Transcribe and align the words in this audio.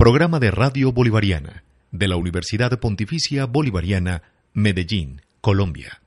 Programa 0.00 0.40
de 0.40 0.50
Radio 0.50 0.92
Bolivariana 0.92 1.62
de 1.90 2.08
la 2.08 2.16
Universidad 2.16 2.80
Pontificia 2.80 3.44
Bolivariana, 3.44 4.22
Medellín, 4.54 5.20
Colombia. 5.42 6.00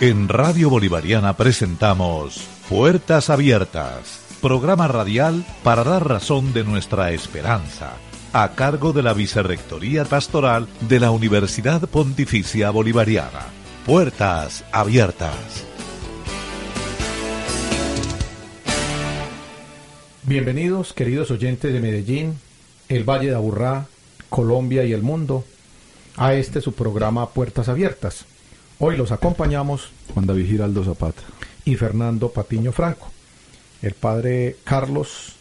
En 0.00 0.30
Radio 0.30 0.70
Bolivariana 0.70 1.36
presentamos 1.36 2.48
Puertas 2.70 3.28
Abiertas, 3.28 4.24
programa 4.40 4.88
radial 4.88 5.44
para 5.62 5.84
dar 5.84 6.08
razón 6.08 6.54
de 6.54 6.64
nuestra 6.64 7.10
esperanza, 7.10 7.92
a 8.32 8.52
cargo 8.52 8.94
de 8.94 9.02
la 9.02 9.12
Vicerrectoría 9.12 10.06
Pastoral 10.06 10.66
de 10.88 11.00
la 11.00 11.10
Universidad 11.10 11.86
Pontificia 11.90 12.70
Bolivariana. 12.70 13.42
Puertas 13.84 14.64
Abiertas. 14.72 15.73
Bienvenidos, 20.26 20.94
queridos 20.94 21.30
oyentes 21.30 21.70
de 21.70 21.80
Medellín, 21.80 22.38
el 22.88 23.04
Valle 23.04 23.28
de 23.28 23.34
Aburrá, 23.34 23.88
Colombia 24.30 24.82
y 24.86 24.94
el 24.94 25.02
mundo, 25.02 25.44
a 26.16 26.32
este 26.32 26.62
su 26.62 26.72
programa 26.72 27.28
Puertas 27.28 27.68
Abiertas. 27.68 28.24
Hoy 28.78 28.96
los 28.96 29.12
acompañamos 29.12 29.90
Juan 30.14 30.24
David 30.24 30.46
Giraldo 30.46 30.82
Zapata 30.82 31.20
y 31.66 31.74
Fernando 31.74 32.30
Patiño 32.30 32.72
Franco. 32.72 33.12
El 33.82 33.92
padre 33.92 34.56
Carlos 34.64 35.34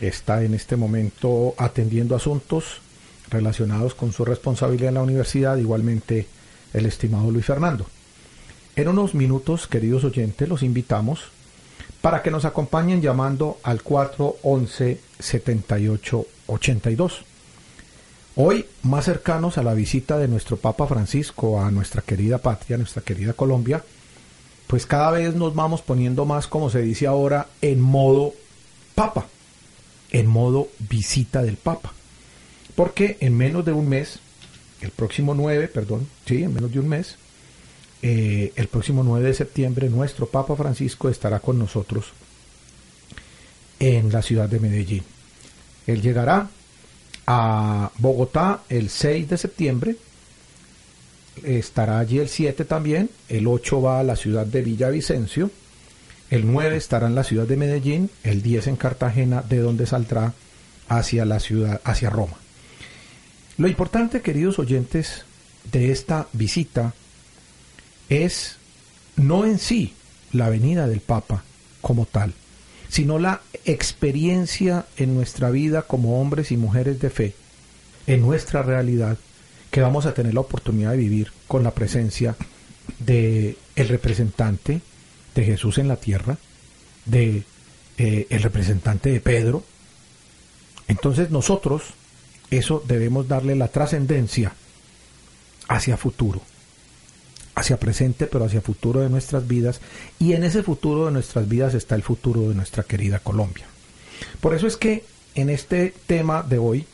está 0.00 0.42
en 0.42 0.54
este 0.54 0.76
momento 0.76 1.52
atendiendo 1.58 2.16
asuntos 2.16 2.80
relacionados 3.28 3.94
con 3.94 4.14
su 4.14 4.24
responsabilidad 4.24 4.88
en 4.88 4.94
la 4.94 5.02
universidad, 5.02 5.58
igualmente 5.58 6.26
el 6.72 6.86
estimado 6.86 7.30
Luis 7.30 7.44
Fernando. 7.44 7.84
En 8.74 8.88
unos 8.88 9.14
minutos, 9.14 9.66
queridos 9.66 10.02
oyentes, 10.04 10.48
los 10.48 10.62
invitamos 10.62 11.24
para 12.00 12.22
que 12.22 12.30
nos 12.30 12.44
acompañen 12.44 13.02
llamando 13.02 13.58
al 13.62 13.82
411 13.82 15.00
7882. 15.18 17.24
Hoy, 18.36 18.66
más 18.82 19.06
cercanos 19.06 19.58
a 19.58 19.64
la 19.64 19.74
visita 19.74 20.16
de 20.16 20.28
nuestro 20.28 20.58
Papa 20.58 20.86
Francisco 20.86 21.60
a 21.60 21.72
nuestra 21.72 22.02
querida 22.02 22.38
patria, 22.38 22.76
nuestra 22.76 23.02
querida 23.02 23.32
Colombia, 23.32 23.82
pues 24.68 24.86
cada 24.86 25.10
vez 25.10 25.34
nos 25.34 25.56
vamos 25.56 25.82
poniendo 25.82 26.24
más, 26.24 26.46
como 26.46 26.70
se 26.70 26.80
dice 26.80 27.08
ahora, 27.08 27.48
en 27.62 27.80
modo 27.80 28.32
Papa, 28.94 29.26
en 30.10 30.28
modo 30.28 30.68
visita 30.78 31.42
del 31.42 31.56
Papa. 31.56 31.92
Porque 32.76 33.16
en 33.20 33.36
menos 33.36 33.64
de 33.64 33.72
un 33.72 33.88
mes, 33.88 34.20
el 34.82 34.90
próximo 34.90 35.34
9, 35.34 35.66
perdón, 35.66 36.06
sí, 36.26 36.44
en 36.44 36.54
menos 36.54 36.70
de 36.70 36.78
un 36.78 36.88
mes, 36.88 37.16
eh, 38.02 38.52
el 38.54 38.68
próximo 38.68 39.02
9 39.02 39.26
de 39.26 39.34
septiembre, 39.34 39.88
nuestro 39.88 40.26
Papa 40.26 40.54
Francisco 40.54 41.08
estará 41.08 41.40
con 41.40 41.58
nosotros 41.58 42.12
en 43.80 44.12
la 44.12 44.22
ciudad 44.22 44.48
de 44.48 44.60
Medellín. 44.60 45.02
Él 45.86 46.02
llegará 46.02 46.48
a 47.26 47.90
Bogotá 47.98 48.62
el 48.68 48.88
6 48.88 49.28
de 49.28 49.38
septiembre. 49.38 49.96
Estará 51.42 51.98
allí 51.98 52.18
el 52.18 52.28
7 52.28 52.64
también. 52.64 53.10
El 53.28 53.46
8 53.46 53.82
va 53.82 54.00
a 54.00 54.04
la 54.04 54.16
ciudad 54.16 54.46
de 54.46 54.62
Villavicencio. 54.62 55.50
El 56.30 56.50
9 56.50 56.76
estará 56.76 57.06
en 57.06 57.14
la 57.14 57.24
ciudad 57.24 57.46
de 57.46 57.56
Medellín. 57.56 58.10
El 58.22 58.42
10 58.42 58.68
en 58.68 58.76
Cartagena, 58.76 59.42
de 59.42 59.58
donde 59.58 59.86
saldrá 59.86 60.34
hacia 60.88 61.24
la 61.24 61.40
ciudad, 61.40 61.80
hacia 61.84 62.10
Roma. 62.10 62.36
Lo 63.56 63.66
importante, 63.66 64.20
queridos 64.20 64.58
oyentes, 64.58 65.24
de 65.72 65.90
esta 65.90 66.28
visita 66.32 66.94
es 68.08 68.56
no 69.16 69.44
en 69.44 69.58
sí 69.58 69.94
la 70.32 70.48
venida 70.48 70.86
del 70.86 71.00
Papa 71.00 71.44
como 71.80 72.06
tal, 72.06 72.34
sino 72.88 73.18
la 73.18 73.42
experiencia 73.64 74.86
en 74.96 75.14
nuestra 75.14 75.50
vida 75.50 75.82
como 75.82 76.20
hombres 76.20 76.52
y 76.52 76.56
mujeres 76.56 77.00
de 77.00 77.10
fe, 77.10 77.34
en 78.06 78.22
nuestra 78.22 78.62
realidad, 78.62 79.18
que 79.70 79.80
vamos 79.80 80.06
a 80.06 80.14
tener 80.14 80.34
la 80.34 80.40
oportunidad 80.40 80.92
de 80.92 80.96
vivir 80.96 81.32
con 81.46 81.62
la 81.62 81.72
presencia 81.72 82.36
de 82.98 83.56
el 83.76 83.88
representante 83.88 84.80
de 85.34 85.44
Jesús 85.44 85.78
en 85.78 85.88
la 85.88 85.96
tierra, 85.96 86.38
de 87.04 87.42
eh, 87.98 88.26
el 88.30 88.42
representante 88.42 89.10
de 89.10 89.20
Pedro. 89.20 89.62
Entonces 90.88 91.30
nosotros 91.30 91.82
eso 92.50 92.82
debemos 92.86 93.28
darle 93.28 93.54
la 93.54 93.68
trascendencia 93.68 94.54
hacia 95.68 95.98
futuro, 95.98 96.40
hacia 97.58 97.78
presente, 97.78 98.26
pero 98.26 98.44
hacia 98.44 98.60
futuro 98.60 99.00
de 99.00 99.08
nuestras 99.08 99.46
vidas. 99.46 99.80
Y 100.18 100.32
en 100.32 100.44
ese 100.44 100.62
futuro 100.62 101.06
de 101.06 101.12
nuestras 101.12 101.48
vidas 101.48 101.74
está 101.74 101.94
el 101.94 102.02
futuro 102.02 102.48
de 102.48 102.54
nuestra 102.54 102.84
querida 102.84 103.18
Colombia. 103.18 103.66
Por 104.40 104.54
eso 104.54 104.66
es 104.66 104.76
que 104.76 105.04
en 105.34 105.50
este 105.50 105.92
tema 106.06 106.42
de 106.42 106.58
hoy, 106.58 106.86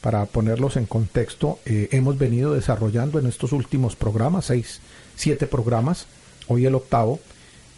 para 0.00 0.24
ponerlos 0.26 0.76
en 0.76 0.86
contexto, 0.86 1.58
eh, 1.64 1.88
hemos 1.92 2.18
venido 2.18 2.54
desarrollando 2.54 3.18
en 3.18 3.26
estos 3.26 3.52
últimos 3.52 3.96
programas, 3.96 4.46
seis, 4.46 4.80
siete 5.16 5.46
programas, 5.46 6.06
hoy 6.48 6.66
el 6.66 6.74
octavo, 6.74 7.20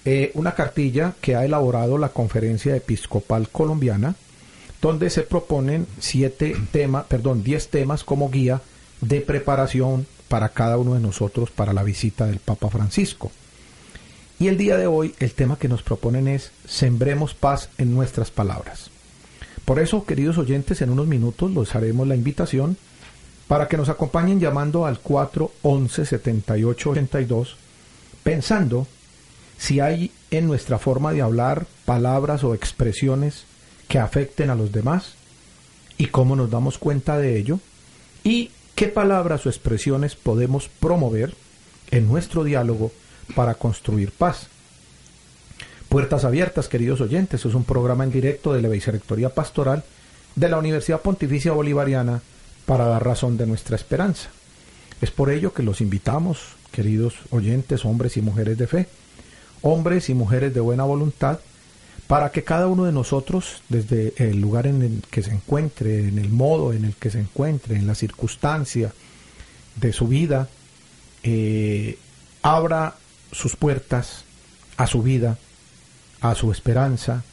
eh, 0.05 0.31
una 0.35 0.55
cartilla 0.55 1.15
que 1.21 1.35
ha 1.37 1.45
elaborado 1.45 1.99
la 1.99 2.11
Conferencia 2.11 2.77
Episcopal 2.77 3.49
Colombiana, 3.49 4.15
donde 4.81 5.11
se 5.11 5.23
proponen 5.23 5.87
siete 5.99 6.55
temas, 6.71 7.07
perdón, 7.07 7.43
diez 7.43 7.69
temas 7.69 8.05
como 8.05 8.31
guía 8.31 8.63
de 9.01 9.21
preparación 9.21 10.07
para 10.29 10.51
cada 10.51 10.79
uno 10.79 10.95
de 10.95 11.01
nosotros 11.01 11.51
para 11.51 11.73
la 11.73 11.83
visita 11.83 12.27
del 12.27 12.39
Papa 12.39 12.71
Francisco. 12.71 13.31
Y 14.39 14.47
el 14.47 14.57
día 14.57 14.77
de 14.77 14.87
hoy 14.87 15.15
el 15.19 15.33
tema 15.33 15.59
que 15.59 15.69
nos 15.69 15.83
proponen 15.83 16.29
es 16.29 16.53
Sembremos 16.67 17.35
paz 17.35 17.71
en 17.79 17.95
nuestras 17.95 18.31
palabras. 18.31 18.91
Por 19.65 19.81
eso, 19.81 20.05
queridos 20.05 20.39
oyentes, 20.39 20.81
en 20.81 20.91
unos 20.91 21.07
minutos 21.07 21.51
les 21.51 21.75
haremos 21.75 22.07
la 22.07 22.15
invitación 22.15 22.77
para 23.49 23.67
que 23.67 23.77
nos 23.77 23.89
acompañen 23.89 24.41
llamando 24.41 24.87
al 24.87 25.01
411 25.01 26.07
7882 26.07 27.57
pensando 28.23 28.87
si 29.57 29.81
hay 29.81 30.13
en 30.31 30.47
nuestra 30.47 30.79
forma 30.79 31.13
de 31.13 31.23
hablar 31.23 31.67
palabras 31.85 32.45
o 32.45 32.55
expresiones 32.55 33.45
que 33.89 33.99
afecten 33.99 34.51
a 34.51 34.55
los 34.55 34.71
demás 34.71 35.15
y 35.97 36.07
cómo 36.07 36.37
nos 36.37 36.51
damos 36.51 36.79
cuenta 36.79 37.19
de 37.19 37.39
ello 37.39 37.59
y 38.23 38.51
qué 38.79 38.87
palabras 38.87 39.45
o 39.45 39.49
expresiones 39.49 40.15
podemos 40.15 40.69
promover 40.69 41.35
en 41.91 42.07
nuestro 42.07 42.45
diálogo 42.45 42.93
para 43.35 43.55
construir 43.55 44.13
paz. 44.13 44.47
Puertas 45.89 46.25
Abiertas, 46.25 46.69
queridos 46.69 47.01
oyentes, 47.01 47.45
es 47.45 47.55
un 47.55 47.65
programa 47.65 48.05
en 48.05 48.13
directo 48.13 48.53
de 48.53 48.63
la 48.63 48.69
Vicerrectoría 48.69 49.31
Pastoral 49.31 49.83
de 50.37 50.49
la 50.49 50.59
Universidad 50.59 51.01
Pontificia 51.01 51.51
Bolivariana 51.51 52.23
para 52.67 52.85
dar 52.85 53.05
razón 53.05 53.37
de 53.37 53.49
nuestra 53.49 53.75
esperanza. 53.75 54.29
Es 55.01 55.11
por 55.11 55.31
ello 55.31 55.53
que 55.53 55.65
los 55.65 55.81
invitamos, 55.81 56.39
queridos 56.71 57.17
oyentes, 57.31 57.85
hombres 57.85 58.17
y 58.17 58.23
mujeres 58.23 58.59
de 58.59 58.69
fe, 58.69 58.87
hombres 59.61 60.09
y 60.09 60.15
mujeres 60.15 60.55
de 60.55 60.61
buena 60.61 60.85
voluntad, 60.85 61.41
para 62.09 62.33
que 62.33 62.43
cada 62.43 62.67
uno 62.67 62.87
de 62.87 62.93
nosotros, 62.93 63.63
desde 63.69 64.15
el 64.17 64.41
lugar 64.41 64.67
en 64.67 64.81
el 64.81 65.03
que 65.11 65.23
se 65.23 65.31
encuentre, 65.31 66.09
en 66.09 66.19
el 66.19 66.31
modo 66.31 66.73
en 66.73 66.87
el 66.87 66.95
que 66.95 67.11
se 67.11 67.21
encuentre, 67.21 67.77
en 67.77 67.87
la 67.87 67.95
circunstancia 67.95 68.93
de 69.77 69.93
su 69.93 70.09
vida, 70.09 70.49
eh, 71.23 71.99
abra 72.43 72.97
sus 73.31 73.57
puertas 73.57 74.25
a 74.79 74.87
su 74.87 75.03
vida, 75.03 75.37
a 76.23 76.35
su 76.35 76.51
esperanza, 76.51 77.25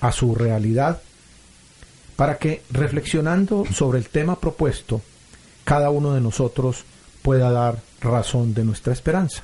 a 0.00 0.12
su 0.12 0.36
realidad, 0.36 1.02
para 2.14 2.38
que 2.38 2.62
reflexionando 2.70 3.64
sobre 3.72 3.98
el 3.98 4.08
tema 4.08 4.38
propuesto, 4.38 5.02
cada 5.64 5.90
uno 5.90 6.14
de 6.14 6.20
nosotros 6.20 6.84
pueda 7.22 7.50
dar 7.50 7.82
razón 8.00 8.54
de 8.54 8.64
nuestra 8.64 8.92
esperanza. 8.92 9.42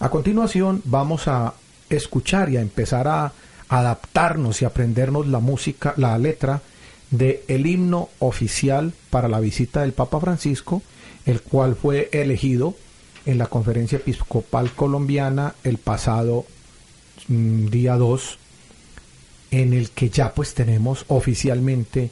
A 0.00 0.10
continuación 0.10 0.82
vamos 0.84 1.28
a 1.28 1.54
escuchar 1.88 2.50
y 2.50 2.58
a 2.58 2.60
empezar 2.60 3.08
a 3.08 3.32
adaptarnos 3.68 4.62
y 4.62 4.64
aprendernos 4.64 5.26
la 5.26 5.40
música, 5.40 5.94
la 5.96 6.16
letra 6.18 6.62
de 7.10 7.44
el 7.48 7.66
himno 7.66 8.08
oficial 8.18 8.92
para 9.10 9.28
la 9.28 9.40
visita 9.40 9.82
del 9.82 9.92
Papa 9.92 10.20
Francisco, 10.20 10.82
el 11.24 11.40
cual 11.40 11.76
fue 11.76 12.08
elegido 12.12 12.74
en 13.26 13.38
la 13.38 13.46
Conferencia 13.46 13.96
Episcopal 13.96 14.70
Colombiana 14.72 15.54
el 15.64 15.78
pasado 15.78 16.46
mm, 17.28 17.66
día 17.66 17.96
2, 17.96 18.38
en 19.50 19.72
el 19.72 19.90
que 19.90 20.10
ya 20.10 20.34
pues 20.34 20.54
tenemos 20.54 21.04
oficialmente 21.08 22.10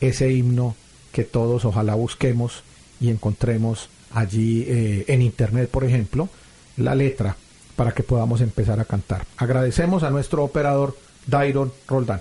ese 0.00 0.32
himno 0.32 0.76
que 1.12 1.24
todos 1.24 1.64
ojalá 1.64 1.94
busquemos 1.94 2.62
y 3.00 3.10
encontremos 3.10 3.88
allí 4.12 4.64
eh, 4.66 5.04
en 5.08 5.22
internet, 5.22 5.68
por 5.70 5.84
ejemplo, 5.84 6.28
la 6.76 6.94
letra 6.94 7.36
para 7.78 7.92
que 7.92 8.02
podamos 8.02 8.40
empezar 8.40 8.80
a 8.80 8.84
cantar. 8.84 9.24
Agradecemos 9.36 10.02
a 10.02 10.10
nuestro 10.10 10.42
operador 10.42 10.96
Dairon 11.28 11.72
Roldán. 11.86 12.20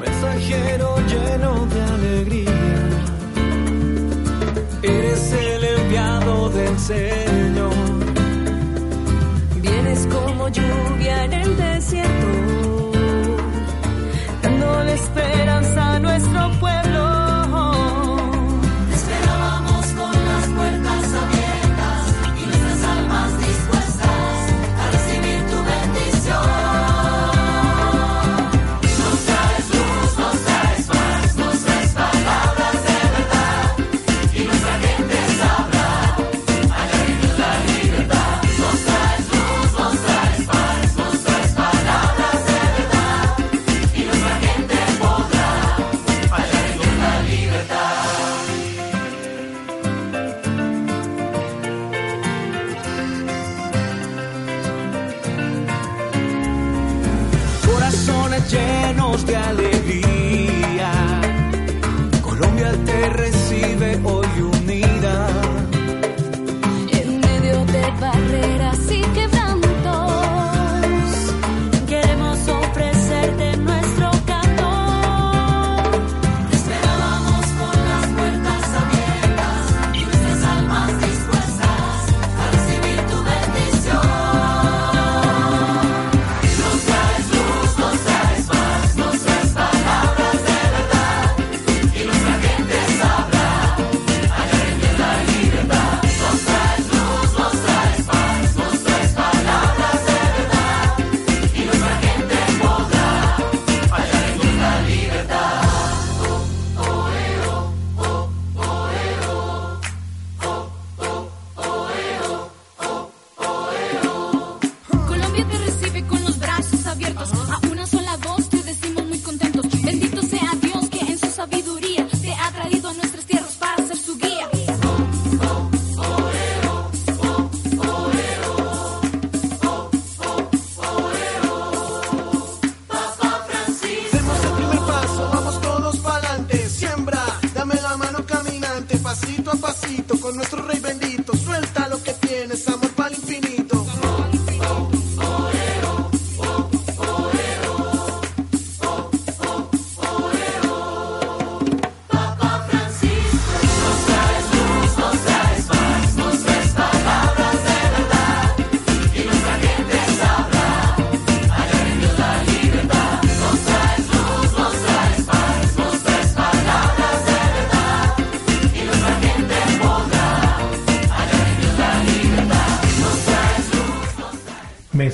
Mensajero 0.00 0.96
lleno 1.08 1.66
de 1.66 1.82
alegría, 1.82 2.52
eres 4.84 5.32
el 5.32 5.64
enviado 5.64 6.52
Señor. 6.78 7.74
Vienes 9.60 10.06
como 10.06 10.48
lluvia 10.48 11.24
en 11.24 11.32
el 11.32 11.56
desierto, 11.56 12.92
dándole 14.42 14.94
esperanza 14.94 15.94
a 15.94 15.98
nuestro 15.98 16.60
pueblo. 16.60 16.85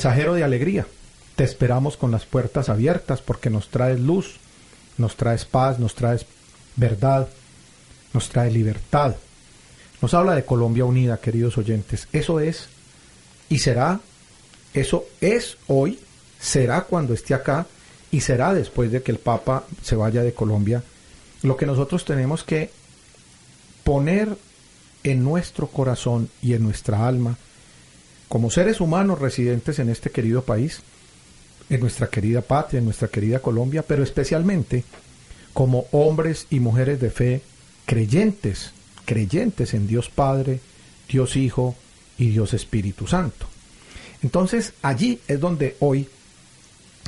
Mensajero 0.03 0.35
de 0.35 0.43
alegría, 0.43 0.85
te 1.37 1.45
esperamos 1.45 1.97
con 1.97 2.11
las 2.11 2.25
puertas 2.25 2.69
abiertas 2.69 3.23
porque 3.23 3.51
nos 3.51 3.69
traes 3.69 4.01
luz, 4.01 4.35
nos 4.99 5.15
traes 5.15 5.45
paz, 5.45 5.79
nos 5.79 5.95
traes 5.95 6.27
verdad, 6.75 7.29
nos 8.13 8.29
traes 8.29 8.53
libertad. 8.53 9.15
Nos 10.01 10.13
habla 10.13 10.35
de 10.35 10.45
Colombia 10.45 10.85
unida, 10.85 11.19
queridos 11.19 11.57
oyentes. 11.57 12.09
Eso 12.13 12.41
es 12.41 12.67
y 13.49 13.61
será, 13.61 14.01
eso 14.75 15.05
es 15.21 15.57
hoy, 15.69 16.01
será 16.41 16.81
cuando 16.81 17.15
esté 17.15 17.35
acá 17.35 17.69
y 18.11 18.23
será 18.23 18.55
después 18.55 18.91
de 18.91 19.05
que 19.05 19.13
el 19.13 19.19
Papa 19.19 19.63
se 19.83 19.95
vaya 19.95 20.25
de 20.25 20.35
Colombia. 20.35 20.83
Lo 21.45 21.57
que 21.57 21.67
nosotros 21.67 22.05
tenemos 22.05 22.43
que 22.43 22.73
poner 23.85 24.37
en 25.05 25.23
nuestro 25.23 25.69
corazón 25.69 26.29
y 26.43 26.55
en 26.55 26.65
nuestra 26.65 27.07
alma 27.07 27.39
como 28.33 28.51
seres 28.51 28.81
humanos 28.81 29.19
residentes 29.19 29.79
en 29.79 29.91
este 29.91 30.09
querido 30.09 30.41
país, 30.41 30.81
en 31.69 31.81
nuestra 31.81 32.07
querida 32.07 32.41
patria, 32.41 32.79
en 32.79 32.87
nuestra 32.87 33.09
querida 33.09 33.41
Colombia, 33.41 33.85
pero 33.87 34.03
especialmente 34.03 34.85
como 35.53 35.85
hombres 35.93 36.47
y 36.49 36.59
mujeres 36.59 36.99
de 36.99 37.11
fe 37.11 37.43
creyentes, 37.85 38.73
creyentes 39.05 39.75
en 39.75 39.87
Dios 39.87 40.09
Padre, 40.09 40.61
Dios 41.11 41.37
Hijo 41.37 41.75
y 42.17 42.31
Dios 42.31 42.55
Espíritu 42.55 43.07
Santo. 43.07 43.45
Entonces 44.23 44.73
allí 44.81 45.21
es 45.29 45.39
donde 45.39 45.77
hoy, 45.81 46.09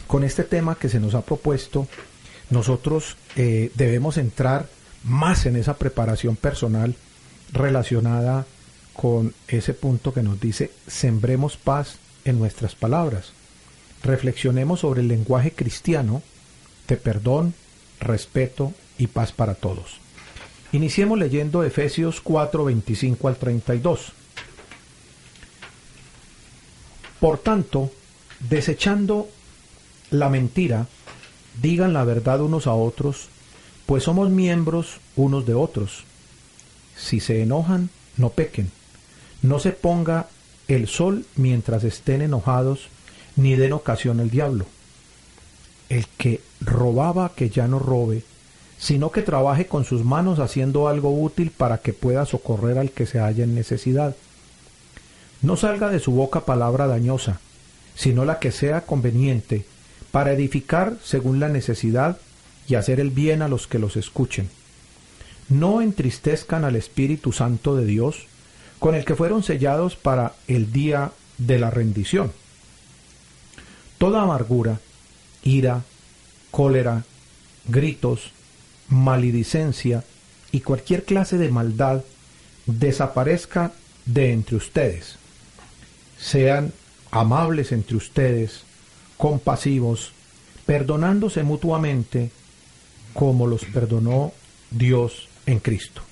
con 0.07 0.25
este 0.25 0.45
tema 0.45 0.75
que 0.75 0.91
se 0.91 1.01
nos 1.01 1.15
ha 1.15 1.23
propuesto, 1.23 1.89
nosotros 2.51 3.17
eh, 3.37 3.73
debemos 3.77 4.19
entrar 4.19 4.69
más 5.05 5.47
en 5.47 5.57
esa 5.57 5.79
preparación 5.79 6.37
personal 6.37 6.95
relacionada 7.51 8.45
con 8.95 9.35
ese 9.49 9.75
punto 9.75 10.15
que 10.15 10.23
nos 10.23 10.41
dice, 10.41 10.71
sembremos 10.87 11.57
paz 11.57 11.99
en 12.25 12.39
nuestras 12.39 12.75
palabras. 12.75 13.33
Reflexionemos 14.03 14.81
sobre 14.81 15.03
el 15.03 15.09
lenguaje 15.09 15.53
cristiano 15.53 16.23
de 16.89 16.97
perdón, 16.97 17.55
respeto 18.01 18.73
y 18.99 19.09
paz 19.09 19.33
para 19.33 19.55
todos. 19.55 19.99
Iniciemos 20.73 21.19
leyendo 21.19 21.65
Efesios 21.65 22.21
4, 22.21 22.65
25 22.65 23.29
al 23.29 23.37
32. 23.37 24.13
Por 27.21 27.39
tanto, 27.39 27.91
desechando 28.41 29.29
la 30.11 30.29
mentira, 30.29 30.89
digan 31.63 31.93
la 31.93 32.05
verdad 32.05 32.41
unos 32.41 32.67
a 32.67 32.75
otros, 32.75 33.29
pues 33.87 34.03
somos 34.05 34.31
miembros 34.31 34.99
unos 35.17 35.47
de 35.47 35.55
otros. 35.55 36.05
Si 36.97 37.21
se 37.21 37.43
enojan, 37.43 37.89
no 38.17 38.31
pequen. 38.31 38.71
No 39.45 39.59
se 39.59 39.73
ponga 39.73 40.29
el 40.69 40.89
sol 40.89 41.27
mientras 41.37 41.85
estén 41.85 42.23
enojados, 42.23 42.89
ni 43.37 43.57
den 43.57 43.75
ocasión 43.75 44.19
al 44.21 44.31
diablo. 44.31 44.65
El 45.91 46.07
que 46.17 46.41
robaba 46.63 47.33
que 47.37 47.51
ya 47.51 47.69
no 47.69 47.79
robe, 47.79 48.23
sino 48.79 49.11
que 49.11 49.21
trabaje 49.21 49.67
con 49.67 49.85
sus 49.85 50.03
manos 50.03 50.39
haciendo 50.39 50.89
algo 50.89 51.13
útil 51.13 51.51
para 51.51 51.77
que 51.77 51.93
pueda 51.93 52.25
socorrer 52.25 52.79
al 52.79 52.91
que 52.91 53.05
se 53.05 53.19
halla 53.19 53.45
en 53.45 53.55
necesidad. 53.55 54.17
No 55.43 55.59
salga 55.59 55.91
de 55.91 56.01
su 56.01 56.13
boca 56.13 56.47
palabra 56.47 56.87
dañosa, 56.87 57.39
sino 57.95 58.25
la 58.25 58.39
que 58.39 58.51
sea 58.51 58.87
conveniente, 58.87 59.67
para 60.11 60.33
edificar 60.33 60.97
según 61.05 61.39
la 61.39 61.51
necesidad 61.51 62.17
y 62.67 62.77
hacer 62.77 62.99
el 62.99 63.11
bien 63.11 63.43
a 63.43 63.49
los 63.49 63.67
que 63.67 63.79
los 63.79 63.99
escuchen. 63.99 64.49
No 65.51 65.83
entristezcan 65.83 66.65
al 66.65 66.77
Espíritu 66.77 67.31
Santo 67.33 67.77
de 67.77 67.85
Dios, 67.85 68.27
con 68.85 68.95
el 68.95 69.07
que 69.07 69.15
fueron 69.15 69.43
sellados 69.43 69.97
para 69.97 70.35
el 70.47 70.71
día 70.71 71.11
de 71.39 71.59
la 71.59 71.71
rendición. 71.71 72.31
Toda 73.97 74.21
amargura, 74.21 74.79
ira, 75.43 75.85
cólera, 76.51 77.03
gritos, 77.67 78.33
maledicencia 78.91 80.05
y 80.53 80.61
cualquier 80.61 81.05
clase 81.05 81.39
de 81.39 81.49
maldad 81.49 82.05
desaparezca 82.67 83.73
de 84.05 84.33
entre 84.33 84.57
ustedes. 84.57 85.17
Sean 86.19 86.71
amables 87.11 87.73
entre 87.73 87.97
ustedes, 87.97 88.65
compasivos, 89.17 90.13
perdonándose 90.67 91.43
mutuamente 91.43 92.31
como 93.15 93.47
los 93.47 93.65
perdonó 93.65 94.35
Dios 94.71 95.31
en 95.47 95.61
Cristo. 95.61 96.03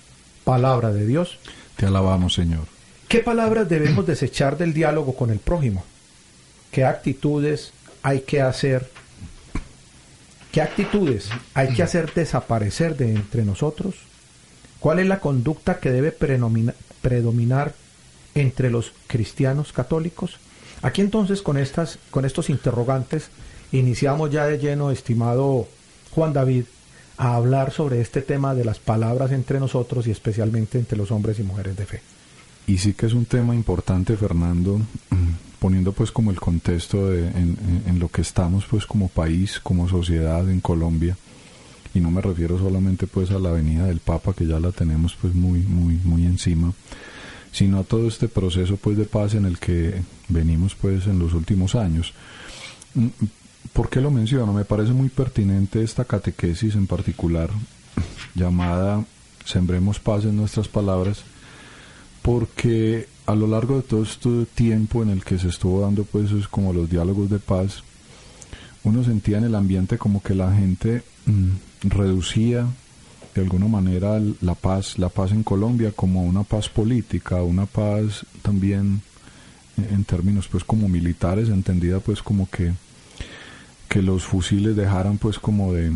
Palabra 0.44 0.90
de 0.90 1.06
Dios. 1.06 1.38
Te 1.82 1.88
alabamos, 1.88 2.34
Señor. 2.34 2.66
¿Qué 3.08 3.18
palabras 3.18 3.68
debemos 3.68 4.06
desechar 4.06 4.56
del 4.56 4.72
diálogo 4.72 5.16
con 5.16 5.30
el 5.30 5.40
prójimo? 5.40 5.82
¿Qué 6.70 6.84
actitudes 6.84 7.72
hay 8.04 8.20
que 8.20 8.40
hacer? 8.40 8.88
¿Qué 10.52 10.62
actitudes 10.62 11.28
hay 11.54 11.74
que 11.74 11.82
hacer 11.82 12.14
desaparecer 12.14 12.96
de 12.96 13.10
entre 13.12 13.44
nosotros? 13.44 13.96
¿Cuál 14.78 15.00
es 15.00 15.08
la 15.08 15.18
conducta 15.18 15.80
que 15.80 15.90
debe 15.90 16.16
predomina- 16.16 16.74
predominar 17.00 17.74
entre 18.36 18.70
los 18.70 18.92
cristianos 19.08 19.72
católicos? 19.72 20.36
Aquí 20.82 21.00
entonces 21.00 21.42
con 21.42 21.58
estas 21.58 21.98
con 22.12 22.24
estos 22.24 22.48
interrogantes 22.48 23.26
iniciamos 23.72 24.30
ya 24.30 24.46
de 24.46 24.58
lleno, 24.58 24.92
estimado 24.92 25.66
Juan 26.12 26.32
David, 26.32 26.66
a 27.19 27.35
hablar 27.35 27.73
sobre 27.73 28.00
este 28.00 28.23
tema 28.23 28.54
de 28.54 28.64
las 28.64 28.78
palabras 28.78 29.33
entre 29.33 29.61
nosotros 29.61 30.07
y 30.07 30.11
especialmente 30.11 30.78
entre 30.78 30.97
los 30.99 31.11
hombres 31.11 31.38
y 31.38 31.42
mujeres 31.42 31.76
de 31.76 31.87
fe. 31.87 32.00
Y 32.66 32.78
sí 32.78 32.95
que 32.95 33.07
es 33.07 33.12
un 33.12 33.25
tema 33.26 33.54
importante, 33.54 34.16
Fernando, 34.16 34.81
poniendo 35.59 35.92
pues 35.92 36.11
como 36.12 36.31
el 36.31 36.40
contexto 36.40 37.09
de, 37.11 37.28
en, 37.28 37.37
en- 37.37 37.83
en 37.87 37.99
lo 37.99 38.09
que 38.09 38.23
estamos 38.23 38.64
pues 38.71 38.87
como 38.87 39.09
país, 39.09 39.61
como 39.62 39.88
sociedad 39.88 40.49
en 40.50 40.61
Colombia. 40.61 41.16
Y 41.95 42.00
no 42.00 42.11
me 42.11 42.21
refiero 42.23 42.59
solamente 42.59 43.07
pues 43.07 43.31
a 43.33 43.38
la 43.38 43.50
venida 43.50 43.87
del 43.87 43.99
Papa, 44.00 44.33
que 44.33 44.47
ya 44.47 44.59
la 44.59 44.73
tenemos 44.73 45.14
pues 45.21 45.35
muy, 45.35 45.61
muy, 45.61 46.00
muy 46.04 46.25
encima, 46.25 46.73
sino 47.52 47.78
a 47.81 47.85
todo 47.85 48.09
este 48.09 48.28
proceso 48.28 48.76
pues 48.78 48.97
de 48.97 49.04
paz 49.04 49.35
en 49.35 49.45
el 49.45 49.59
que 49.59 50.00
venimos 50.28 50.75
pues 50.75 51.07
en 51.07 51.19
los 51.19 51.35
últimos 51.35 51.75
años. 51.75 52.14
¿Por 53.73 53.88
qué 53.88 54.00
lo 54.00 54.11
menciono? 54.11 54.52
Me 54.52 54.64
parece 54.64 54.92
muy 54.92 55.09
pertinente 55.09 55.83
esta 55.83 56.04
catequesis 56.04 56.75
en 56.75 56.87
particular, 56.87 57.50
llamada 58.35 59.04
Sembremos 59.45 59.99
paz 59.99 60.25
en 60.25 60.37
nuestras 60.37 60.69
palabras, 60.69 61.23
porque 62.23 63.09
a 63.26 63.35
lo 63.35 63.47
largo 63.47 63.76
de 63.76 63.83
todo 63.83 64.02
este 64.02 64.47
tiempo 64.54 65.02
en 65.02 65.11
el 65.11 65.25
que 65.25 65.38
se 65.38 65.49
estuvo 65.49 65.81
dando 65.81 66.04
pues 66.04 66.31
es 66.31 66.49
como 66.49 66.73
los 66.73 66.88
diálogos 66.88 67.31
de 67.31 67.38
paz, 67.38 67.83
uno 68.85 69.02
sentía 69.04 69.38
en 69.38 69.45
el 69.45 69.54
ambiente 69.54 69.99
como 69.99 70.23
que 70.23 70.35
la 70.35 70.54
gente 70.54 71.02
mm, 71.26 71.88
reducía 71.88 72.66
de 73.35 73.40
alguna 73.40 73.66
manera 73.66 74.21
la 74.40 74.54
paz, 74.54 74.99
la 74.99 75.09
paz 75.09 75.33
en 75.33 75.42
Colombia 75.42 75.92
como 75.95 76.23
una 76.23 76.42
paz 76.42 76.69
política, 76.69 77.42
una 77.42 77.66
paz 77.66 78.26
también 78.42 79.00
en 79.76 80.04
términos 80.04 80.49
pues 80.49 80.64
como 80.64 80.88
militares, 80.88 81.49
entendida 81.49 82.00
pues 82.00 82.23
como 82.23 82.49
que 82.50 82.73
que 83.92 84.00
los 84.00 84.25
fusiles 84.25 84.75
dejaran 84.75 85.18
pues 85.18 85.38
como 85.38 85.75
de, 85.75 85.92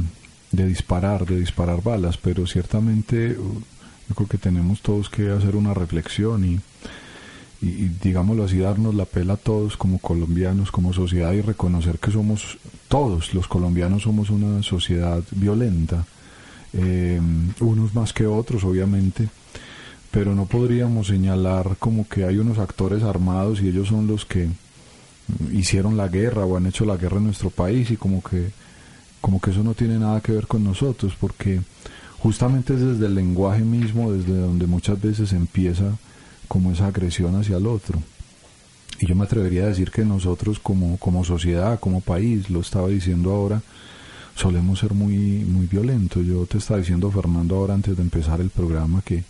de 0.52 0.66
disparar, 0.66 1.24
de 1.24 1.40
disparar 1.40 1.82
balas, 1.82 2.18
pero 2.18 2.46
ciertamente 2.46 3.30
uh, 3.38 4.14
creo 4.14 4.28
que 4.28 4.36
tenemos 4.36 4.82
todos 4.82 5.08
que 5.08 5.30
hacer 5.30 5.56
una 5.56 5.72
reflexión 5.72 6.44
y, 6.44 6.60
y, 7.62 7.68
y, 7.68 7.96
digámoslo 8.02 8.44
así, 8.44 8.58
darnos 8.58 8.94
la 8.94 9.06
pela 9.06 9.32
a 9.32 9.36
todos 9.38 9.78
como 9.78 9.98
colombianos, 9.98 10.70
como 10.70 10.92
sociedad 10.92 11.32
y 11.32 11.40
reconocer 11.40 11.98
que 11.98 12.10
somos 12.10 12.58
todos 12.88 13.32
los 13.32 13.48
colombianos 13.48 14.02
somos 14.02 14.28
una 14.28 14.62
sociedad 14.62 15.22
violenta, 15.30 16.04
eh, 16.74 17.18
unos 17.60 17.94
más 17.94 18.12
que 18.12 18.26
otros 18.26 18.62
obviamente, 18.64 19.30
pero 20.10 20.34
no 20.34 20.44
podríamos 20.44 21.06
señalar 21.06 21.76
como 21.78 22.06
que 22.06 22.26
hay 22.26 22.36
unos 22.36 22.58
actores 22.58 23.02
armados 23.02 23.62
y 23.62 23.68
ellos 23.68 23.88
son 23.88 24.06
los 24.06 24.26
que 24.26 24.50
hicieron 25.52 25.96
la 25.96 26.08
guerra 26.08 26.44
o 26.44 26.56
han 26.56 26.66
hecho 26.66 26.84
la 26.84 26.96
guerra 26.96 27.18
en 27.18 27.24
nuestro 27.24 27.50
país 27.50 27.90
y 27.90 27.96
como 27.96 28.22
que 28.22 28.50
como 29.20 29.40
que 29.40 29.50
eso 29.50 29.64
no 29.64 29.74
tiene 29.74 29.98
nada 29.98 30.20
que 30.20 30.32
ver 30.32 30.46
con 30.46 30.62
nosotros 30.62 31.14
porque 31.18 31.60
justamente 32.18 32.74
es 32.74 32.80
desde 32.80 33.06
el 33.06 33.14
lenguaje 33.14 33.62
mismo 33.62 34.12
desde 34.12 34.38
donde 34.38 34.66
muchas 34.66 35.00
veces 35.00 35.32
empieza 35.32 35.96
como 36.46 36.70
esa 36.70 36.86
agresión 36.86 37.34
hacia 37.34 37.56
el 37.56 37.66
otro. 37.66 38.00
Y 39.00 39.06
yo 39.06 39.16
me 39.16 39.24
atrevería 39.24 39.64
a 39.64 39.68
decir 39.68 39.90
que 39.90 40.04
nosotros 40.04 40.58
como 40.60 40.96
como 40.98 41.24
sociedad 41.24 41.80
como 41.80 42.00
país 42.00 42.48
lo 42.50 42.60
estaba 42.60 42.88
diciendo 42.88 43.32
ahora 43.32 43.62
solemos 44.36 44.78
ser 44.78 44.94
muy 44.94 45.16
muy 45.16 45.66
violentos. 45.66 46.24
Yo 46.24 46.46
te 46.46 46.58
estaba 46.58 46.80
diciendo 46.80 47.10
Fernando 47.10 47.56
ahora 47.56 47.74
antes 47.74 47.96
de 47.96 48.02
empezar 48.02 48.40
el 48.40 48.50
programa 48.50 49.02
que 49.02 49.24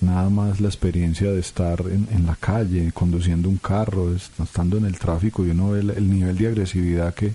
nada 0.00 0.28
más 0.30 0.60
la 0.60 0.68
experiencia 0.68 1.30
de 1.30 1.40
estar 1.40 1.80
en, 1.80 2.08
en, 2.10 2.26
la 2.26 2.36
calle, 2.36 2.92
conduciendo 2.92 3.48
un 3.48 3.58
carro, 3.58 4.14
estando 4.14 4.76
en 4.76 4.84
el 4.84 4.98
tráfico 4.98 5.44
y 5.44 5.50
uno 5.50 5.70
ve 5.70 5.80
el, 5.80 5.90
el, 5.90 6.10
nivel 6.10 6.36
de 6.36 6.48
agresividad 6.48 7.14
que, 7.14 7.32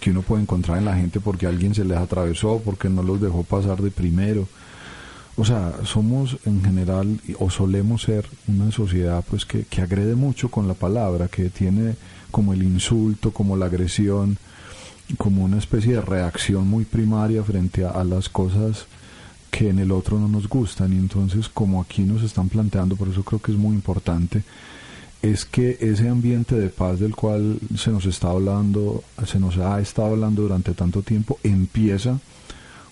que 0.00 0.10
uno 0.10 0.22
puede 0.22 0.42
encontrar 0.42 0.78
en 0.78 0.84
la 0.84 0.96
gente 0.96 1.20
porque 1.20 1.46
alguien 1.46 1.74
se 1.74 1.84
les 1.84 1.98
atravesó, 1.98 2.60
porque 2.64 2.88
no 2.88 3.02
los 3.02 3.20
dejó 3.20 3.42
pasar 3.44 3.80
de 3.82 3.90
primero. 3.90 4.48
O 5.36 5.44
sea, 5.44 5.74
somos 5.84 6.38
en 6.46 6.64
general 6.64 7.20
o 7.38 7.50
solemos 7.50 8.02
ser 8.02 8.26
una 8.48 8.72
sociedad 8.72 9.22
pues 9.28 9.44
que, 9.44 9.64
que 9.64 9.82
agrede 9.82 10.14
mucho 10.14 10.50
con 10.50 10.66
la 10.66 10.74
palabra, 10.74 11.28
que 11.28 11.50
tiene 11.50 11.94
como 12.30 12.54
el 12.54 12.62
insulto, 12.62 13.32
como 13.32 13.56
la 13.56 13.66
agresión, 13.66 14.38
como 15.18 15.44
una 15.44 15.58
especie 15.58 15.94
de 15.94 16.00
reacción 16.00 16.66
muy 16.66 16.84
primaria 16.84 17.44
frente 17.44 17.84
a 17.84 18.02
las 18.02 18.28
cosas 18.28 18.86
que 19.56 19.70
en 19.70 19.78
el 19.78 19.90
otro 19.90 20.18
no 20.18 20.28
nos 20.28 20.50
gustan 20.50 20.92
y 20.92 20.96
entonces 20.96 21.48
como 21.48 21.80
aquí 21.80 22.02
nos 22.02 22.22
están 22.22 22.50
planteando, 22.50 22.94
por 22.94 23.08
eso 23.08 23.22
creo 23.22 23.40
que 23.40 23.52
es 23.52 23.58
muy 23.58 23.74
importante, 23.74 24.42
es 25.22 25.46
que 25.46 25.78
ese 25.80 26.10
ambiente 26.10 26.56
de 26.56 26.68
paz 26.68 27.00
del 27.00 27.16
cual 27.16 27.58
se 27.74 27.90
nos 27.90 28.04
está 28.04 28.28
hablando, 28.28 29.02
se 29.26 29.40
nos 29.40 29.56
ha 29.56 29.80
estado 29.80 30.08
hablando 30.08 30.42
durante 30.42 30.74
tanto 30.74 31.00
tiempo, 31.00 31.38
empieza 31.42 32.20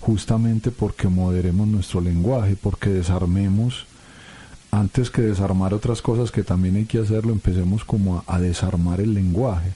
justamente 0.01 0.71
porque 0.71 1.07
moderemos 1.07 1.69
nuestro 1.69 2.01
lenguaje, 2.01 2.57
porque 2.59 2.89
desarmemos, 2.89 3.85
antes 4.71 5.11
que 5.11 5.21
desarmar 5.21 5.75
otras 5.75 6.01
cosas 6.01 6.31
que 6.31 6.45
también 6.45 6.77
hay 6.77 6.87
que 6.87 6.99
hacerlo, 6.99 7.35
empecemos 7.35 7.85
como 7.85 8.25
a, 8.27 8.41
desarmar 8.41 9.03
el 9.03 9.13
lenguaje. 9.13 9.75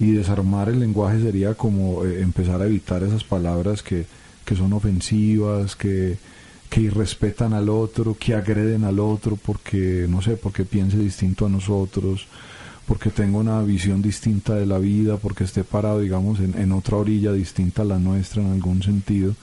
Y 0.00 0.12
desarmar 0.12 0.68
el 0.68 0.80
lenguaje 0.80 1.22
sería 1.22 1.54
como 1.54 2.04
eh, 2.04 2.22
empezar 2.22 2.60
a 2.60 2.66
evitar 2.66 3.04
esas 3.04 3.22
palabras 3.22 3.84
que, 3.84 4.06
que 4.48 4.56
son 4.56 4.72
ofensivas, 4.72 5.76
que, 5.76 6.16
que 6.70 6.80
irrespetan 6.80 7.52
al 7.52 7.68
otro, 7.68 8.16
que 8.18 8.34
agreden 8.34 8.84
al 8.84 8.98
otro 8.98 9.36
porque, 9.36 10.06
no 10.08 10.22
sé, 10.22 10.38
porque 10.38 10.64
piense 10.64 10.96
distinto 10.96 11.44
a 11.44 11.50
nosotros, 11.50 12.26
porque 12.86 13.10
tenga 13.10 13.36
una 13.36 13.60
visión 13.60 14.00
distinta 14.00 14.54
de 14.54 14.64
la 14.64 14.78
vida, 14.78 15.18
porque 15.18 15.44
esté 15.44 15.64
parado, 15.64 16.00
digamos, 16.00 16.40
en, 16.40 16.58
en 16.58 16.72
otra 16.72 16.96
orilla 16.96 17.30
distinta 17.30 17.82
a 17.82 17.84
la 17.84 17.98
nuestra 17.98 18.40
en 18.40 18.52
algún 18.52 18.82
sentido. 18.82 19.34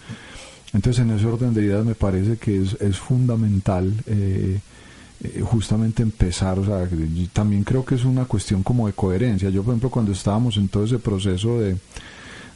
Entonces, 0.73 1.03
en 1.03 1.11
ese 1.11 1.27
orden 1.27 1.53
de 1.53 1.65
ideas 1.65 1.85
me 1.85 1.93
parece 1.93 2.37
que 2.37 2.63
es, 2.63 2.73
es 2.81 2.97
fundamental 2.97 3.93
eh, 4.07 4.59
eh, 5.23 5.41
justamente 5.41 6.01
empezar, 6.01 6.57
o 6.57 6.65
sea, 6.65 6.89
también 7.31 7.63
creo 7.63 7.85
que 7.85 7.93
es 7.93 8.05
una 8.05 8.25
cuestión 8.25 8.63
como 8.63 8.87
de 8.87 8.93
coherencia. 8.93 9.51
Yo, 9.51 9.61
por 9.61 9.73
ejemplo, 9.73 9.91
cuando 9.91 10.13
estábamos 10.13 10.57
en 10.57 10.67
todo 10.67 10.83
ese 10.83 10.97
proceso 10.97 11.59
de, 11.59 11.77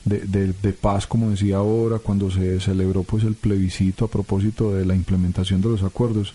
de, 0.06 0.54
de, 0.54 0.74
paz, 0.74 1.06
como 1.06 1.30
decía 1.30 1.58
ahora, 1.58 2.00
cuando 2.00 2.32
se 2.32 2.60
celebró 2.60 3.04
pues 3.04 3.24
el 3.24 3.36
plebiscito 3.36 4.06
a 4.06 4.08
propósito 4.10 4.74
de 4.74 4.86
la 4.86 4.96
implementación 4.96 5.62
de 5.62 5.70
los 5.70 5.84
acuerdos, 5.84 6.34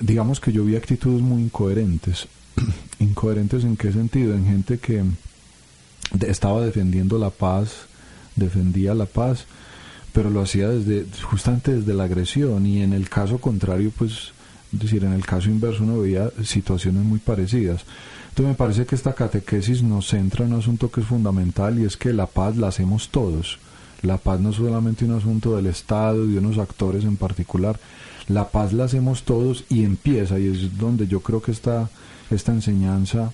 digamos 0.00 0.40
que 0.40 0.52
yo 0.52 0.64
vi 0.64 0.76
actitudes 0.76 1.22
muy 1.22 1.42
incoherentes. 1.42 2.28
incoherentes 2.98 3.64
en 3.64 3.76
qué 3.76 3.92
sentido? 3.92 4.34
En 4.34 4.46
gente 4.46 4.78
que 4.78 5.04
estaba 6.26 6.64
defendiendo 6.64 7.18
la 7.18 7.30
paz, 7.30 7.86
defendía 8.36 8.94
la 8.94 9.06
paz, 9.06 9.46
pero 10.12 10.30
lo 10.30 10.40
hacía 10.40 10.68
desde 10.68 11.04
justamente 11.22 11.74
desde 11.74 11.94
la 11.94 12.04
agresión 12.04 12.64
y 12.66 12.82
en 12.82 12.92
el 12.92 13.08
caso 13.08 13.38
contrario, 13.38 13.92
pues, 13.96 14.32
es 14.72 14.80
decir, 14.80 15.04
en 15.04 15.12
el 15.12 15.24
caso 15.24 15.48
inverso 15.48 15.84
uno 15.84 16.00
veía 16.00 16.30
situaciones 16.42 17.04
muy 17.04 17.18
parecidas. 17.18 17.84
Entonces 18.28 18.50
me 18.50 18.54
parece 18.54 18.84
que 18.84 18.94
esta 18.94 19.14
catequesis 19.14 19.82
nos 19.82 20.08
centra 20.08 20.44
en 20.44 20.52
un 20.52 20.58
asunto 20.58 20.90
que 20.90 21.00
es 21.00 21.06
fundamental 21.06 21.78
y 21.78 21.84
es 21.84 21.96
que 21.96 22.12
la 22.12 22.26
paz 22.26 22.56
la 22.56 22.68
hacemos 22.68 23.08
todos. 23.08 23.58
La 24.02 24.18
paz 24.18 24.40
no 24.40 24.50
es 24.50 24.56
solamente 24.56 25.04
un 25.04 25.12
asunto 25.12 25.56
del 25.56 25.66
Estado 25.66 26.26
de 26.26 26.38
unos 26.38 26.58
actores 26.58 27.04
en 27.04 27.16
particular. 27.16 27.78
La 28.28 28.48
paz 28.50 28.72
la 28.72 28.84
hacemos 28.84 29.22
todos 29.22 29.64
y 29.68 29.84
empieza, 29.84 30.38
y 30.38 30.48
es 30.48 30.76
donde 30.76 31.06
yo 31.06 31.20
creo 31.20 31.40
que 31.40 31.52
esta, 31.52 31.88
esta 32.30 32.52
enseñanza 32.52 33.32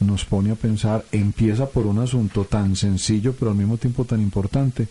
nos 0.00 0.24
pone 0.24 0.50
a 0.50 0.56
pensar, 0.56 1.04
empieza 1.12 1.66
por 1.66 1.86
un 1.86 1.98
asunto 1.98 2.44
tan 2.44 2.74
sencillo 2.74 3.34
pero 3.38 3.50
al 3.50 3.56
mismo 3.56 3.76
tiempo 3.76 4.04
tan 4.04 4.20
importante 4.20 4.88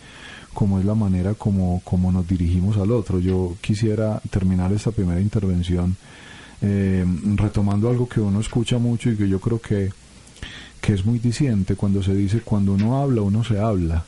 como 0.53 0.79
es 0.79 0.85
la 0.85 0.95
manera 0.95 1.33
como, 1.33 1.81
como 1.83 2.11
nos 2.11 2.27
dirigimos 2.27 2.77
al 2.77 2.91
otro. 2.91 3.19
Yo 3.19 3.55
quisiera 3.61 4.21
terminar 4.29 4.71
esta 4.73 4.91
primera 4.91 5.21
intervención 5.21 5.95
eh, 6.61 7.05
retomando 7.35 7.89
algo 7.89 8.07
que 8.07 8.19
uno 8.19 8.39
escucha 8.39 8.77
mucho 8.77 9.09
y 9.09 9.15
que 9.15 9.29
yo 9.29 9.39
creo 9.39 9.61
que, 9.61 9.91
que 10.81 10.93
es 10.93 11.05
muy 11.05 11.19
diciente 11.19 11.75
cuando 11.75 12.03
se 12.03 12.13
dice 12.13 12.41
cuando 12.41 12.73
uno 12.73 13.01
habla, 13.01 13.21
uno 13.21 13.43
se 13.43 13.59
habla. 13.59 14.05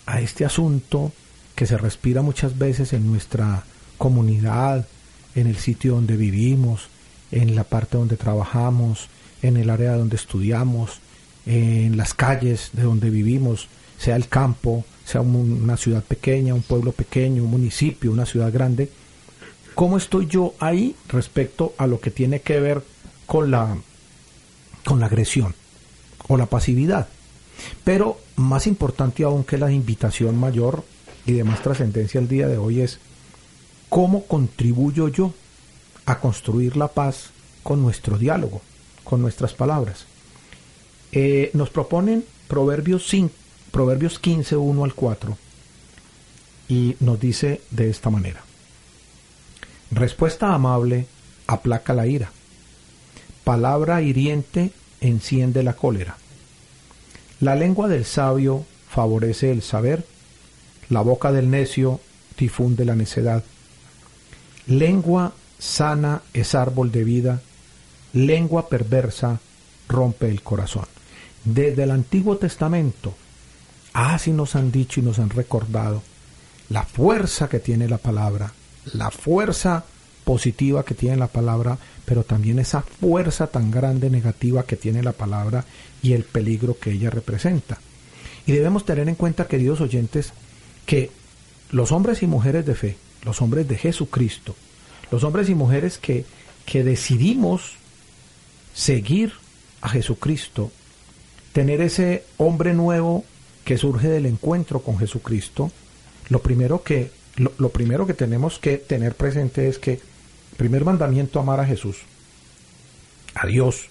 a 0.06 0.20
este 0.20 0.44
asunto 0.44 1.12
que 1.54 1.66
se 1.66 1.76
respira 1.76 2.22
muchas 2.22 2.58
veces 2.58 2.92
en 2.92 3.06
nuestra 3.06 3.64
comunidad, 3.98 4.86
en 5.34 5.46
el 5.46 5.56
sitio 5.56 5.94
donde 5.94 6.16
vivimos, 6.16 6.88
en 7.30 7.54
la 7.54 7.64
parte 7.64 7.96
donde 7.96 8.16
trabajamos, 8.16 9.08
en 9.42 9.56
el 9.56 9.70
área 9.70 9.96
donde 9.96 10.16
estudiamos, 10.16 11.00
en 11.46 11.96
las 11.96 12.14
calles 12.14 12.70
de 12.72 12.82
donde 12.82 13.10
vivimos, 13.10 13.68
sea 13.98 14.16
el 14.16 14.28
campo, 14.28 14.84
sea 15.04 15.20
un- 15.20 15.60
una 15.62 15.76
ciudad 15.76 16.02
pequeña, 16.04 16.54
un 16.54 16.62
pueblo 16.62 16.92
pequeño, 16.92 17.42
un 17.44 17.50
municipio, 17.50 18.12
una 18.12 18.26
ciudad 18.26 18.52
grande. 18.52 18.88
¿Cómo 19.74 19.96
estoy 19.96 20.26
yo 20.26 20.54
ahí 20.60 20.94
respecto 21.08 21.74
a 21.78 21.86
lo 21.86 22.00
que 22.00 22.10
tiene 22.10 22.40
que 22.40 22.60
ver 22.60 22.82
con 23.26 23.50
la, 23.50 23.76
con 24.84 25.00
la 25.00 25.06
agresión 25.06 25.54
o 26.28 26.36
la 26.36 26.46
pasividad? 26.46 27.08
Pero 27.84 28.18
más 28.36 28.66
importante 28.66 29.24
aún 29.24 29.44
que 29.44 29.58
la 29.58 29.72
invitación 29.72 30.38
mayor 30.38 30.84
y 31.26 31.32
de 31.32 31.44
más 31.44 31.62
trascendencia 31.62 32.20
el 32.20 32.28
día 32.28 32.48
de 32.48 32.58
hoy 32.58 32.80
es 32.80 32.98
cómo 33.88 34.24
contribuyo 34.26 35.08
yo 35.08 35.32
a 36.06 36.18
construir 36.18 36.76
la 36.76 36.88
paz 36.88 37.30
con 37.62 37.80
nuestro 37.82 38.18
diálogo, 38.18 38.60
con 39.04 39.20
nuestras 39.22 39.52
palabras. 39.54 40.06
Eh, 41.12 41.50
nos 41.52 41.68
proponen 41.68 42.24
Proverbios, 42.48 43.06
5, 43.08 43.34
Proverbios 43.70 44.18
15, 44.18 44.56
1 44.56 44.84
al 44.84 44.94
4 44.94 45.36
y 46.68 46.96
nos 47.00 47.20
dice 47.20 47.60
de 47.70 47.90
esta 47.90 48.08
manera. 48.08 48.42
Respuesta 49.90 50.54
amable 50.54 51.06
aplaca 51.46 51.92
la 51.92 52.06
ira. 52.06 52.32
Palabra 53.44 54.00
hiriente 54.00 54.70
enciende 55.02 55.62
la 55.62 55.74
cólera. 55.74 56.16
La 57.40 57.56
lengua 57.56 57.88
del 57.88 58.06
sabio 58.06 58.64
favorece 58.88 59.50
el 59.50 59.62
saber, 59.62 60.06
la 60.88 61.02
boca 61.02 61.32
del 61.32 61.50
necio 61.50 62.00
difunde 62.38 62.84
la 62.84 62.96
necedad. 62.96 63.42
Lengua 64.66 65.34
sana 65.58 66.22
es 66.32 66.54
árbol 66.54 66.90
de 66.90 67.04
vida, 67.04 67.42
lengua 68.12 68.68
perversa 68.68 69.40
rompe 69.88 70.28
el 70.28 70.42
corazón. 70.42 70.86
Desde 71.44 71.82
el 71.82 71.90
Antiguo 71.90 72.36
Testamento, 72.36 73.14
así 73.92 74.30
nos 74.32 74.54
han 74.54 74.70
dicho 74.70 75.00
y 75.00 75.02
nos 75.02 75.18
han 75.18 75.30
recordado 75.30 76.02
la 76.68 76.84
fuerza 76.84 77.48
que 77.48 77.58
tiene 77.58 77.88
la 77.88 77.98
palabra, 77.98 78.52
la 78.94 79.10
fuerza 79.10 79.84
positiva 80.24 80.84
que 80.84 80.94
tiene 80.94 81.16
la 81.16 81.26
palabra, 81.26 81.78
pero 82.04 82.22
también 82.22 82.58
esa 82.58 82.82
fuerza 82.82 83.48
tan 83.48 83.70
grande 83.70 84.08
negativa 84.08 84.64
que 84.64 84.76
tiene 84.76 85.02
la 85.02 85.12
palabra 85.12 85.64
y 86.02 86.12
el 86.12 86.24
peligro 86.24 86.78
que 86.78 86.92
ella 86.92 87.10
representa. 87.10 87.78
Y 88.46 88.52
debemos 88.52 88.84
tener 88.84 89.08
en 89.08 89.14
cuenta, 89.14 89.48
queridos 89.48 89.80
oyentes, 89.80 90.32
que 90.86 91.10
los 91.70 91.92
hombres 91.92 92.22
y 92.22 92.26
mujeres 92.26 92.66
de 92.66 92.74
fe, 92.74 92.96
los 93.24 93.40
hombres 93.42 93.68
de 93.68 93.76
Jesucristo, 93.76 94.54
los 95.10 95.24
hombres 95.24 95.48
y 95.48 95.54
mujeres 95.54 95.98
que, 95.98 96.24
que 96.64 96.84
decidimos 96.84 97.74
seguir 98.74 99.32
a 99.80 99.88
Jesucristo, 99.88 100.70
tener 101.52 101.80
ese 101.80 102.24
hombre 102.38 102.74
nuevo 102.74 103.24
que 103.64 103.78
surge 103.78 104.08
del 104.08 104.26
encuentro 104.26 104.80
con 104.80 104.98
Jesucristo, 104.98 105.70
lo 106.28 106.40
primero 106.40 106.82
que, 106.82 107.10
lo, 107.36 107.68
primero 107.68 108.06
que 108.06 108.14
tenemos 108.14 108.58
que 108.58 108.78
tener 108.78 109.14
presente 109.14 109.68
es 109.68 109.78
que 109.78 110.00
primer 110.56 110.84
mandamiento 110.84 111.40
amar 111.40 111.60
a 111.60 111.66
Jesús, 111.66 111.98
a 113.34 113.46
Dios. 113.46 113.88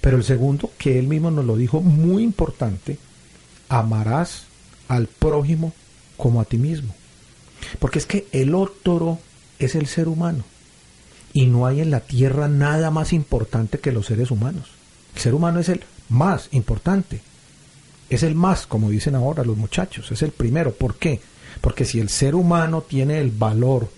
Pero 0.00 0.16
el 0.16 0.24
segundo, 0.24 0.70
que 0.78 0.98
él 0.98 1.06
mismo 1.06 1.30
nos 1.30 1.44
lo 1.44 1.56
dijo 1.56 1.80
muy 1.80 2.22
importante, 2.22 2.98
amarás 3.68 4.44
al 4.88 5.06
prójimo 5.06 5.72
como 6.16 6.40
a 6.40 6.44
ti 6.44 6.58
mismo. 6.58 6.94
Porque 7.78 7.98
es 7.98 8.06
que 8.06 8.26
el 8.32 8.54
otro 8.54 9.18
es 9.58 9.74
el 9.74 9.86
ser 9.86 10.08
humano. 10.08 10.44
Y 11.32 11.46
no 11.46 11.66
hay 11.66 11.80
en 11.80 11.90
la 11.90 12.00
tierra 12.00 12.48
nada 12.48 12.90
más 12.90 13.12
importante 13.12 13.78
que 13.78 13.92
los 13.92 14.06
seres 14.06 14.30
humanos. 14.30 14.68
El 15.14 15.20
ser 15.20 15.34
humano 15.34 15.60
es 15.60 15.68
el 15.68 15.84
más 16.12 16.48
importante. 16.52 17.20
Es 18.10 18.22
el 18.22 18.34
más, 18.34 18.66
como 18.66 18.90
dicen 18.90 19.14
ahora 19.14 19.44
los 19.44 19.56
muchachos, 19.56 20.12
es 20.12 20.22
el 20.22 20.30
primero. 20.30 20.72
¿Por 20.72 20.96
qué? 20.96 21.20
Porque 21.60 21.84
si 21.84 21.98
el 21.98 22.08
ser 22.08 22.34
humano 22.34 22.82
tiene 22.82 23.18
el 23.18 23.30
valor 23.30 23.88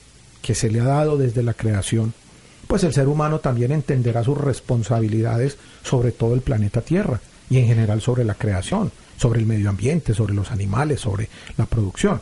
que 0.40 0.54
se 0.54 0.70
le 0.70 0.80
ha 0.80 0.84
dado 0.84 1.16
desde 1.18 1.42
la 1.42 1.54
creación, 1.54 2.14
pues 2.66 2.84
el 2.84 2.94
ser 2.94 3.08
humano 3.08 3.40
también 3.40 3.72
entenderá 3.72 4.22
sus 4.24 4.38
responsabilidades 4.38 5.58
sobre 5.82 6.12
todo 6.12 6.34
el 6.34 6.40
planeta 6.40 6.80
Tierra 6.80 7.20
y 7.50 7.58
en 7.58 7.66
general 7.66 8.00
sobre 8.00 8.24
la 8.24 8.34
creación, 8.34 8.92
sobre 9.16 9.40
el 9.40 9.46
medio 9.46 9.68
ambiente, 9.68 10.14
sobre 10.14 10.34
los 10.34 10.50
animales, 10.50 11.00
sobre 11.00 11.28
la 11.56 11.66
producción. 11.66 12.20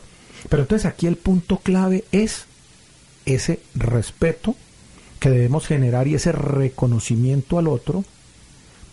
Pero 0.49 0.63
entonces 0.63 0.85
aquí 0.85 1.07
el 1.07 1.15
punto 1.15 1.57
clave 1.57 2.03
es 2.11 2.45
ese 3.25 3.61
respeto 3.75 4.55
que 5.19 5.29
debemos 5.29 5.67
generar 5.67 6.07
y 6.07 6.15
ese 6.15 6.33
reconocimiento 6.33 7.57
al 7.57 7.67
otro 7.67 8.03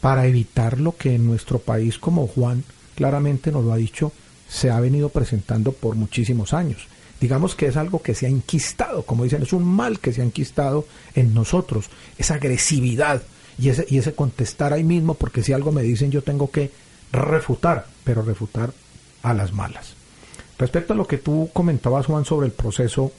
para 0.01 0.27
evitar 0.27 0.81
lo 0.81 0.97
que 0.97 1.15
en 1.15 1.27
nuestro 1.27 1.59
país, 1.59 1.99
como 1.99 2.27
Juan 2.27 2.65
claramente 2.95 3.53
nos 3.53 3.65
lo 3.65 3.73
ha 3.73 3.77
dicho, 3.77 4.13
se 4.49 4.71
ha 4.71 4.81
venido 4.81 5.09
presentando 5.11 5.73
por 5.73 5.95
muchísimos 5.95 6.53
años. 6.53 6.89
Digamos 7.21 7.55
que 7.55 7.67
es 7.67 7.77
algo 7.77 8.03
que 8.03 8.15
se 8.15 8.27
ha 8.27 8.31
enquistado, 8.31 9.03
como 9.05 9.25
dicen, 9.25 9.43
es 9.43 9.53
un 9.53 9.65
mal 9.65 10.01
que 10.01 10.13
se 10.13 10.23
ha 10.23 10.25
enquistado 10.25 10.87
en 11.15 11.35
nosotros, 11.35 11.91
esa 12.19 12.35
agresividad 12.35 13.23
y 13.59 13.69
ese, 13.69 13.87
y 13.89 13.99
ese 13.99 14.15
contestar 14.15 14.73
ahí 14.73 14.85
mismo, 14.85 15.15
porque 15.15 15.43
si 15.43 15.53
algo 15.53 15.71
me 15.71 15.83
dicen 15.83 16.11
yo 16.11 16.23
tengo 16.23 16.51
que 16.51 16.71
refutar, 17.13 17.87
pero 18.05 18.23
refutar 18.23 18.73
a 19.23 19.35
las 19.35 19.53
malas. 19.53 19.95
Respecto 20.59 20.95
a 20.95 20.97
lo 20.97 21.07
que 21.07 21.19
tú 21.19 21.51
comentabas, 21.53 22.07
Juan, 22.07 22.25
sobre 22.25 22.47
el 22.47 22.53
proceso 22.53 23.13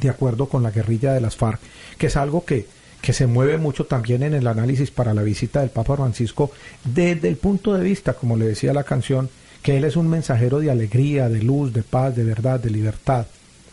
de 0.00 0.08
acuerdo 0.08 0.48
con 0.48 0.62
la 0.62 0.70
guerrilla 0.70 1.12
de 1.12 1.20
las 1.20 1.36
FARC, 1.36 1.60
que 1.98 2.06
es 2.06 2.16
algo 2.16 2.44
que, 2.44 2.66
que 3.02 3.12
se 3.12 3.26
mueve 3.26 3.58
mucho 3.58 3.84
también 3.84 4.22
en 4.22 4.32
el 4.32 4.46
análisis 4.46 4.90
para 4.90 5.12
la 5.12 5.22
visita 5.22 5.60
del 5.60 5.70
Papa 5.70 5.96
Francisco, 5.96 6.52
desde 6.84 7.28
el 7.28 7.36
punto 7.36 7.74
de 7.74 7.82
vista, 7.82 8.14
como 8.14 8.36
le 8.36 8.46
decía 8.46 8.72
la 8.72 8.84
canción, 8.84 9.28
que 9.62 9.76
Él 9.76 9.84
es 9.84 9.96
un 9.96 10.08
mensajero 10.08 10.60
de 10.60 10.70
alegría, 10.70 11.28
de 11.28 11.42
luz, 11.42 11.72
de 11.72 11.82
paz, 11.82 12.16
de 12.16 12.24
verdad, 12.24 12.60
de 12.60 12.70
libertad, 12.70 13.26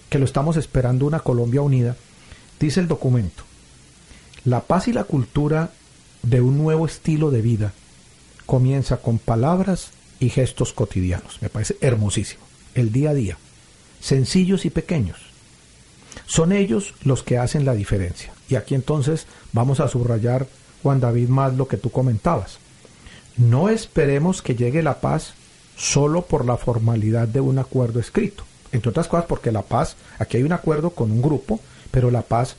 que 0.09 0.19
lo 0.19 0.25
estamos 0.25 0.57
esperando 0.57 1.05
una 1.05 1.19
Colombia 1.19 1.61
unida, 1.61 1.95
dice 2.59 2.79
el 2.79 2.87
documento, 2.87 3.43
la 4.45 4.61
paz 4.61 4.87
y 4.87 4.93
la 4.93 5.03
cultura 5.03 5.69
de 6.23 6.41
un 6.41 6.57
nuevo 6.57 6.87
estilo 6.87 7.29
de 7.29 7.41
vida 7.41 7.73
comienza 8.47 8.97
con 8.97 9.19
palabras 9.19 9.91
y 10.19 10.29
gestos 10.29 10.73
cotidianos. 10.73 11.39
Me 11.41 11.49
parece 11.49 11.77
hermosísimo. 11.81 12.41
El 12.73 12.91
día 12.91 13.11
a 13.11 13.13
día. 13.13 13.37
Sencillos 14.01 14.65
y 14.65 14.69
pequeños. 14.69 15.28
Son 16.25 16.51
ellos 16.51 16.93
los 17.03 17.23
que 17.23 17.37
hacen 17.37 17.65
la 17.65 17.73
diferencia. 17.73 18.31
Y 18.49 18.55
aquí 18.55 18.75
entonces 18.75 19.27
vamos 19.51 19.79
a 19.79 19.87
subrayar, 19.87 20.47
Juan 20.83 20.99
David, 20.99 21.29
más 21.29 21.55
lo 21.55 21.67
que 21.67 21.77
tú 21.77 21.89
comentabas. 21.91 22.59
No 23.37 23.69
esperemos 23.69 24.41
que 24.41 24.55
llegue 24.55 24.83
la 24.83 25.01
paz 25.01 25.33
solo 25.77 26.23
por 26.23 26.45
la 26.45 26.57
formalidad 26.57 27.27
de 27.27 27.39
un 27.39 27.57
acuerdo 27.57 27.99
escrito. 27.99 28.43
Entre 28.71 28.89
otras 28.89 29.07
cosas 29.07 29.25
porque 29.25 29.51
la 29.51 29.61
paz, 29.61 29.95
aquí 30.19 30.37
hay 30.37 30.43
un 30.43 30.51
acuerdo 30.51 30.91
con 30.91 31.11
un 31.11 31.21
grupo, 31.21 31.59
pero 31.91 32.11
la 32.11 32.21
paz 32.21 32.55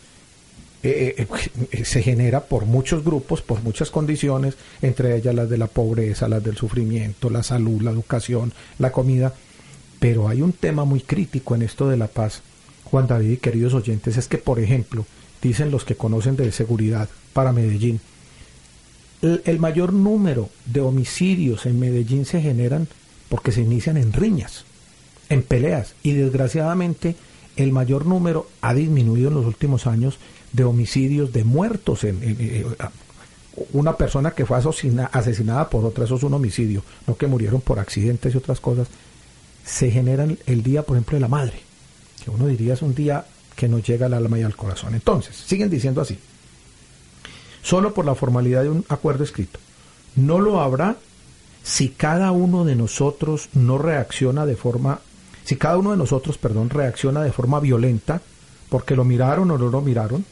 eh, 0.82 1.14
eh, 1.18 1.26
eh, 1.72 1.84
se 1.84 2.02
genera 2.02 2.40
por 2.40 2.64
muchos 2.64 3.04
grupos, 3.04 3.42
por 3.42 3.62
muchas 3.62 3.90
condiciones, 3.90 4.56
entre 4.80 5.14
ellas 5.14 5.34
las 5.34 5.50
de 5.50 5.58
la 5.58 5.66
pobreza, 5.66 6.28
las 6.28 6.42
del 6.42 6.56
sufrimiento, 6.56 7.28
la 7.28 7.42
salud, 7.42 7.82
la 7.82 7.90
educación, 7.90 8.52
la 8.78 8.90
comida. 8.90 9.34
Pero 9.98 10.28
hay 10.28 10.40
un 10.40 10.54
tema 10.54 10.86
muy 10.86 11.02
crítico 11.02 11.54
en 11.54 11.62
esto 11.62 11.88
de 11.88 11.98
la 11.98 12.08
paz, 12.08 12.42
Juan 12.90 13.06
David 13.06 13.30
y 13.30 13.36
queridos 13.36 13.74
oyentes, 13.74 14.16
es 14.16 14.26
que, 14.28 14.38
por 14.38 14.58
ejemplo, 14.58 15.06
dicen 15.42 15.70
los 15.70 15.84
que 15.84 15.94
conocen 15.96 16.36
de 16.36 16.50
seguridad 16.52 17.08
para 17.32 17.52
Medellín, 17.52 18.00
el, 19.22 19.58
mayor 19.58 19.92
número 19.92 20.48
de 20.66 20.80
homicidios 20.80 21.66
en 21.66 21.78
Medellín 21.78 22.24
se 22.24 22.40
generan 22.40 22.88
porque 23.28 23.52
se 23.52 23.60
inician 23.60 23.96
en 23.96 24.12
riñas, 24.12 24.64
en 25.28 25.42
peleas. 25.42 25.94
Y 26.02 26.12
desgraciadamente 26.12 27.16
el 27.56 27.70
mayor 27.72 28.06
número 28.06 28.48
ha 28.62 28.72
disminuido 28.74 29.28
en 29.28 29.34
los 29.34 29.44
últimos 29.46 29.86
años 29.86 30.18
de 30.52 30.64
homicidios, 30.64 31.32
de 31.32 31.44
muertos. 31.44 32.04
En, 32.04 32.22
en- 32.22 32.64
una 33.72 33.96
persona 33.96 34.30
que 34.30 34.46
fue 34.46 34.56
asesina- 34.56 35.10
asesinada 35.12 35.68
por 35.68 35.84
otra, 35.84 36.04
eso 36.04 36.16
es 36.16 36.22
un 36.22 36.32
homicidio, 36.32 36.82
no 37.06 37.16
que 37.16 37.26
murieron 37.26 37.60
por 37.60 37.78
accidentes 37.78 38.34
y 38.34 38.38
otras 38.38 38.58
cosas. 38.58 38.88
Se 39.66 39.90
genera 39.90 40.24
el- 40.24 40.38
el 40.46 40.62
día, 40.62 40.82
por 40.82 40.96
ejemplo, 40.96 41.16
de 41.16 41.20
la 41.20 41.28
madre, 41.28 41.60
que 42.24 42.30
uno 42.30 42.46
diría 42.46 42.74
es 42.74 42.82
un 42.82 42.94
día 42.94 43.24
que 43.56 43.68
nos 43.68 43.82
llega 43.86 44.06
al 44.06 44.14
alma 44.14 44.38
y 44.38 44.42
al 44.42 44.56
corazón. 44.56 44.94
Entonces, 44.94 45.36
siguen 45.36 45.68
diciendo 45.70 46.00
así, 46.00 46.18
solo 47.62 47.92
por 47.94 48.04
la 48.04 48.14
formalidad 48.14 48.62
de 48.62 48.70
un 48.70 48.84
acuerdo 48.88 49.24
escrito. 49.24 49.58
No 50.16 50.40
lo 50.40 50.60
habrá 50.60 50.96
si 51.62 51.90
cada 51.90 52.30
uno 52.32 52.64
de 52.64 52.74
nosotros 52.74 53.48
no 53.52 53.76
reacciona 53.78 54.46
de 54.46 54.56
forma, 54.56 55.00
si 55.44 55.56
cada 55.56 55.76
uno 55.78 55.90
de 55.90 55.96
nosotros, 55.96 56.38
perdón, 56.38 56.70
reacciona 56.70 57.22
de 57.22 57.32
forma 57.32 57.60
violenta, 57.60 58.20
porque 58.70 58.96
lo 58.96 59.04
miraron 59.04 59.50
o 59.50 59.58
no 59.58 59.68
lo 59.68 59.80
miraron, 59.82 60.24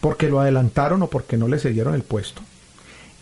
porque 0.00 0.28
lo 0.28 0.40
adelantaron 0.40 1.02
o 1.02 1.08
porque 1.08 1.36
no 1.36 1.48
le 1.48 1.58
cedieron 1.58 1.94
el 1.94 2.02
puesto. 2.02 2.42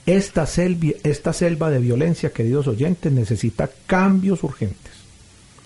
Esta, 0.07 0.45
selvi- 0.45 0.97
esta 1.05 1.33
selva 1.33 1.71
de 1.71 1.79
violencia, 1.79 2.33
queridos 2.33 2.67
oyentes, 2.67 3.12
necesita 3.12 3.71
cambios 3.87 4.43
urgentes. 4.43 4.93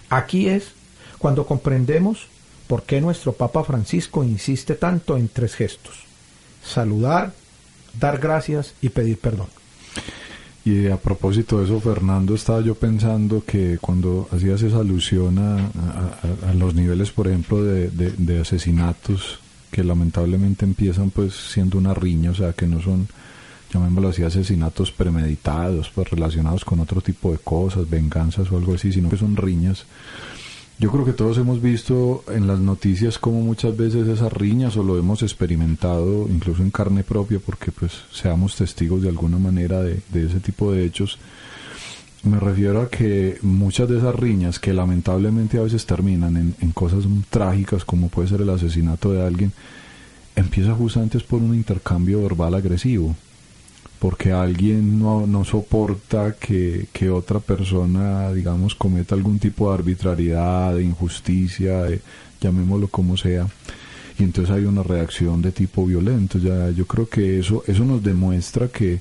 Aquí 0.08 0.48
es 0.48 0.72
cuando 1.26 1.44
comprendemos 1.44 2.28
por 2.68 2.84
qué 2.84 3.00
nuestro 3.00 3.32
Papa 3.32 3.64
Francisco 3.64 4.22
insiste 4.22 4.76
tanto 4.76 5.16
en 5.16 5.26
tres 5.26 5.56
gestos. 5.56 5.94
Saludar, 6.64 7.32
dar 7.98 8.18
gracias 8.18 8.74
y 8.80 8.90
pedir 8.90 9.18
perdón. 9.18 9.48
Y 10.64 10.86
a 10.86 10.96
propósito 10.98 11.58
de 11.58 11.64
eso, 11.64 11.80
Fernando, 11.80 12.32
estaba 12.36 12.60
yo 12.60 12.76
pensando 12.76 13.42
que 13.44 13.78
cuando 13.80 14.28
hacías 14.30 14.62
esa 14.62 14.78
alusión 14.78 15.36
a, 15.40 16.52
los 16.54 16.76
niveles, 16.76 17.10
por 17.10 17.26
ejemplo, 17.26 17.60
de, 17.64 17.90
de- 17.90 18.12
de 18.12 18.40
asesinatos 18.42 19.40
que 19.72 19.82
lamentablemente 19.82 20.64
empiezan 20.64 21.10
pues 21.10 21.34
siendo 21.34 21.76
una 21.76 21.92
riña, 21.92 22.30
o 22.30 22.34
sea, 22.36 22.52
que 22.52 22.68
no 22.68 22.80
son, 22.80 23.08
llamémoslo 23.74 24.10
así, 24.10 24.22
asesinatos 24.22 24.92
premeditados, 24.92 25.90
pues 25.92 26.08
relacionados 26.08 26.64
con 26.64 26.78
otro 26.78 27.00
tipo 27.00 27.32
de 27.32 27.38
cosas, 27.38 27.90
venganzas 27.90 28.52
o 28.52 28.56
algo 28.56 28.74
así, 28.74 28.92
sino 28.92 29.08
que 29.10 29.16
son 29.16 29.34
riñas. 29.36 29.86
Yo 30.78 30.92
creo 30.92 31.06
que 31.06 31.14
todos 31.14 31.38
hemos 31.38 31.62
visto 31.62 32.22
en 32.28 32.46
las 32.46 32.58
noticias 32.58 33.18
cómo 33.18 33.40
muchas 33.40 33.74
veces 33.74 34.06
esas 34.08 34.30
riñas 34.30 34.76
o 34.76 34.82
lo 34.82 34.98
hemos 34.98 35.22
experimentado 35.22 36.28
incluso 36.28 36.62
en 36.62 36.70
carne 36.70 37.02
propia 37.02 37.38
porque 37.38 37.72
pues 37.72 37.92
seamos 38.12 38.56
testigos 38.56 39.00
de 39.00 39.08
alguna 39.08 39.38
manera 39.38 39.80
de, 39.80 40.00
de 40.12 40.26
ese 40.26 40.38
tipo 40.38 40.72
de 40.72 40.84
hechos. 40.84 41.18
Me 42.24 42.38
refiero 42.38 42.82
a 42.82 42.90
que 42.90 43.38
muchas 43.40 43.88
de 43.88 43.96
esas 43.98 44.14
riñas 44.14 44.58
que 44.58 44.74
lamentablemente 44.74 45.56
a 45.56 45.62
veces 45.62 45.86
terminan 45.86 46.36
en, 46.36 46.54
en 46.60 46.72
cosas 46.72 47.04
trágicas 47.30 47.86
como 47.86 48.10
puede 48.10 48.28
ser 48.28 48.42
el 48.42 48.50
asesinato 48.50 49.12
de 49.12 49.24
alguien, 49.24 49.52
empieza 50.34 50.74
justamente 50.74 51.18
por 51.20 51.40
un 51.40 51.54
intercambio 51.54 52.22
verbal 52.22 52.54
agresivo 52.54 53.16
porque 53.98 54.32
alguien 54.32 54.98
no, 54.98 55.26
no 55.26 55.44
soporta 55.44 56.34
que, 56.38 56.86
que 56.92 57.10
otra 57.10 57.40
persona, 57.40 58.32
digamos, 58.32 58.74
cometa 58.74 59.14
algún 59.14 59.38
tipo 59.38 59.68
de 59.68 59.74
arbitrariedad, 59.74 60.74
de 60.74 60.84
injusticia, 60.84 61.86
llamémoslo 62.40 62.88
como 62.88 63.16
sea, 63.16 63.46
y 64.18 64.22
entonces 64.22 64.54
hay 64.54 64.64
una 64.64 64.82
reacción 64.82 65.42
de 65.42 65.52
tipo 65.52 65.86
violento. 65.86 66.38
Ya, 66.38 66.70
yo 66.70 66.86
creo 66.86 67.08
que 67.08 67.38
eso, 67.38 67.62
eso 67.66 67.84
nos 67.84 68.02
demuestra 68.02 68.68
que, 68.68 69.00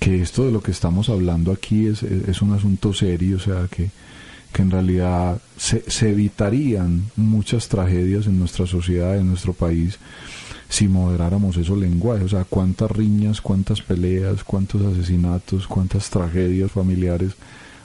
que 0.00 0.20
esto 0.20 0.44
de 0.46 0.52
lo 0.52 0.62
que 0.62 0.72
estamos 0.72 1.08
hablando 1.08 1.52
aquí 1.52 1.86
es, 1.86 2.02
es, 2.02 2.28
es 2.28 2.42
un 2.42 2.52
asunto 2.52 2.92
serio, 2.92 3.36
o 3.36 3.40
sea, 3.40 3.68
que, 3.70 3.90
que 4.52 4.62
en 4.62 4.70
realidad 4.70 5.40
se, 5.56 5.88
se 5.88 6.10
evitarían 6.10 7.04
muchas 7.16 7.68
tragedias 7.68 8.26
en 8.26 8.38
nuestra 8.38 8.66
sociedad, 8.66 9.16
en 9.16 9.28
nuestro 9.28 9.52
país, 9.52 9.98
si 10.72 10.88
moderáramos 10.88 11.58
esos 11.58 11.76
lenguajes, 11.76 12.24
o 12.24 12.28
sea, 12.30 12.44
cuántas 12.44 12.90
riñas, 12.90 13.42
cuántas 13.42 13.82
peleas, 13.82 14.42
cuántos 14.42 14.80
asesinatos, 14.80 15.66
cuántas 15.66 16.08
tragedias 16.08 16.72
familiares 16.72 17.32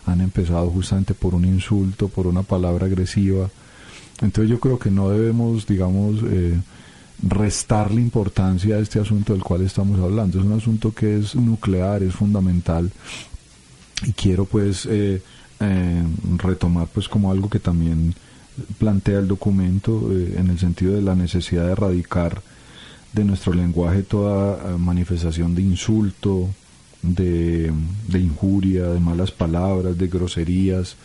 han 0.06 0.22
empezado 0.22 0.70
justamente 0.70 1.14
por 1.14 1.36
un 1.36 1.44
insulto, 1.44 2.08
por 2.08 2.28
una 2.28 2.44
palabra 2.44 2.86
agresiva. 2.86 3.50
Entonces 4.22 4.50
yo 4.50 4.62
creo 4.62 4.80
que 4.80 4.90
no 4.90 5.10
debemos, 5.10 5.68
digamos, 5.68 6.22
eh, 6.28 6.58
restarle 7.22 8.00
importancia 8.00 8.78
a 8.78 8.80
este 8.80 9.02
asunto 9.02 9.34
del 9.34 9.44
cual 9.44 9.64
estamos 9.64 10.00
hablando. 10.00 10.40
Es 10.40 10.46
un 10.46 10.54
asunto 10.54 10.96
que 10.96 11.18
es 11.18 11.36
nuclear, 11.36 12.04
es 12.04 12.14
fundamental 12.14 12.90
y 14.06 14.14
quiero 14.14 14.46
pues 14.46 14.86
eh, 14.86 15.22
eh, 15.60 16.04
retomar 16.38 16.88
pues 16.94 17.10
como 17.10 17.32
algo 17.32 17.50
que 17.50 17.60
también 17.60 18.16
plantea 18.80 19.20
el 19.20 19.28
documento 19.28 20.10
en 20.10 20.50
el 20.50 20.58
sentido 20.58 20.96
de 20.96 21.02
la 21.02 21.16
necesidad 21.16 21.66
de 21.66 21.74
erradicar 21.74 22.42
de 23.18 23.26
nuestro 23.26 23.54
lenguaje 23.54 24.04
toda 24.04 24.56
eh, 24.56 24.78
manifestación 24.78 25.56
de 25.56 25.62
insulto, 25.64 26.50
de, 27.02 27.72
de 28.08 28.20
injuria, 28.20 28.86
de 28.86 29.00
malas 29.00 29.32
palabras, 29.32 29.98
de 29.98 30.08
groserías, 30.08 30.96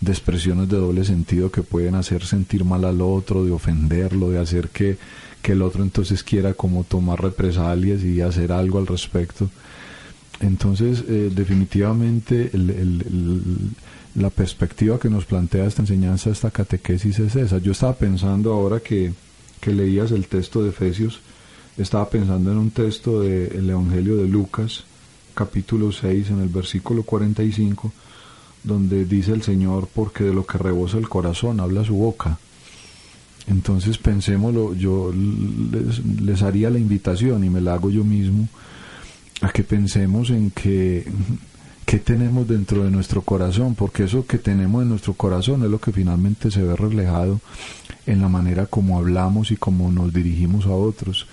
de 0.00 0.12
expresiones 0.12 0.68
de 0.68 0.76
doble 0.76 1.04
sentido 1.04 1.50
que 1.50 1.62
pueden 1.62 1.94
hacer 1.94 2.24
sentir 2.24 2.64
mal 2.64 2.84
al 2.84 3.00
otro, 3.00 3.44
de 3.44 3.52
ofenderlo, 3.52 4.30
de 4.30 4.38
hacer 4.38 4.68
que, 4.68 4.98
que 5.40 5.52
el 5.52 5.62
otro 5.62 5.82
entonces 5.82 6.22
quiera 6.22 6.52
como 6.54 6.84
tomar 6.84 7.22
represalias 7.22 8.02
y 8.02 8.20
hacer 8.20 8.52
algo 8.52 8.78
al 8.78 8.86
respecto. 8.86 9.48
Entonces, 10.40 11.04
eh, 11.08 11.30
definitivamente 11.34 12.50
la 14.14 14.30
perspectiva 14.30 14.98
que 14.98 15.08
nos 15.08 15.24
plantea 15.24 15.64
esta 15.64 15.82
enseñanza, 15.82 16.30
esta 16.30 16.50
catequesis 16.50 17.18
es 17.20 17.36
esa. 17.36 17.58
Yo 17.58 17.72
estaba 17.72 17.94
pensando 17.94 18.52
ahora 18.52 18.80
que, 18.80 19.12
que 19.60 19.72
leías 19.72 20.10
el 20.10 20.26
texto 20.26 20.62
de 20.62 20.70
Efesios, 20.70 21.20
estaba 21.76 22.08
pensando 22.08 22.52
en 22.52 22.58
un 22.58 22.70
texto 22.70 23.20
del 23.20 23.68
Evangelio 23.68 24.16
de 24.16 24.28
Lucas, 24.28 24.84
capítulo 25.34 25.90
6, 25.92 26.30
en 26.30 26.40
el 26.40 26.48
versículo 26.48 27.02
45, 27.02 27.92
donde 28.62 29.04
dice 29.04 29.32
el 29.32 29.42
Señor, 29.42 29.88
porque 29.92 30.24
de 30.24 30.34
lo 30.34 30.46
que 30.46 30.58
rebosa 30.58 30.98
el 30.98 31.08
corazón 31.08 31.60
habla 31.60 31.84
su 31.84 31.94
boca. 31.94 32.38
Entonces 33.46 33.98
pensémoslo, 33.98 34.74
yo 34.74 35.12
les, 35.12 36.04
les 36.22 36.42
haría 36.42 36.70
la 36.70 36.78
invitación 36.78 37.44
y 37.44 37.50
me 37.50 37.60
la 37.60 37.74
hago 37.74 37.90
yo 37.90 38.04
mismo 38.04 38.48
a 39.42 39.50
que 39.50 39.64
pensemos 39.64 40.30
en 40.30 40.50
que 40.50 41.04
qué 41.84 41.98
tenemos 41.98 42.48
dentro 42.48 42.84
de 42.84 42.90
nuestro 42.90 43.22
corazón, 43.22 43.74
porque 43.74 44.04
eso 44.04 44.26
que 44.26 44.38
tenemos 44.38 44.82
en 44.82 44.88
nuestro 44.88 45.12
corazón 45.14 45.62
es 45.64 45.70
lo 45.70 45.80
que 45.80 45.92
finalmente 45.92 46.50
se 46.50 46.62
ve 46.62 46.74
reflejado 46.76 47.40
en 48.06 48.22
la 48.22 48.28
manera 48.28 48.66
como 48.66 48.98
hablamos 48.98 49.50
y 49.50 49.56
como 49.56 49.90
nos 49.90 50.12
dirigimos 50.12 50.66
a 50.66 50.70
otros. 50.70 51.26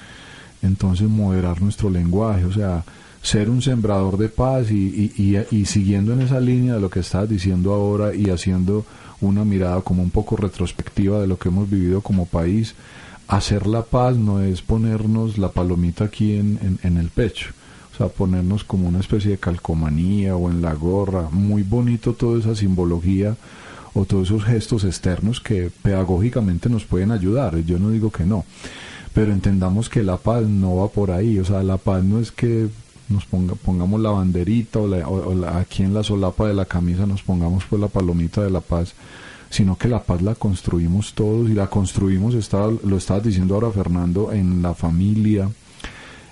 Entonces 0.61 1.09
moderar 1.09 1.61
nuestro 1.61 1.89
lenguaje, 1.89 2.45
o 2.45 2.53
sea, 2.53 2.83
ser 3.21 3.49
un 3.49 3.61
sembrador 3.61 4.17
de 4.17 4.29
paz 4.29 4.71
y, 4.71 5.11
y, 5.17 5.37
y, 5.51 5.65
siguiendo 5.65 6.13
en 6.13 6.21
esa 6.21 6.39
línea 6.39 6.75
de 6.75 6.81
lo 6.81 6.89
que 6.89 7.01
estás 7.01 7.29
diciendo 7.29 7.73
ahora 7.73 8.15
y 8.15 8.29
haciendo 8.29 8.85
una 9.21 9.45
mirada 9.45 9.81
como 9.81 10.01
un 10.01 10.09
poco 10.09 10.35
retrospectiva 10.35 11.19
de 11.19 11.27
lo 11.27 11.37
que 11.37 11.49
hemos 11.49 11.69
vivido 11.69 12.01
como 12.01 12.25
país, 12.25 12.75
hacer 13.27 13.67
la 13.67 13.83
paz 13.83 14.17
no 14.17 14.41
es 14.41 14.61
ponernos 14.61 15.37
la 15.37 15.49
palomita 15.49 16.05
aquí 16.05 16.35
en, 16.35 16.79
en 16.83 16.97
el 16.97 17.09
pecho, 17.09 17.51
o 17.93 17.97
sea, 17.97 18.07
ponernos 18.07 18.63
como 18.63 18.87
una 18.87 18.99
especie 18.99 19.31
de 19.31 19.37
calcomanía 19.37 20.35
o 20.35 20.49
en 20.49 20.61
la 20.61 20.73
gorra, 20.73 21.29
muy 21.31 21.61
bonito 21.61 22.13
toda 22.13 22.39
esa 22.39 22.55
simbología 22.55 23.35
o 23.93 24.05
todos 24.05 24.29
esos 24.29 24.43
gestos 24.43 24.83
externos 24.83 25.39
que 25.39 25.71
pedagógicamente 25.81 26.69
nos 26.69 26.85
pueden 26.85 27.11
ayudar, 27.11 27.57
yo 27.59 27.77
no 27.77 27.91
digo 27.91 28.09
que 28.09 28.25
no, 28.25 28.45
pero 29.13 29.33
entendamos 29.33 29.89
que 29.89 30.03
la 30.03 30.17
paz 30.17 30.43
no 30.43 30.77
va 30.77 30.87
por 30.87 31.11
ahí, 31.11 31.39
o 31.39 31.45
sea, 31.45 31.63
la 31.63 31.77
paz 31.77 32.03
no 32.03 32.19
es 32.19 32.31
que 32.31 32.69
nos 33.09 33.25
ponga, 33.25 33.55
pongamos 33.55 33.99
la 33.99 34.09
banderita 34.09 34.79
o, 34.79 34.87
la, 34.87 35.07
o, 35.07 35.33
la, 35.35 35.57
aquí 35.57 35.83
en 35.83 35.93
la 35.93 36.03
solapa 36.03 36.47
de 36.47 36.53
la 36.53 36.65
camisa 36.65 37.05
nos 37.05 37.21
pongamos 37.21 37.65
pues 37.69 37.81
la 37.81 37.89
palomita 37.89 38.41
de 38.41 38.49
la 38.49 38.61
paz, 38.61 38.93
sino 39.49 39.77
que 39.77 39.89
la 39.89 40.03
paz 40.03 40.21
la 40.21 40.35
construimos 40.35 41.13
todos 41.13 41.49
y 41.49 41.53
la 41.53 41.67
construimos, 41.67 42.35
estaba, 42.35 42.71
lo 42.83 42.97
estabas 42.97 43.23
diciendo 43.23 43.55
ahora 43.55 43.71
Fernando, 43.71 44.31
en 44.31 44.61
la 44.61 44.73
familia, 44.73 45.49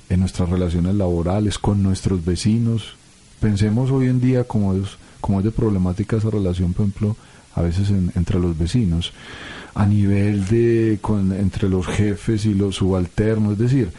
en 0.09 0.19
nuestras 0.21 0.49
relaciones 0.49 0.95
laborales, 0.95 1.59
con 1.59 1.83
nuestros 1.83 2.23
vecinos. 2.23 2.95
Pensemos 3.41 3.91
hoy 3.91 4.07
en 4.07 4.21
día 4.21 4.45
como 4.45 4.73
es, 4.73 4.97
como 5.21 5.39
es 5.39 5.45
de 5.45 5.51
problemática 5.51 6.17
esa 6.17 6.29
relación, 6.29 6.73
por 6.73 6.85
ejemplo, 6.85 7.15
a 7.55 7.61
veces 7.61 7.89
en, 7.89 8.11
entre 8.15 8.39
los 8.39 8.57
vecinos, 8.57 9.11
a 9.75 9.85
nivel 9.85 10.45
de 10.47 10.99
con, 11.01 11.31
entre 11.31 11.69
los 11.69 11.87
jefes 11.87 12.45
y 12.45 12.53
los 12.53 12.75
subalternos, 12.75 13.53
es 13.53 13.59
decir, 13.59 13.91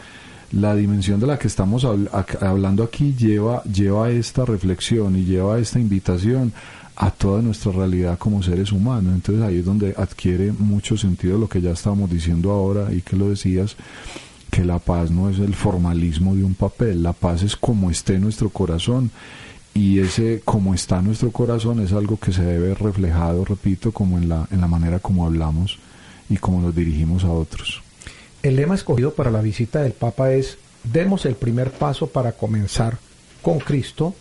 la 0.51 0.75
dimensión 0.75 1.19
de 1.19 1.27
la 1.27 1.39
que 1.39 1.47
estamos 1.47 1.85
habl 1.85 2.09
hablando 2.41 2.83
aquí 2.83 3.15
lleva, 3.17 3.63
lleva 3.63 4.09
esta 4.09 4.45
reflexión 4.45 5.15
y 5.15 5.23
lleva 5.23 5.59
esta 5.59 5.79
invitación 5.79 6.51
a 6.97 7.09
toda 7.09 7.41
nuestra 7.41 7.71
realidad 7.71 8.17
como 8.17 8.43
seres 8.43 8.71
humanos. 8.71 9.13
Entonces 9.13 9.43
ahí 9.43 9.59
es 9.59 9.65
donde 9.65 9.95
adquiere 9.97 10.51
mucho 10.51 10.97
sentido 10.97 11.37
lo 11.37 11.47
que 11.47 11.61
ya 11.61 11.71
estábamos 11.71 12.09
diciendo 12.09 12.51
ahora 12.51 12.93
y 12.93 13.01
que 13.01 13.15
lo 13.15 13.29
decías, 13.29 13.75
que 14.51 14.65
la 14.65 14.79
paz 14.79 15.09
no 15.09 15.29
es 15.29 15.39
el 15.39 15.55
formalismo 15.55 16.35
de 16.35 16.43
un 16.43 16.53
papel, 16.53 17.01
la 17.01 17.13
paz 17.13 17.41
es 17.41 17.55
como 17.55 17.89
esté 17.89 18.19
nuestro 18.19 18.49
corazón 18.49 19.09
y 19.73 19.99
ese 19.99 20.41
como 20.43 20.73
está 20.73 21.01
nuestro 21.01 21.31
corazón 21.31 21.79
es 21.79 21.93
algo 21.93 22.17
que 22.17 22.33
se 22.33 22.43
debe 22.43 22.73
reflejado, 22.73 23.45
repito, 23.45 23.91
como 23.91 24.17
en 24.17 24.29
la, 24.29 24.47
en 24.51 24.61
la 24.61 24.67
manera 24.67 24.99
como 24.99 25.25
hablamos 25.25 25.79
y 26.29 26.37
como 26.37 26.61
nos 26.61 26.75
dirigimos 26.75 27.23
a 27.23 27.31
otros. 27.31 27.81
El 28.43 28.55
lema 28.55 28.75
escogido 28.75 29.13
para 29.13 29.31
la 29.31 29.41
visita 29.41 29.81
del 29.81 29.93
Papa 29.93 30.33
es 30.33 30.57
demos 30.83 31.25
el 31.25 31.35
primer 31.35 31.71
paso 31.71 32.07
para 32.07 32.33
comenzar 32.33 32.97
con 33.41 33.59
Cristo 33.59 34.15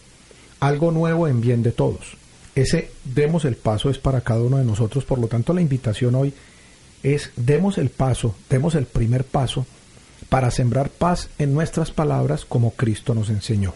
algo 0.61 0.91
nuevo 0.91 1.27
en 1.27 1.41
bien 1.41 1.63
de 1.63 1.73
todos. 1.73 2.17
Ese 2.55 2.91
demos 3.05 3.45
el 3.45 3.57
paso 3.57 3.91
es 3.91 3.99
para 3.99 4.21
cada 4.21 4.43
uno 4.43 4.59
de 4.59 4.65
nosotros, 4.65 5.05
por 5.05 5.19
lo 5.19 5.29
tanto 5.29 5.55
la 5.55 5.63
invitación 5.63 6.15
hoy 6.15 6.35
es 7.03 7.31
demos 7.37 7.79
el 7.79 7.89
paso, 7.89 8.35
demos 8.49 8.75
el 8.75 8.85
primer 8.85 9.25
paso 9.25 9.67
para 10.29 10.51
sembrar 10.51 10.91
paz 10.91 11.31
en 11.39 11.55
nuestras 11.55 11.91
palabras 11.91 12.45
como 12.45 12.73
Cristo 12.73 13.15
nos 13.15 13.31
enseñó. 13.31 13.73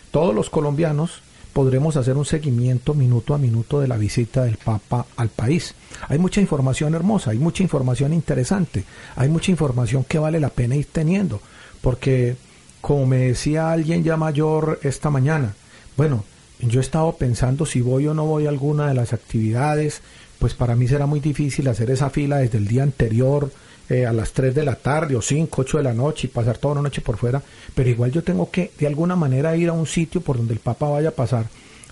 todos 0.09 0.33
los 0.33 0.49
colombianos 0.49 1.21
podremos 1.51 1.97
hacer 1.97 2.15
un 2.15 2.23
seguimiento 2.23 2.93
minuto 2.93 3.33
a 3.33 3.37
minuto 3.37 3.81
de 3.81 3.89
la 3.89 3.97
visita 3.97 4.45
del 4.45 4.55
Papa 4.55 5.05
al 5.17 5.27
país. 5.27 5.75
Hay 6.07 6.17
mucha 6.17 6.39
información 6.39 6.95
hermosa, 6.95 7.31
hay 7.31 7.39
mucha 7.39 7.61
información 7.61 8.13
interesante, 8.13 8.85
hay 9.17 9.27
mucha 9.27 9.51
información 9.51 10.05
que 10.05 10.17
vale 10.17 10.39
la 10.39 10.47
pena 10.47 10.77
ir 10.77 10.87
teniendo, 10.89 11.41
porque 11.81 12.37
como 12.79 13.05
me 13.05 13.17
decía 13.17 13.73
alguien 13.73 14.05
ya 14.05 14.15
mayor 14.15 14.79
esta 14.81 15.09
mañana, 15.09 15.55
bueno, 15.97 16.23
yo 16.61 16.79
he 16.79 16.83
estado 16.83 17.11
pensando 17.13 17.65
si 17.65 17.81
voy 17.81 18.07
o 18.07 18.13
no 18.13 18.25
voy 18.25 18.45
a 18.45 18.49
alguna 18.49 18.87
de 18.87 18.93
las 18.93 19.13
actividades, 19.13 20.01
pues 20.41 20.53
para 20.55 20.75
mí 20.75 20.87
será 20.89 21.05
muy 21.05 21.21
difícil 21.21 21.67
hacer 21.69 21.89
esa 21.91 22.09
fila 22.09 22.39
desde 22.39 22.57
el 22.57 22.67
día 22.67 22.83
anterior 22.83 23.49
eh, 23.89 24.05
a 24.05 24.11
las 24.11 24.33
3 24.33 24.53
de 24.55 24.63
la 24.65 24.75
tarde 24.75 25.15
o 25.15 25.21
5, 25.21 25.61
8 25.61 25.77
de 25.77 25.83
la 25.83 25.93
noche 25.93 26.27
y 26.27 26.29
pasar 26.29 26.57
toda 26.57 26.73
una 26.73 26.81
noche 26.81 26.99
por 27.01 27.15
fuera, 27.17 27.41
pero 27.75 27.89
igual 27.89 28.11
yo 28.11 28.23
tengo 28.23 28.49
que 28.51 28.71
de 28.79 28.87
alguna 28.87 29.15
manera 29.15 29.55
ir 29.55 29.69
a 29.69 29.73
un 29.73 29.85
sitio 29.85 30.19
por 30.21 30.37
donde 30.37 30.53
el 30.53 30.59
Papa 30.59 30.89
vaya 30.89 31.09
a 31.09 31.13
pasar, 31.13 31.45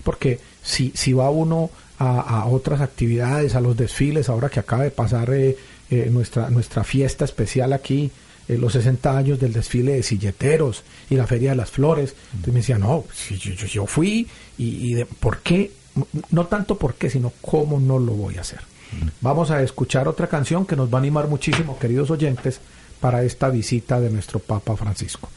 porque 0.04 0.38
si, 0.62 0.92
si 0.94 1.12
va 1.12 1.30
uno 1.30 1.70
a, 1.98 2.20
a 2.40 2.46
otras 2.46 2.80
actividades, 2.80 3.54
a 3.54 3.60
los 3.60 3.76
desfiles, 3.76 4.28
ahora 4.28 4.48
que 4.50 4.60
acaba 4.60 4.82
de 4.84 4.90
pasar 4.90 5.30
eh, 5.32 5.56
eh, 5.90 6.08
nuestra, 6.10 6.50
nuestra 6.50 6.82
fiesta 6.84 7.24
especial 7.24 7.72
aquí, 7.72 8.10
eh, 8.48 8.56
los 8.56 8.72
60 8.72 9.16
años 9.16 9.38
del 9.38 9.52
desfile 9.52 9.92
de 9.92 10.02
silleteros 10.02 10.82
y 11.10 11.16
la 11.16 11.26
Feria 11.26 11.50
de 11.50 11.56
las 11.56 11.70
Flores. 11.70 12.14
Entonces 12.32 12.54
me 12.54 12.60
decía, 12.60 12.78
no, 12.78 13.04
si 13.14 13.36
yo, 13.38 13.52
yo- 13.52 13.66
yo 13.66 13.86
fui 13.86 14.26
y, 14.58 14.90
y 14.90 14.94
de, 14.94 15.04
¿por 15.06 15.38
qué? 15.40 15.70
No 16.30 16.46
tanto 16.46 16.76
por 16.76 16.94
qué, 16.94 17.10
sino 17.10 17.32
cómo 17.40 17.80
no 17.80 17.98
lo 17.98 18.12
voy 18.12 18.36
a 18.36 18.42
hacer. 18.42 18.60
Vamos 19.20 19.50
a 19.50 19.62
escuchar 19.62 20.08
otra 20.08 20.26
canción 20.26 20.66
que 20.66 20.76
nos 20.76 20.92
va 20.92 20.98
a 20.98 21.00
animar 21.00 21.28
muchísimo, 21.28 21.78
queridos 21.78 22.10
oyentes, 22.10 22.60
para 23.00 23.22
esta 23.22 23.48
visita 23.48 24.00
de 24.00 24.10
nuestro 24.10 24.38
Papa 24.40 24.76
Francisco. 24.76 25.28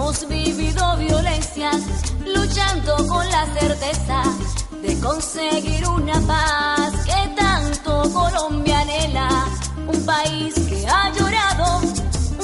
Hemos 0.00 0.26
vivido 0.28 0.96
violencias, 0.96 1.76
luchando 2.24 3.06
con 3.06 3.28
la 3.28 3.44
certeza 3.52 4.22
de 4.80 4.98
conseguir 4.98 5.86
una 5.86 6.18
paz 6.26 6.90
que 7.04 7.34
tanto 7.36 8.10
Colombia 8.10 8.80
anhela. 8.80 9.28
Un 9.86 10.06
país 10.06 10.54
que 10.54 10.86
ha 10.88 11.12
llorado, 11.12 11.80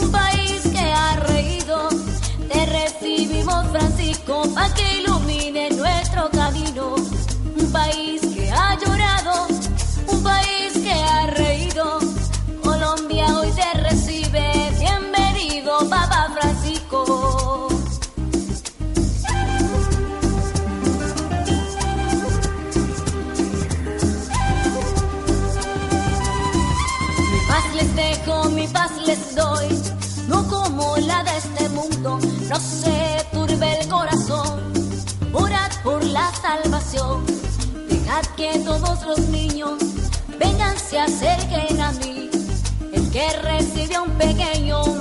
un 0.03 0.13
país 0.13 0.61
que 0.71 0.93
ha 0.93 1.17
reído. 1.17 1.89
Te 2.47 2.67
recibimos, 2.67 3.67
Francisco, 3.69 4.43
para 4.55 4.75
que 4.75 4.99
ilumine 4.99 5.71
nuestro 5.71 6.29
camino. 6.33 6.96
Que 38.23 38.59
todos 38.61 39.05
los 39.07 39.19
niños 39.29 39.75
vengan, 40.39 40.79
se 40.79 40.99
acerquen 40.99 41.81
a 41.81 41.93
mí, 41.93 42.31
el 42.93 43.11
que 43.11 43.29
recibe 43.43 43.95
a 43.95 44.03
un 44.03 44.11
pequeño 44.13 44.96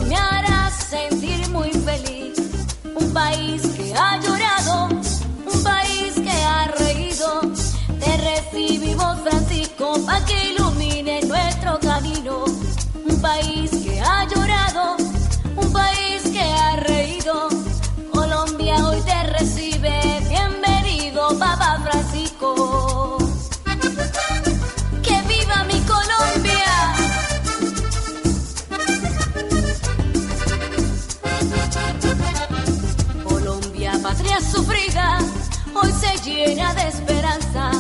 llena 36.56 36.74
de 36.74 36.88
esperanza. 36.88 37.72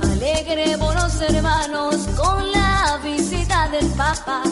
Alegrémonos, 0.00 1.20
hermanos, 1.20 1.96
con 2.16 2.52
la 2.52 3.00
visita 3.02 3.68
del 3.68 3.86
Papa. 3.90 4.42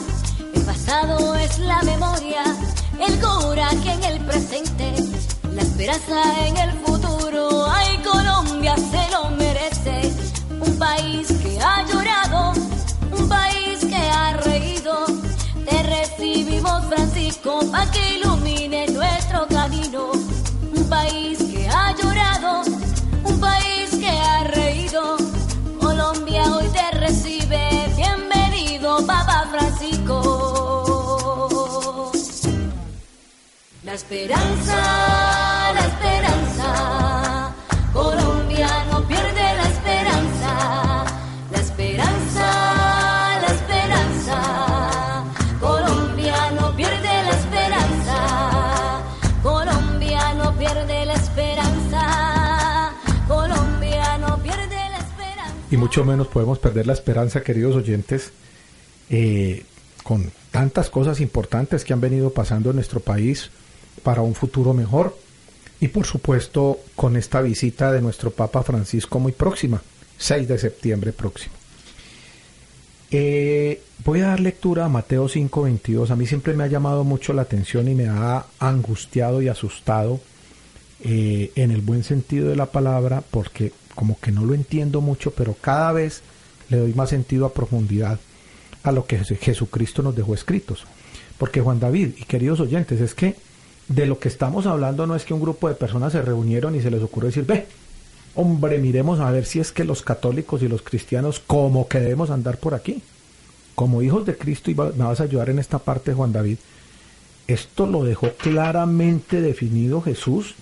El 0.55 0.63
pasado 0.63 1.35
es 1.37 1.59
la 1.61 1.81
memoria, 1.83 2.43
el 3.07 3.21
coraje 3.21 3.93
en 3.93 4.05
el 4.05 4.21
presente, 4.25 4.95
la 5.55 5.63
esperanza 5.63 6.47
en 6.47 6.57
el 6.57 6.73
futuro. 6.81 7.67
Ay, 7.71 7.99
Colombia 7.99 8.75
se 8.77 9.11
lo 9.13 9.31
merece. 9.31 10.13
Un 10.61 10.77
país 10.77 11.29
que 11.43 11.61
ha 11.61 11.87
llorado, 11.87 12.53
un 13.19 13.29
país 13.29 13.79
que 13.85 14.03
ha 14.19 14.33
reído. 14.39 15.07
Te 15.69 15.83
recibimos, 15.85 16.85
Francisco, 16.87 17.61
que 17.93 18.19
esperanza, 34.11 35.73
la 35.73 35.87
esperanza. 35.87 37.55
Colombia 37.93 38.85
no 38.91 39.07
pierde 39.07 39.41
la 39.41 39.69
esperanza. 39.69 41.05
La 41.53 41.59
esperanza, 41.61 43.41
la 43.41 43.47
esperanza. 43.47 45.25
Colombia 45.61 46.51
no 46.59 46.75
pierde 46.75 47.23
la 47.23 47.31
esperanza. 47.31 49.03
Colombia 49.45 50.35
no 50.35 50.57
pierde 50.59 51.07
la 51.07 51.15
esperanza. 51.15 52.93
Colombia 53.29 54.19
no 54.19 54.43
pierde 54.43 54.91
la 54.91 54.99
esperanza. 54.99 55.55
y 55.71 55.77
mucho 55.77 56.05
menos 56.05 56.27
podemos 56.27 56.59
perder 56.59 56.89
la 56.89 56.95
esperanza, 56.95 57.43
queridos 57.43 57.77
oyentes, 57.77 58.33
eh, 59.09 59.65
con 60.03 60.33
tantas 60.51 60.91
cosas 60.91 61.21
importantes 61.21 61.85
que 61.85 61.93
han 61.93 62.01
venido 62.01 62.31
pasando 62.31 62.71
en 62.71 62.77
nuestro 62.77 62.99
país 62.99 63.53
para 64.03 64.23
un 64.23 64.35
futuro 64.35 64.73
mejor 64.75 65.17
y 65.81 65.89
por 65.89 66.07
supuesto 66.07 66.79
con 66.97 67.17
esta 67.17 67.41
visita 67.41 67.91
de 67.93 68.01
nuestro 68.03 68.31
Papa 68.31 68.63
Francisco 68.63 69.19
muy 69.19 69.33
próxima, 69.33 69.83
6 70.19 70.49
de 70.49 70.59
septiembre 70.59 71.13
próximo. 71.13 71.55
Eh, 73.11 73.83
voy 74.05 74.21
a 74.21 74.29
dar 74.29 74.41
lectura 74.41 74.85
a 74.85 74.89
Mateo 74.89 75.29
5:22. 75.29 76.11
A 76.11 76.17
mí 76.17 76.27
siempre 76.27 76.55
me 76.55 76.65
ha 76.65 76.69
llamado 76.69 77.03
mucho 77.05 77.33
la 77.33 77.43
atención 77.43 77.89
y 77.89 77.95
me 77.95 78.09
ha 78.09 78.47
angustiado 78.59 79.43
y 79.43 79.49
asustado 79.49 80.21
eh, 81.03 81.51
en 81.57 81.71
el 81.71 81.81
buen 81.81 82.05
sentido 82.05 82.49
de 82.49 82.57
la 82.57 82.67
palabra 82.67 83.23
porque 83.31 83.73
como 83.95 84.19
que 84.21 84.31
no 84.33 84.45
lo 84.45 84.55
entiendo 84.55 85.01
mucho, 85.01 85.33
pero 85.33 85.57
cada 85.61 85.93
vez 85.93 86.23
le 86.69 86.77
doy 86.79 86.95
más 86.95 87.11
sentido 87.11 87.47
a 87.47 87.53
profundidad 87.53 88.21
a 88.83 88.93
lo 88.93 89.07
que 89.07 89.19
Jes- 89.19 89.39
Jesucristo 89.39 90.03
nos 90.03 90.15
dejó 90.15 90.35
escritos. 90.35 90.85
Porque 91.37 91.61
Juan 91.61 91.81
David 91.81 92.11
y 92.19 92.25
queridos 92.25 92.61
oyentes, 92.61 93.01
es 93.01 93.15
que 93.15 93.35
de 93.91 94.07
lo 94.07 94.21
que 94.21 94.29
estamos 94.29 94.67
hablando 94.67 95.05
no 95.09 95.17
es 95.17 95.25
que 95.25 95.35
un 95.35 95.41
grupo 95.41 95.69
de 95.69 95.75
personas 95.75 96.13
se 96.13 96.23
reunieron 96.23 96.77
y 96.77 96.81
se 96.81 96.93
les 96.93 97.03
ocurrió 97.03 97.27
decir, 97.27 97.45
ve, 97.45 97.67
hombre, 98.37 98.79
miremos 98.79 99.19
a 99.19 99.33
ver 99.33 99.45
si 99.45 99.59
es 99.59 99.73
que 99.73 99.83
los 99.83 100.03
católicos 100.03 100.63
y 100.63 100.69
los 100.69 100.83
cristianos 100.83 101.43
como 101.45 101.89
que 101.89 101.99
debemos 101.99 102.31
andar 102.31 102.59
por 102.59 102.75
aquí. 102.75 103.03
Como 103.75 104.01
hijos 104.01 104.25
de 104.27 104.37
Cristo, 104.37 104.71
y 104.71 104.77
me 104.77 105.05
vas 105.05 105.21
a 105.21 105.25
ayudar 105.25 105.51
en 105.51 105.59
esta 105.59 105.81
parte, 105.81 106.15
Juan 106.15 106.33
David, 106.33 106.59
esto 107.49 107.87
lo 107.87 108.05
dejó 108.05 108.31
claramente 108.35 109.41
definido 109.41 110.01
Jesús 110.01 110.55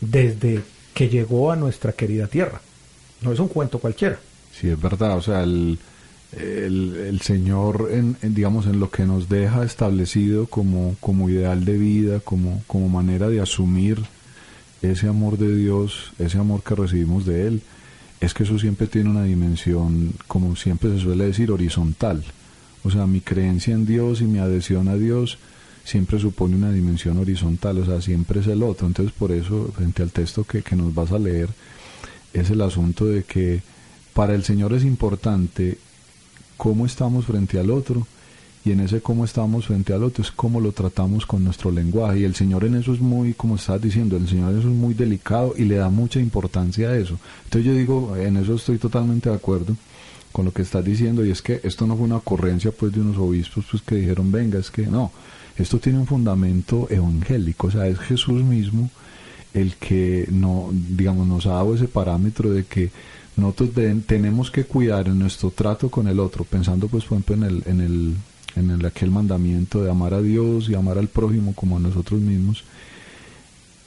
desde 0.00 0.62
que 0.94 1.10
llegó 1.10 1.52
a 1.52 1.56
nuestra 1.56 1.92
querida 1.92 2.28
tierra. 2.28 2.62
No 3.20 3.30
es 3.30 3.40
un 3.40 3.48
cuento 3.48 3.78
cualquiera. 3.78 4.18
Sí, 4.58 4.70
es 4.70 4.80
verdad, 4.80 5.18
o 5.18 5.22
sea, 5.22 5.42
el, 5.42 5.78
el, 6.32 6.96
el 6.96 7.20
Señor, 7.20 7.90
en, 7.92 8.16
digamos, 8.22 8.66
en 8.66 8.78
lo 8.78 8.90
que 8.90 9.04
nos 9.04 9.28
deja 9.28 9.64
establecido 9.64 10.46
como, 10.46 10.96
como 11.00 11.28
ideal 11.28 11.64
de 11.64 11.76
vida, 11.76 12.20
como, 12.20 12.62
como 12.66 12.88
manera 12.88 13.28
de 13.28 13.40
asumir 13.40 13.98
ese 14.82 15.08
amor 15.08 15.38
de 15.38 15.54
Dios, 15.54 16.12
ese 16.18 16.38
amor 16.38 16.62
que 16.62 16.74
recibimos 16.74 17.26
de 17.26 17.46
Él, 17.46 17.62
es 18.20 18.34
que 18.34 18.44
eso 18.44 18.58
siempre 18.58 18.86
tiene 18.86 19.10
una 19.10 19.24
dimensión, 19.24 20.12
como 20.26 20.54
siempre 20.56 20.90
se 20.92 21.00
suele 21.00 21.26
decir, 21.26 21.50
horizontal. 21.50 22.22
O 22.84 22.90
sea, 22.90 23.06
mi 23.06 23.20
creencia 23.20 23.74
en 23.74 23.86
Dios 23.86 24.20
y 24.20 24.24
mi 24.24 24.38
adhesión 24.38 24.88
a 24.88 24.96
Dios 24.96 25.38
siempre 25.84 26.18
supone 26.18 26.56
una 26.56 26.70
dimensión 26.70 27.18
horizontal, 27.18 27.78
o 27.78 27.86
sea, 27.86 28.00
siempre 28.00 28.40
es 28.40 28.46
el 28.46 28.62
otro. 28.62 28.86
Entonces, 28.86 29.14
por 29.18 29.32
eso, 29.32 29.72
frente 29.74 30.02
al 30.02 30.12
texto 30.12 30.44
que, 30.44 30.62
que 30.62 30.76
nos 30.76 30.94
vas 30.94 31.12
a 31.12 31.18
leer, 31.18 31.48
es 32.32 32.50
el 32.50 32.60
asunto 32.60 33.06
de 33.06 33.24
que 33.24 33.62
para 34.14 34.34
el 34.34 34.44
Señor 34.44 34.72
es 34.74 34.84
importante 34.84 35.78
cómo 36.60 36.84
estamos 36.84 37.24
frente 37.24 37.58
al 37.58 37.70
otro 37.70 38.06
y 38.66 38.72
en 38.72 38.80
ese 38.80 39.00
cómo 39.00 39.24
estamos 39.24 39.64
frente 39.64 39.94
al 39.94 40.04
otro 40.04 40.22
es 40.22 40.30
cómo 40.30 40.60
lo 40.60 40.72
tratamos 40.72 41.24
con 41.24 41.42
nuestro 41.42 41.70
lenguaje 41.70 42.20
y 42.20 42.24
el 42.24 42.34
Señor 42.34 42.66
en 42.66 42.74
eso 42.74 42.92
es 42.92 43.00
muy, 43.00 43.32
como 43.32 43.56
estás 43.56 43.80
diciendo, 43.80 44.18
el 44.18 44.28
Señor 44.28 44.52
en 44.52 44.58
eso 44.58 44.68
es 44.68 44.74
muy 44.74 44.92
delicado 44.92 45.54
y 45.56 45.64
le 45.64 45.76
da 45.76 45.88
mucha 45.88 46.20
importancia 46.20 46.90
a 46.90 46.98
eso. 46.98 47.18
Entonces 47.44 47.64
yo 47.64 47.74
digo, 47.74 48.14
en 48.14 48.36
eso 48.36 48.56
estoy 48.56 48.76
totalmente 48.76 49.30
de 49.30 49.36
acuerdo 49.36 49.74
con 50.32 50.44
lo 50.44 50.52
que 50.52 50.60
estás 50.60 50.84
diciendo 50.84 51.24
y 51.24 51.30
es 51.30 51.40
que 51.40 51.62
esto 51.64 51.86
no 51.86 51.96
fue 51.96 52.04
una 52.04 52.16
ocurrencia 52.16 52.72
pues 52.72 52.92
de 52.92 53.00
unos 53.00 53.16
obispos 53.16 53.64
pues 53.70 53.82
que 53.82 53.94
dijeron 53.94 54.30
venga 54.30 54.58
es 54.58 54.70
que 54.70 54.86
no 54.86 55.10
esto 55.56 55.78
tiene 55.78 55.98
un 55.98 56.06
fundamento 56.06 56.86
evangélico 56.88 57.66
o 57.66 57.70
sea 57.70 57.88
es 57.88 57.98
Jesús 57.98 58.44
mismo 58.44 58.90
el 59.54 59.74
que 59.74 60.28
no 60.30 60.70
digamos 60.72 61.26
nos 61.26 61.46
ha 61.46 61.54
dado 61.54 61.74
ese 61.74 61.88
parámetro 61.88 62.50
de 62.52 62.64
que 62.64 62.90
nosotros 63.36 63.74
de- 63.74 63.94
tenemos 64.06 64.50
que 64.50 64.64
cuidar 64.64 65.06
en 65.08 65.18
nuestro 65.18 65.50
trato 65.50 65.88
con 65.90 66.08
el 66.08 66.18
otro 66.20 66.44
pensando 66.44 66.88
pues 66.88 67.04
por 67.04 67.18
ejemplo 67.18 67.34
en 67.36 67.42
el 67.44 67.62
en 67.66 67.80
el 67.80 68.14
en 68.56 68.70
el 68.70 68.84
aquel 68.84 69.10
mandamiento 69.10 69.82
de 69.82 69.90
amar 69.90 70.12
a 70.14 70.20
Dios 70.20 70.68
y 70.68 70.74
amar 70.74 70.98
al 70.98 71.08
prójimo 71.08 71.54
como 71.54 71.76
a 71.76 71.80
nosotros 71.80 72.20
mismos. 72.20 72.64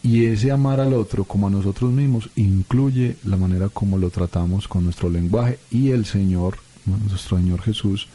Y 0.01 0.25
ese 0.25 0.51
amar 0.51 0.79
al 0.82 0.93
otro 0.93 1.23
como 1.25 1.47
a 1.47 1.49
nosotros 1.49 1.91
mismos 1.91 2.29
incluye 2.36 3.15
la 3.25 3.38
manera 3.38 3.69
como 3.69 3.97
lo 3.97 4.10
tratamos 4.10 4.67
con 4.67 4.84
nuestro 4.86 5.10
lenguaje. 5.10 5.60
Y 5.71 5.91
el 5.91 6.06
Señor, 6.06 6.58
nuestro 6.86 7.38
Señor 7.38 7.62
Jesús, 7.62 8.08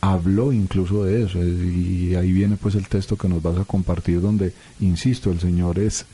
habló 0.00 0.52
incluso 0.52 1.04
de 1.04 1.24
eso. 1.24 1.38
Y 1.44 2.14
ahí 2.16 2.32
viene 2.32 2.56
pues 2.56 2.74
el 2.76 2.88
texto 2.88 3.16
que 3.16 3.28
nos 3.28 3.42
vas 3.42 3.58
a 3.58 3.64
compartir 3.64 4.20
donde, 4.20 4.52
insisto, 4.80 5.30
el 5.30 5.40
Señor 5.40 5.78
es, 5.78 6.04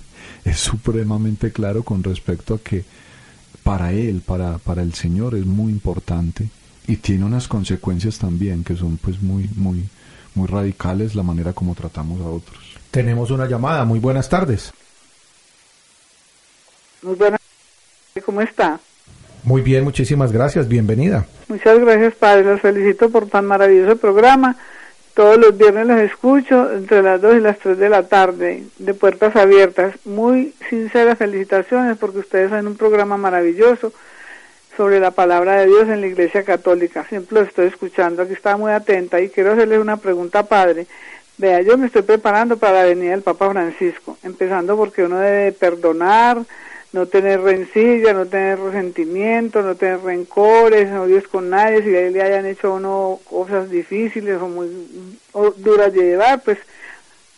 es 0.44 0.58
supremamente 0.58 1.50
claro 1.52 1.82
con 1.82 2.02
respecto 2.02 2.54
a 2.54 2.58
que 2.58 2.84
para 3.66 3.90
Él, 3.90 4.22
para, 4.24 4.58
para 4.58 4.82
el 4.82 4.94
Señor 4.94 5.34
es 5.34 5.44
muy 5.44 5.72
importante 5.72 6.46
y 6.86 6.98
tiene 6.98 7.24
unas 7.24 7.48
consecuencias 7.48 8.16
también 8.16 8.62
que 8.62 8.76
son 8.76 8.96
pues 8.96 9.20
muy, 9.20 9.50
muy, 9.56 9.82
muy 10.36 10.46
radicales 10.46 11.16
la 11.16 11.24
manera 11.24 11.52
como 11.52 11.74
tratamos 11.74 12.20
a 12.20 12.28
otros. 12.28 12.76
Tenemos 12.92 13.32
una 13.32 13.46
llamada. 13.46 13.84
Muy 13.84 13.98
buenas 13.98 14.28
tardes. 14.28 14.72
Muy 17.02 17.16
buenas. 17.16 17.40
¿Cómo 18.24 18.40
está? 18.40 18.78
Muy 19.42 19.62
bien, 19.62 19.82
muchísimas 19.82 20.30
gracias. 20.30 20.68
Bienvenida. 20.68 21.26
Muchas 21.48 21.80
gracias, 21.80 22.14
Padre. 22.14 22.44
Los 22.44 22.60
felicito 22.60 23.10
por 23.10 23.26
tan 23.26 23.46
maravilloso 23.46 23.96
programa. 23.96 24.56
Todos 25.16 25.38
los 25.38 25.56
viernes 25.56 25.86
los 25.86 25.98
escucho 25.98 26.70
entre 26.70 27.00
las 27.00 27.22
2 27.22 27.36
y 27.36 27.40
las 27.40 27.58
3 27.58 27.78
de 27.78 27.88
la 27.88 28.02
tarde, 28.02 28.64
de 28.78 28.92
puertas 28.92 29.34
abiertas. 29.34 29.94
Muy 30.04 30.52
sinceras 30.68 31.16
felicitaciones 31.16 31.96
porque 31.96 32.18
ustedes 32.18 32.52
hacen 32.52 32.66
un 32.66 32.76
programa 32.76 33.16
maravilloso 33.16 33.94
sobre 34.76 35.00
la 35.00 35.12
palabra 35.12 35.56
de 35.56 35.68
Dios 35.68 35.88
en 35.88 36.02
la 36.02 36.06
Iglesia 36.06 36.44
Católica. 36.44 37.06
Siempre 37.08 37.40
lo 37.40 37.46
estoy 37.46 37.68
escuchando. 37.68 38.20
Aquí 38.20 38.34
estaba 38.34 38.58
muy 38.58 38.72
atenta 38.72 39.18
y 39.18 39.30
quiero 39.30 39.52
hacerles 39.52 39.78
una 39.80 39.96
pregunta, 39.96 40.42
Padre. 40.42 40.86
Vea, 41.38 41.62
yo 41.62 41.78
me 41.78 41.86
estoy 41.86 42.02
preparando 42.02 42.58
para 42.58 42.82
la 42.82 42.84
venida 42.84 43.12
del 43.12 43.22
Papa 43.22 43.50
Francisco, 43.50 44.18
empezando 44.22 44.76
porque 44.76 45.02
uno 45.02 45.18
debe 45.18 45.50
perdonar, 45.52 46.42
no 46.96 47.06
tener 47.06 47.42
rencilla, 47.42 48.14
no 48.14 48.24
tener 48.24 48.58
resentimiento, 48.58 49.60
no 49.60 49.74
tener 49.74 50.00
rencores, 50.00 50.88
no 50.88 51.02
odios 51.02 51.28
con 51.28 51.50
nadie, 51.50 51.82
si 51.82 51.90
le 51.90 52.22
hayan 52.22 52.46
hecho 52.46 52.68
a 52.68 52.76
uno 52.76 53.20
cosas 53.28 53.68
difíciles 53.68 54.40
o 54.40 54.48
muy 54.48 54.66
o 55.32 55.50
duras 55.50 55.92
de 55.92 56.00
llevar, 56.00 56.42
pues 56.42 56.58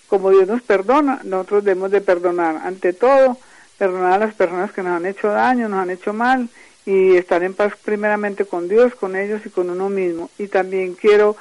como 0.07 0.31
Dios 0.31 0.47
nos 0.47 0.62
perdona, 0.62 1.21
nosotros 1.25 1.64
debemos 1.64 1.90
de 1.90 2.01
perdonar. 2.01 2.61
Ante 2.64 2.92
todo, 2.92 3.37
perdonar 3.79 4.12
a 4.12 4.27
las 4.27 4.35
personas 4.35 4.71
que 4.71 4.85
nos 4.85 4.92
han 4.92 5.07
hecho 5.07 5.27
daño, 5.27 5.68
nos 5.68 5.81
han 5.81 5.90
hecho 5.90 6.12
mal 6.12 6.49
y 6.87 7.16
estar 7.16 7.42
en 7.42 7.53
paz 7.53 7.73
primeramente 7.85 8.44
con 8.44 8.68
Dios, 8.68 8.94
con 8.94 9.16
ellos 9.16 9.44
y 9.44 9.51
con 9.51 9.71
uno 9.71 9.88
mismo. 9.88 10.31
Y 10.38 10.47
también 10.47 10.94
quiero, 10.94 11.37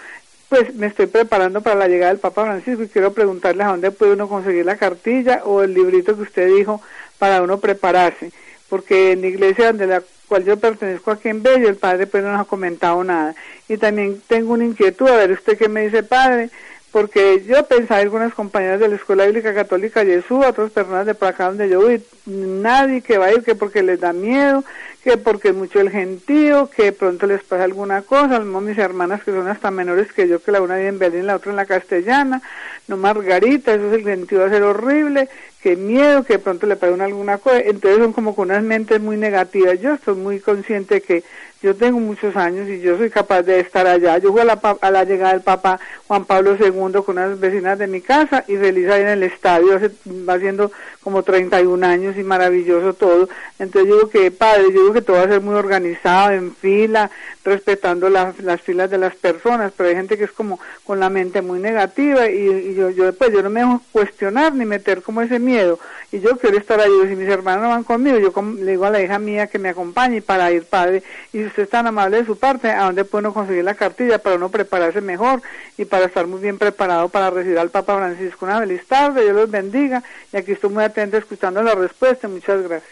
pues 0.50 0.74
me 0.74 0.88
estoy 0.88 1.06
preparando 1.06 1.62
para 1.62 1.76
la 1.76 1.88
llegada 1.88 2.12
del 2.12 2.20
Papa 2.20 2.46
Francisco 2.46 2.82
y 2.82 2.90
quiero 2.90 3.14
preguntarles 3.14 3.68
a 3.68 3.70
dónde 3.70 3.92
puede 3.92 4.14
uno 4.14 4.28
conseguir 4.28 4.66
la 4.66 4.76
cartilla 4.76 5.44
o 5.46 5.62
el 5.62 5.76
librito 5.76 6.16
que 6.16 6.24
usted 6.24 6.48
dijo 6.48 6.82
para 7.18 7.42
uno 7.42 7.60
prepararse, 7.60 8.32
porque 8.70 9.14
en 9.14 9.22
la 9.22 9.28
iglesia 9.28 9.68
donde 9.68 9.88
la 9.88 10.04
cual 10.28 10.44
yo 10.44 10.58
pertenezco 10.58 11.12
aquí 11.12 11.30
en 11.30 11.42
Bello, 11.42 11.70
el 11.70 11.78
padre 11.78 12.08
pues 12.08 12.24
no 12.24 12.32
nos 12.32 12.42
ha 12.42 12.46
comentado 12.46 13.04
nada. 13.04 13.36
Y 13.68 13.78
también 13.78 14.22
tengo 14.28 14.54
una 14.54 14.66
inquietud, 14.66 15.08
a 15.08 15.16
ver 15.16 15.32
usted 15.32 15.58
qué 15.58 15.70
me 15.70 15.84
dice 15.84 16.04
padre, 16.04 16.50
porque 16.92 17.44
yo 17.46 17.66
pensaba 17.66 18.02
algunas 18.02 18.34
compañeras 18.34 18.80
de 18.80 18.88
la 18.88 18.96
Escuela 18.96 19.26
Bíblica 19.26 19.54
Católica 19.54 20.06
Jesús, 20.06 20.46
otras 20.46 20.72
personas 20.72 21.06
de 21.06 21.16
por 21.16 21.28
acá 21.28 21.46
donde 21.46 21.70
yo 21.70 21.82
voy, 21.82 22.04
nadie 22.26 23.02
que 23.02 23.18
va 23.18 23.28
a 23.28 23.34
ir, 23.34 23.44
que 23.44 23.56
porque 23.56 23.84
les 23.84 24.00
da 24.00 24.14
miedo, 24.14 24.64
que 25.08 25.16
porque 25.16 25.54
mucho 25.54 25.80
el 25.80 25.90
gentío, 25.90 26.70
que 26.70 26.92
pronto 26.92 27.28
les 27.28 27.42
pasa 27.42 27.64
alguna 27.64 28.02
cosa, 28.02 28.42
mis 28.42 28.78
hermanas 28.78 29.24
que 29.24 29.32
son 29.32 29.48
hasta 29.48 29.72
menores 29.72 30.12
que 30.12 30.28
yo, 30.28 30.44
que 30.44 30.52
la 30.52 30.62
una 30.62 30.76
vive 30.76 30.90
en 30.90 31.00
Berlín, 31.00 31.28
la 31.28 31.38
otra 31.38 31.52
en 31.52 31.56
la 31.56 31.66
castellana, 31.66 32.42
no 32.90 32.98
Margarita, 32.98 33.74
eso 33.74 33.88
es 33.88 33.94
el 33.94 34.04
gentío 34.04 34.42
va 34.42 34.48
a 34.48 34.50
ser 34.50 34.64
horrible, 34.64 35.30
que 35.62 35.78
miedo, 35.78 36.26
que 36.26 36.40
pronto 36.40 36.68
le 36.68 36.76
pasa 36.76 37.02
alguna 37.06 37.38
cosa, 37.38 37.62
entonces 37.62 38.00
son 38.00 38.12
como 38.12 38.36
con 38.36 38.50
unas 38.50 38.64
mentes 38.64 39.00
muy 39.00 39.16
negativas, 39.16 39.80
yo 39.80 39.94
estoy 39.94 40.16
muy 40.16 40.42
consciente 40.42 41.00
que 41.00 41.24
yo 41.62 41.76
tengo 41.76 42.00
muchos 42.00 42.36
años 42.36 42.70
y 42.70 42.80
yo 42.82 42.98
soy 42.98 43.10
capaz 43.10 43.42
de 43.44 43.60
estar 43.60 43.88
allá. 43.88 44.18
Yo 44.20 44.32
fui 44.32 44.42
a 44.42 44.46
la, 44.46 44.60
a 44.82 44.92
la 44.92 45.04
llegada 45.04 45.34
del 45.34 45.42
Papa 45.42 45.80
Juan 46.08 46.26
Pablo 46.26 46.56
II 46.56 47.02
con 47.04 47.18
unas 47.18 47.40
vecinas 47.40 47.80
de 47.80 47.88
mi 47.88 48.02
casa 48.02 48.44
y 48.48 48.56
feliz 48.58 48.88
ahí 48.90 49.02
en 49.02 49.08
el 49.08 49.24
estadio, 49.24 49.76
hace, 49.76 49.92
va 50.08 50.34
haciendo 50.34 50.72
como 51.04 51.24
31 51.24 51.86
años 51.86 52.18
y 52.18 52.24
maravilloso 52.24 52.94
todo. 52.94 53.30
Entonces 53.60 53.90
yo 53.90 53.96
digo 53.96 54.10
que, 54.10 54.30
padre, 54.30 54.66
yo 54.66 54.82
digo 54.82 54.94
que 54.94 55.02
todo 55.02 55.18
va 55.18 55.24
a 55.24 55.28
ser 55.28 55.42
muy 55.42 55.56
organizado, 55.56 56.32
en 56.32 56.54
fila, 56.56 57.10
respetando 57.44 58.10
las 58.10 58.40
las 58.40 58.62
filas 58.62 58.90
de 58.90 58.98
las 58.98 59.16
personas, 59.16 59.72
pero 59.76 59.90
hay 59.90 59.96
gente 59.96 60.18
que 60.18 60.26
es 60.26 60.32
como 60.32 60.60
con 60.84 61.00
la 61.00 61.10
mente 61.10 61.42
muy 61.42 61.60
negativa 61.60 62.30
y, 62.30 62.76
yo, 62.76 62.90
yo 62.90 63.14
pues 63.14 63.32
yo 63.32 63.42
no 63.42 63.50
me 63.50 63.62
dejo 63.62 63.82
cuestionar 63.92 64.54
ni 64.54 64.66
meter 64.66 65.02
como 65.02 65.22
ese 65.22 65.40
miedo 65.40 65.80
y 66.12 66.20
yo 66.20 66.38
quiero 66.38 66.58
estar 66.58 66.80
ahí, 66.80 66.92
si 67.08 67.16
mis 67.16 67.28
hermanos 67.30 67.64
no 67.64 67.70
van 67.70 67.84
conmigo, 67.84 68.18
yo 68.18 68.32
com- 68.32 68.58
le 68.58 68.72
digo 68.72 68.86
a 68.86 68.90
la 68.90 69.02
hija 69.02 69.20
mía 69.20 69.48
que 69.48 69.60
me 69.60 69.70
acompañe 69.70 70.22
para 70.22 70.52
ir, 70.52 70.64
padre, 70.66 71.04
y 71.34 71.47
usted 71.48 71.64
es 71.64 71.70
tan 71.70 71.88
amable 71.88 72.18
de 72.18 72.26
su 72.26 72.38
parte, 72.38 72.70
¿a 72.70 72.86
dónde 72.86 73.06
puede 73.06 73.26
uno 73.26 73.34
conseguir 73.34 73.64
la 73.64 73.76
cartilla 73.76 74.20
para 74.20 74.36
uno 74.36 74.50
prepararse 74.50 75.02
mejor 75.02 75.42
y 75.78 75.86
para 75.86 76.06
estar 76.06 76.28
muy 76.28 76.42
bien 76.42 76.58
preparado 76.58 77.10
para 77.10 77.30
recibir 77.30 77.60
al 77.60 77.70
Papa 77.70 77.98
Francisco? 77.98 78.46
Una 78.46 78.60
feliz 78.60 78.86
tarde, 78.88 79.24
Dios 79.24 79.36
los 79.36 79.50
bendiga 79.50 80.04
y 80.32 80.38
aquí 80.38 80.54
estoy 80.54 80.70
muy 80.70 80.84
atento 80.84 81.18
escuchando 81.18 81.62
la 81.64 81.76
respuesta, 81.76 82.28
muchas 82.28 82.62
gracias. 82.62 82.92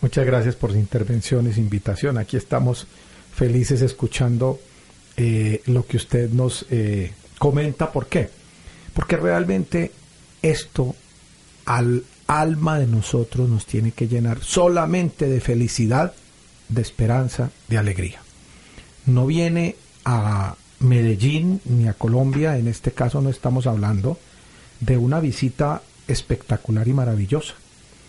Muchas 0.00 0.26
gracias 0.26 0.54
por 0.54 0.72
su 0.72 0.78
intervención 0.78 1.48
y 1.48 1.52
su 1.52 1.60
invitación. 1.60 2.18
Aquí 2.18 2.36
estamos 2.36 2.86
felices 3.34 3.82
escuchando 3.82 4.60
eh, 5.16 5.62
lo 5.66 5.86
que 5.86 5.96
usted 5.96 6.30
nos 6.30 6.66
eh, 6.70 7.12
comenta. 7.38 7.90
¿Por 7.90 8.06
qué? 8.06 8.28
Porque 8.94 9.16
realmente 9.16 9.90
esto 10.42 10.94
al 11.64 12.04
alma 12.26 12.78
de 12.78 12.86
nosotros 12.86 13.48
nos 13.48 13.66
tiene 13.66 13.92
que 13.92 14.08
llenar 14.08 14.42
solamente 14.42 15.26
de 15.26 15.40
felicidad, 15.40 16.14
de 16.68 16.82
esperanza, 16.82 17.50
de 17.68 17.78
alegría. 17.78 18.20
No 19.06 19.26
viene 19.26 19.76
a 20.04 20.56
Medellín 20.80 21.60
ni 21.64 21.88
a 21.88 21.94
Colombia, 21.94 22.58
en 22.58 22.68
este 22.68 22.92
caso 22.92 23.20
no 23.20 23.30
estamos 23.30 23.66
hablando 23.66 24.18
de 24.80 24.98
una 24.98 25.20
visita 25.20 25.82
espectacular 26.08 26.86
y 26.88 26.92
maravillosa. 26.92 27.54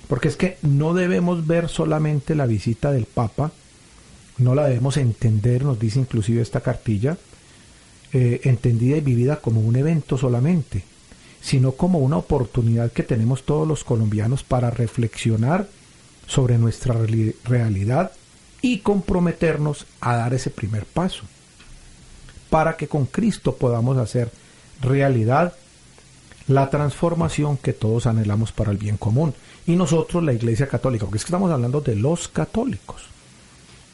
Porque 0.08 0.28
es 0.28 0.38
que 0.38 0.58
no 0.62 0.94
debemos 0.94 1.48
ver 1.48 1.70
solamente 1.70 2.36
la 2.36 2.46
visita 2.46 2.92
del 2.92 3.06
Papa, 3.06 3.52
no 4.38 4.56
la 4.56 4.68
debemos 4.68 4.98
entender, 4.98 5.64
nos 5.64 5.80
dice 5.80 6.00
inclusive 6.00 6.42
esta 6.42 6.62
cartilla, 6.62 7.18
eh, 8.14 8.42
entendida 8.44 8.98
y 8.98 9.02
vivida 9.02 9.38
como 9.38 9.62
un 9.62 9.76
evento 9.76 10.18
solamente, 10.18 10.84
sino 11.42 11.74
como 11.74 12.00
una 12.00 12.18
oportunidad 12.18 12.92
que 12.92 13.04
tenemos 13.04 13.44
todos 13.44 13.68
los 13.68 13.84
colombianos 13.84 14.44
para 14.44 14.70
reflexionar 14.70 15.68
sobre 16.26 16.58
nuestra 16.58 16.94
reali- 16.96 17.36
realidad 17.44 18.12
y 18.68 18.80
comprometernos 18.80 19.86
a 20.02 20.18
dar 20.18 20.34
ese 20.34 20.50
primer 20.50 20.86
paso, 20.86 21.24
para 22.50 22.76
que 22.76 22.90
con 22.90 23.06
Cristo 23.06 23.56
podamos 23.56 23.98
hacer 23.98 24.30
realidad 24.82 25.54
la 26.50 26.70
transformación 26.70 27.56
que 27.56 27.72
todos 27.72 28.08
anhelamos 28.08 28.52
para 28.52 28.72
el 28.72 28.78
bien 28.78 28.98
común. 28.98 29.34
Y 29.66 29.78
nosotros, 29.78 30.22
la 30.22 30.34
Iglesia 30.34 30.68
Católica, 30.68 31.06
porque 31.06 31.18
es 31.18 31.24
que 31.24 31.30
estamos 31.30 31.50
hablando 31.50 31.80
de 31.80 31.96
los 31.96 32.28
católicos, 32.28 33.04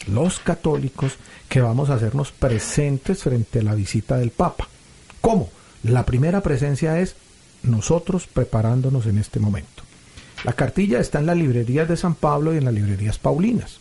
los 0.07 0.39
católicos 0.39 1.17
que 1.49 1.61
vamos 1.61 1.91
a 1.91 1.93
hacernos 1.93 2.31
presentes 2.31 3.21
frente 3.21 3.59
a 3.59 3.63
la 3.63 3.75
visita 3.75 4.17
del 4.17 4.31
Papa. 4.31 4.67
¿Cómo? 5.21 5.51
La 5.83 6.03
primera 6.03 6.41
presencia 6.41 6.99
es 6.99 7.15
nosotros 7.61 8.25
preparándonos 8.25 9.05
en 9.05 9.19
este 9.19 9.39
momento. 9.39 9.83
La 10.43 10.53
cartilla 10.53 10.99
está 10.99 11.19
en 11.19 11.27
las 11.27 11.37
librerías 11.37 11.87
de 11.87 11.95
San 11.95 12.15
Pablo 12.15 12.55
y 12.55 12.57
en 12.57 12.65
las 12.65 12.73
librerías 12.73 13.19
Paulinas. 13.19 13.77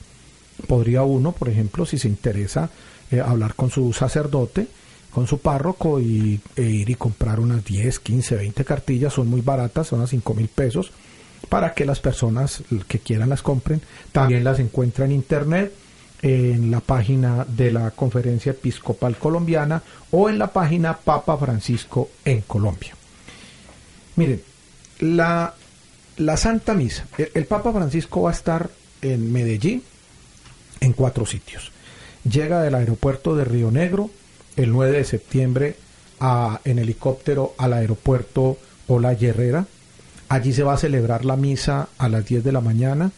Podría 0.66 1.02
uno, 1.02 1.32
por 1.32 1.48
ejemplo, 1.48 1.86
si 1.86 1.98
se 1.98 2.08
interesa, 2.08 2.70
eh, 3.10 3.20
hablar 3.20 3.54
con 3.54 3.70
su 3.70 3.92
sacerdote, 3.92 4.66
con 5.12 5.26
su 5.26 5.38
párroco 5.38 6.00
y, 6.00 6.40
e 6.56 6.62
ir 6.62 6.90
y 6.90 6.94
comprar 6.94 7.40
unas 7.40 7.64
10, 7.64 7.98
15, 8.00 8.36
20 8.36 8.64
cartillas, 8.64 9.12
son 9.12 9.28
muy 9.28 9.42
baratas, 9.42 9.88
son 9.88 10.00
a 10.00 10.06
5 10.06 10.34
mil 10.34 10.48
pesos, 10.48 10.92
para 11.48 11.74
que 11.74 11.84
las 11.84 12.00
personas 12.00 12.62
que 12.88 12.98
quieran 12.98 13.28
las 13.28 13.42
compren. 13.42 13.82
También 14.12 14.44
las 14.44 14.58
encuentra 14.58 15.04
en 15.04 15.12
internet, 15.12 15.74
en 16.22 16.70
la 16.70 16.80
página 16.80 17.44
de 17.46 17.72
la 17.72 17.90
Conferencia 17.90 18.52
Episcopal 18.52 19.16
Colombiana 19.16 19.82
o 20.12 20.30
en 20.30 20.38
la 20.38 20.52
página 20.52 20.96
Papa 20.96 21.36
Francisco 21.36 22.08
en 22.24 22.40
Colombia. 22.42 22.94
Miren, 24.16 24.40
la, 25.00 25.54
la 26.16 26.36
Santa 26.36 26.74
Misa, 26.74 27.06
el, 27.18 27.30
el 27.34 27.44
Papa 27.44 27.72
Francisco 27.72 28.22
va 28.22 28.30
a 28.30 28.34
estar 28.34 28.70
en 29.02 29.32
Medellín 29.32 29.82
en 30.82 30.92
cuatro 30.92 31.24
sitios. 31.26 31.72
Llega 32.30 32.60
del 32.62 32.74
aeropuerto 32.74 33.34
de 33.34 33.44
Río 33.44 33.70
Negro 33.70 34.10
el 34.56 34.70
9 34.70 34.98
de 34.98 35.04
septiembre 35.04 35.76
a- 36.20 36.60
en 36.64 36.78
helicóptero 36.78 37.54
al 37.58 37.72
aeropuerto 37.72 38.58
Ola 38.88 39.12
Herrera. 39.12 39.66
Allí 40.28 40.52
se 40.52 40.62
va 40.62 40.74
a 40.74 40.78
celebrar 40.78 41.24
la 41.24 41.36
misa 41.36 41.88
a 41.98 42.08
las 42.08 42.24
10 42.26 42.44
de 42.44 42.52
la 42.52 42.60
mañana. 42.60 43.10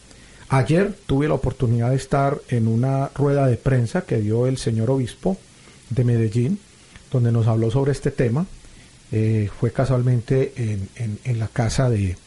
Ayer 0.49 0.95
tuve 1.07 1.27
la 1.27 1.33
oportunidad 1.33 1.89
de 1.89 1.95
estar 1.95 2.37
en 2.49 2.67
una 2.67 3.09
rueda 3.15 3.47
de 3.47 3.57
prensa 3.57 4.01
que 4.01 4.17
dio 4.21 4.47
el 4.47 4.57
señor 4.57 4.89
obispo 4.91 5.37
de 5.89 6.03
Medellín, 6.03 6.59
donde 7.11 7.31
nos 7.31 7.47
habló 7.47 7.71
sobre 7.71 7.91
este 7.91 8.11
tema. 8.11 8.45
Eh, 9.11 9.49
fue 9.59 9.71
casualmente 9.71 10.53
en, 10.57 11.39
la 11.39 11.47
casa 11.47 11.89
de 11.89 12.17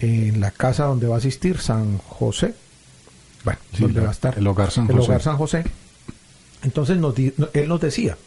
en 0.00 0.40
la 0.40 0.50
casa 0.50 0.84
donde 0.84 1.06
va 1.08 1.14
a 1.16 1.18
asistir 1.18 1.58
San 1.58 1.98
José. 1.98 2.54
Bueno, 3.46 3.58
Sí, 3.74 3.82
donde 3.84 4.00
la- 4.00 4.04
va 4.04 4.08
a 4.10 4.12
estar 4.12 4.36
el 4.38 4.46
Hogar 4.46 4.70
San 4.70 4.84
el 4.90 4.96
José. 4.96 5.06
Hogar 5.08 5.22
San 5.22 5.36
José. 5.38 5.64
Entonces 6.62 6.98
nos 6.98 7.14
di- 7.14 7.32
él 7.54 7.68
nos 7.68 7.80
decía 7.80 8.18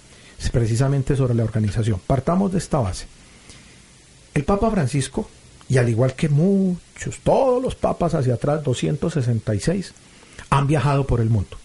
precisamente 0.52 1.16
sobre 1.16 1.36
la 1.36 1.44
organización. 1.44 2.00
Partamos 2.08 2.52
de 2.52 2.58
esta 2.58 2.80
base. 2.80 3.06
El 4.34 4.46
Papa 4.46 4.72
Francisco, 4.72 5.30
y 5.68 5.78
al 5.78 5.90
igual 5.90 6.14
que 6.14 6.30
muchos, 6.30 7.20
todos 7.24 7.62
los 7.62 7.76
papas 7.76 8.16
hacia 8.16 8.36
atrás, 8.36 8.64
266, 8.64 9.94
han 10.50 10.66
viajado 10.68 11.06
por 11.06 11.20
el 11.20 11.30
mundo. 11.30 11.58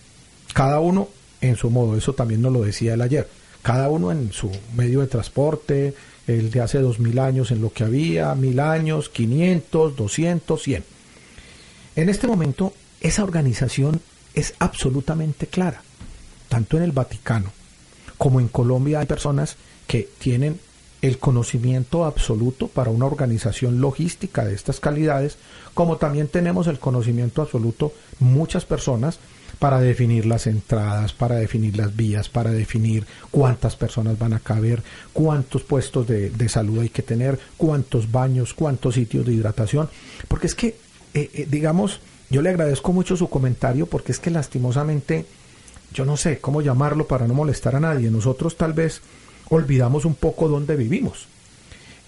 Cada 0.53 0.81
uno 0.81 1.09
en 1.41 1.57
su 1.57 1.71
modo, 1.71 1.97
eso 1.97 2.13
también 2.15 2.43
nos 2.43 2.53
lo 2.53 2.63
decía 2.63 2.95
él 2.95 3.01
ayer. 3.03 3.29
Cada 3.63 3.89
uno 3.89 4.11
en 4.11 4.33
su 4.33 4.51
medio 4.77 5.01
de 5.01 5.07
transporte, 5.07 5.95
el 6.27 6.51
de 6.51 6.61
hace 6.61 6.79
dos 6.81 6.99
mil 6.99 7.19
años 7.19 7.51
en 7.53 7.63
lo 7.63 7.73
que 7.73 7.85
había, 7.85 8.35
mil 8.35 8.59
años, 8.61 9.09
500, 9.09 9.95
200, 9.97 10.61
100. 10.63 10.85
En 11.97 12.09
este 12.09 12.27
momento, 12.27 12.73
esa 13.05 13.23
organización 13.23 14.01
es 14.35 14.55
absolutamente 14.59 15.47
clara. 15.47 15.83
Tanto 16.49 16.77
en 16.79 16.83
el 16.83 16.93
Vaticano 16.93 17.53
como 18.19 18.41
en 18.41 18.49
Colombia 18.49 19.01
hay 19.01 19.07
personas 19.07 19.57
que 19.87 20.09
tienen 20.19 20.59
el 21.03 21.19
conocimiento 21.19 22.07
absoluto 22.07 22.69
para 22.69 22.91
una 22.91 23.05
organización 23.05 23.83
logística 23.83 24.45
de 24.45 24.55
estas 24.55 24.81
calidades, 24.81 25.37
como 25.75 25.99
también 25.99 26.29
tenemos 26.29 26.67
el 26.67 26.79
conocimiento 26.79 27.43
absoluto 27.43 27.93
muchas 28.21 28.65
personas 28.65 29.19
para 29.59 29.81
definir 29.81 30.25
las 30.25 30.47
entradas, 30.47 31.13
para 31.13 31.35
definir 31.35 31.77
las 31.77 31.95
vías, 31.95 32.31
para 32.31 32.53
definir 32.53 33.07
cuántas 33.31 33.77
personas 33.77 34.19
van 34.19 34.33
a 34.33 34.41
caber, 34.41 34.83
cuántos 35.13 35.63
puestos 35.63 36.07
de, 36.07 36.31
de 36.31 36.49
salud 36.49 36.81
hay 36.81 36.89
que 36.89 37.03
tener, 37.03 37.39
cuántos 37.59 38.11
baños, 38.11 38.55
cuántos 38.55 38.95
sitios 38.95 39.27
de 39.27 39.35
hidratación, 39.35 39.91
porque 40.27 40.47
es 40.47 40.55
que, 40.55 40.69
eh, 41.13 41.31
eh, 41.35 41.47
digamos, 41.51 42.01
yo 42.31 42.43
le 42.43 42.51
agradezco 42.51 42.93
mucho 42.93 43.17
su 43.17 43.29
comentario 43.29 43.87
porque 43.87 44.13
es 44.13 44.19
que 44.19 44.31
lastimosamente, 44.31 45.27
yo 45.93 46.05
no 46.05 46.17
sé 46.17 46.39
cómo 46.39 46.63
llamarlo 46.63 47.07
para 47.07 47.27
no 47.27 47.35
molestar 47.35 47.77
a 47.77 47.81
nadie, 47.81 48.11
nosotros 48.11 48.57
tal 48.57 48.73
vez 48.73 49.01
olvidamos 49.51 50.05
un 50.05 50.15
poco 50.15 50.49
dónde 50.49 50.77
vivimos. 50.77 51.27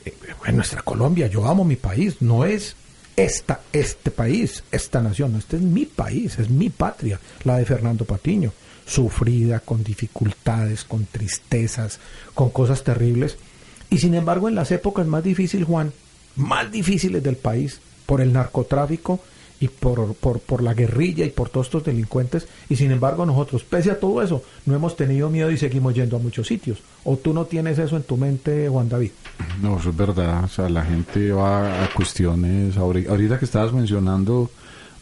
Eh, 0.05 0.15
En 0.47 0.57
nuestra 0.57 0.83
Colombia, 0.83 1.27
yo 1.27 1.47
amo 1.47 1.65
mi 1.65 1.77
país, 1.77 2.17
no 2.21 2.45
es 2.45 2.77
esta, 3.17 3.61
este 3.73 4.11
país, 4.11 4.63
esta 4.71 5.01
nación, 5.01 5.37
este 5.37 5.57
es 5.57 5.63
mi 5.63 5.87
país, 5.87 6.39
es 6.39 6.51
mi 6.51 6.71
patria, 6.71 7.21
la 7.45 7.57
de 7.57 7.65
Fernando 7.65 8.05
Patiño, 8.05 8.53
sufrida, 8.87 9.61
con 9.61 9.83
dificultades, 9.83 10.85
con 10.85 11.07
tristezas, 11.07 11.99
con 12.35 12.51
cosas 12.51 12.85
terribles. 12.85 13.37
Y 13.91 13.99
sin 13.99 14.15
embargo, 14.15 14.49
en 14.49 14.55
las 14.55 14.71
épocas 14.71 15.07
más 15.07 15.25
difíciles, 15.25 15.67
Juan, 15.67 15.93
más 16.37 16.71
difíciles 16.71 17.23
del 17.23 17.37
país, 17.37 17.81
por 18.05 18.21
el 18.21 18.33
narcotráfico 18.33 19.21
y 19.61 19.69
por, 19.69 20.15
por, 20.15 20.41
por 20.41 20.63
la 20.63 20.75
guerrilla 20.75 21.25
y 21.25 21.31
por 21.31 21.49
todos 21.49 21.69
estos 21.69 21.85
delincuentes, 21.85 22.47
y 22.69 22.77
sin 22.77 22.91
embargo 22.91 23.25
nosotros, 23.25 23.65
pese 23.65 23.91
a 23.91 23.99
todo 23.99 24.21
eso, 24.23 24.43
no 24.67 24.75
hemos 24.75 24.97
tenido 24.97 25.31
miedo 25.31 25.51
y 25.51 25.57
seguimos 25.57 25.95
yendo 25.95 26.17
a 26.17 26.21
muchos 26.21 26.47
sitios. 26.47 26.79
¿O 27.05 27.17
tú 27.17 27.33
no 27.33 27.47
tienes 27.47 27.79
eso 27.79 27.97
en 27.97 28.03
tu 28.03 28.17
mente, 28.17 28.69
Juan 28.69 28.89
David? 28.89 29.13
No, 29.63 29.79
eso 29.79 29.91
es 29.91 29.97
verdad. 29.97 30.45
O 30.45 30.49
sea, 30.49 30.69
la 30.69 30.85
gente 30.85 31.33
va 31.33 31.85
a 31.85 31.89
cuestiones. 31.95 32.77
ahori- 32.77 33.09
Ahorita 33.09 33.39
que 33.39 33.45
estabas 33.47 33.73
mencionando, 33.73 34.51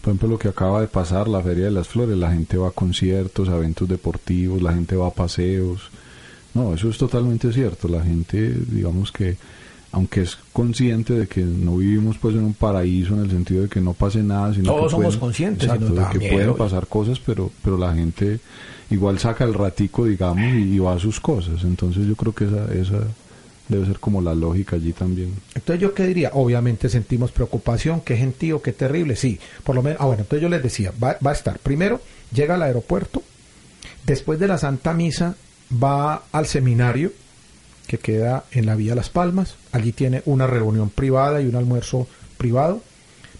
por 0.00 0.10
ejemplo, 0.10 0.28
lo 0.28 0.38
que 0.38 0.48
acaba 0.48 0.80
de 0.80 0.86
pasar, 0.88 1.26
la 1.28 1.42
Feria 1.42 1.64
de 1.64 1.70
las 1.70 1.88
Flores, 1.88 2.16
la 2.16 2.30
gente 2.30 2.56
va 2.56 2.68
a 2.68 2.72
conciertos, 2.72 3.48
a 3.48 3.56
eventos 3.56 3.88
deportivos, 3.88 4.62
la 4.62 4.72
gente 4.72 4.94
va 4.96 5.08
a 5.08 5.10
paseos. 5.14 5.90
No, 6.52 6.74
eso 6.74 6.88
es 6.90 6.98
totalmente 6.98 7.52
cierto. 7.52 7.88
La 7.88 8.02
gente, 8.04 8.52
digamos 8.68 9.10
que, 9.10 9.36
aunque 9.94 10.22
es 10.22 10.36
consciente 10.52 11.12
de 11.14 11.26
que 11.26 11.40
no 11.42 11.76
vivimos 11.78 12.18
pues 12.18 12.34
en 12.34 12.44
un 12.44 12.54
paraíso 12.54 13.14
en 13.14 13.20
el 13.20 13.30
sentido 13.30 13.62
de 13.62 13.68
que 13.68 13.80
no 13.80 13.92
pase 13.94 14.22
nada, 14.22 14.52
sino 14.52 14.64
Todos 14.72 14.84
que 14.86 14.90
somos 14.90 15.04
pueden- 15.06 15.20
conscientes 15.20 15.64
exacto, 15.68 15.94
de 15.94 16.04
que 16.12 16.18
miedo. 16.18 16.32
pueden 16.34 16.54
pasar 16.56 16.86
cosas, 16.86 17.20
pero, 17.20 17.50
pero 17.62 17.78
la 17.78 17.94
gente 17.94 18.40
igual 18.90 19.18
saca 19.18 19.44
el 19.44 19.54
ratico, 19.54 20.04
digamos, 20.04 20.44
y, 20.54 20.74
y 20.74 20.78
va 20.78 20.94
a 20.94 20.98
sus 20.98 21.20
cosas. 21.20 21.64
Entonces 21.64 22.06
yo 22.06 22.14
creo 22.16 22.34
que 22.34 22.44
esa, 22.44 22.72
esa 22.74 23.04
debe 23.68 23.86
ser 23.86 23.98
como 23.98 24.20
la 24.20 24.34
lógica 24.34 24.76
allí 24.76 24.92
también. 24.92 25.32
Entonces 25.54 25.80
yo 25.80 25.94
qué 25.94 26.06
diría, 26.06 26.30
obviamente 26.34 26.88
sentimos 26.90 27.30
preocupación, 27.32 28.02
qué 28.02 28.16
gentío, 28.16 28.60
qué 28.60 28.72
terrible, 28.72 29.16
sí, 29.16 29.38
por 29.64 29.74
lo 29.74 29.82
menos, 29.82 29.98
ah 30.02 30.06
bueno, 30.06 30.22
entonces 30.22 30.42
yo 30.42 30.48
les 30.50 30.62
decía, 30.62 30.92
va, 31.02 31.16
va 31.26 31.30
a 31.30 31.34
estar, 31.34 31.58
primero 31.60 32.00
llega 32.32 32.56
al 32.56 32.62
aeropuerto, 32.62 33.22
después 34.04 34.38
de 34.38 34.48
la 34.48 34.58
Santa 34.58 34.92
Misa 34.92 35.34
va 35.82 36.24
al 36.32 36.46
seminario 36.46 37.12
que 37.86 37.98
queda 37.98 38.44
en 38.52 38.66
la 38.66 38.74
Vía 38.74 38.94
Las 38.94 39.10
Palmas, 39.10 39.56
allí 39.72 39.92
tiene 39.92 40.22
una 40.26 40.46
reunión 40.46 40.90
privada 40.90 41.40
y 41.40 41.46
un 41.46 41.56
almuerzo 41.56 42.06
privado, 42.36 42.80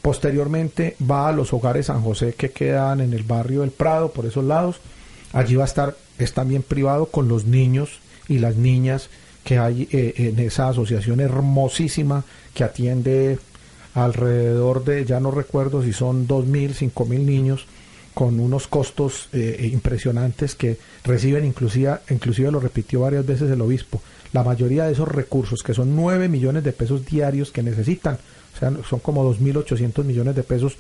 posteriormente 0.02 0.96
va 1.10 1.28
a 1.28 1.32
los 1.32 1.52
hogares 1.52 1.86
San 1.86 2.02
José 2.02 2.34
que 2.34 2.50
quedan 2.50 3.00
en 3.00 3.12
el 3.12 3.22
barrio 3.22 3.62
del 3.62 3.70
Prado, 3.70 4.12
por 4.12 4.26
esos 4.26 4.44
lados, 4.44 4.80
allí 5.32 5.56
va 5.56 5.64
a 5.64 5.66
estar, 5.66 5.96
es 6.18 6.32
también 6.34 6.62
privado 6.62 7.06
con 7.06 7.28
los 7.28 7.46
niños 7.46 8.00
y 8.28 8.38
las 8.38 8.56
niñas 8.56 9.08
que 9.44 9.58
hay 9.58 9.88
eh, 9.92 10.14
en 10.16 10.38
esa 10.38 10.68
asociación 10.68 11.20
hermosísima 11.20 12.24
que 12.54 12.64
atiende 12.64 13.38
alrededor 13.94 14.84
de, 14.84 15.04
ya 15.04 15.20
no 15.20 15.30
recuerdo 15.30 15.82
si 15.82 15.92
son 15.92 16.26
dos 16.26 16.46
mil, 16.46 16.74
cinco 16.74 17.04
mil 17.04 17.24
niños, 17.24 17.66
con 18.14 18.38
unos 18.38 18.68
costos 18.68 19.28
eh, 19.32 19.70
impresionantes 19.72 20.54
que 20.54 20.78
reciben, 21.02 21.44
inclusive, 21.44 21.98
inclusive 22.10 22.50
lo 22.50 22.60
repitió 22.60 23.00
varias 23.00 23.26
veces 23.26 23.50
el 23.50 23.60
obispo, 23.60 24.00
la 24.34 24.42
mayoría 24.42 24.84
de 24.84 24.92
esos 24.92 25.08
recursos, 25.08 25.62
que 25.62 25.74
son 25.74 25.94
9 25.94 26.28
millones 26.28 26.64
de 26.64 26.72
pesos 26.72 27.06
diarios 27.06 27.52
que 27.52 27.62
necesitan, 27.62 28.18
o 28.54 28.58
sea, 28.58 28.72
son 28.88 28.98
como 28.98 29.24
2.800 29.32 30.02
millones 30.02 30.34
de 30.34 30.42
pesos 30.42 30.76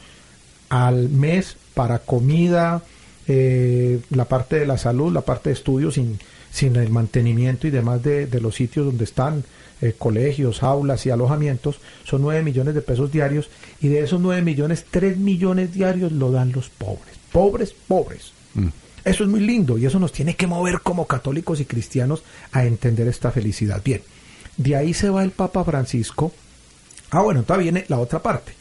al 0.68 1.08
mes 1.08 1.56
para 1.72 2.00
comida, 2.00 2.82
eh, 3.28 4.00
la 4.10 4.24
parte 4.24 4.58
de 4.58 4.66
la 4.66 4.76
salud, 4.76 5.12
la 5.12 5.20
parte 5.20 5.50
de 5.50 5.54
estudios, 5.54 5.94
sin, 5.94 6.18
sin 6.50 6.74
el 6.74 6.90
mantenimiento 6.90 7.68
y 7.68 7.70
demás 7.70 8.02
de, 8.02 8.26
de 8.26 8.40
los 8.40 8.56
sitios 8.56 8.86
donde 8.86 9.04
están 9.04 9.44
eh, 9.80 9.94
colegios, 9.96 10.64
aulas 10.64 11.06
y 11.06 11.10
alojamientos, 11.10 11.78
son 12.02 12.22
9 12.22 12.42
millones 12.42 12.74
de 12.74 12.82
pesos 12.82 13.12
diarios 13.12 13.50
y 13.80 13.86
de 13.86 14.00
esos 14.00 14.20
9 14.20 14.42
millones, 14.42 14.84
3 14.90 15.16
millones 15.16 15.72
diarios 15.72 16.10
lo 16.10 16.32
dan 16.32 16.50
los 16.50 16.70
pobres. 16.70 17.14
Pobres, 17.30 17.72
pobres. 17.86 18.32
Mm. 18.54 18.68
Eso 19.04 19.22
es 19.22 19.30
muy 19.30 19.40
lindo 19.40 19.76
y 19.76 19.84
eso 19.84 19.98
nos 19.98 20.12
tiene 20.12 20.34
que 20.34 20.46
mover 20.46 20.80
como 20.80 21.06
católicos 21.06 21.60
y 21.60 21.66
cristianos 21.66 22.22
a 22.52 22.64
entender 22.64 23.06
esta 23.06 23.30
felicidad. 23.30 23.82
Bien, 23.84 24.02
de 24.56 24.76
ahí 24.76 24.94
se 24.94 25.10
va 25.10 25.22
el 25.22 25.30
Papa 25.30 25.62
Francisco. 25.64 26.32
Ah, 27.10 27.20
bueno, 27.20 27.42
todavía 27.42 27.70
viene 27.70 27.84
la 27.88 27.98
otra 27.98 28.22
parte. 28.22 28.52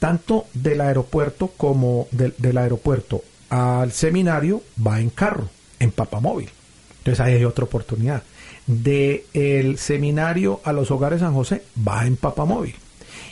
Tanto 0.00 0.46
del 0.54 0.80
aeropuerto 0.80 1.52
como 1.56 2.08
del, 2.10 2.34
del 2.38 2.58
aeropuerto 2.58 3.22
al 3.50 3.92
seminario 3.92 4.62
va 4.84 5.00
en 5.00 5.10
carro, 5.10 5.48
en 5.78 5.92
papamóvil. 5.92 6.50
Entonces 6.98 7.20
ahí 7.20 7.34
hay 7.34 7.44
otra 7.44 7.64
oportunidad. 7.64 8.22
De 8.66 9.24
el 9.32 9.78
seminario 9.78 10.60
a 10.64 10.72
los 10.72 10.90
hogares 10.90 11.20
San 11.20 11.34
José 11.34 11.62
va 11.86 12.06
en 12.06 12.16
papamóvil. 12.16 12.74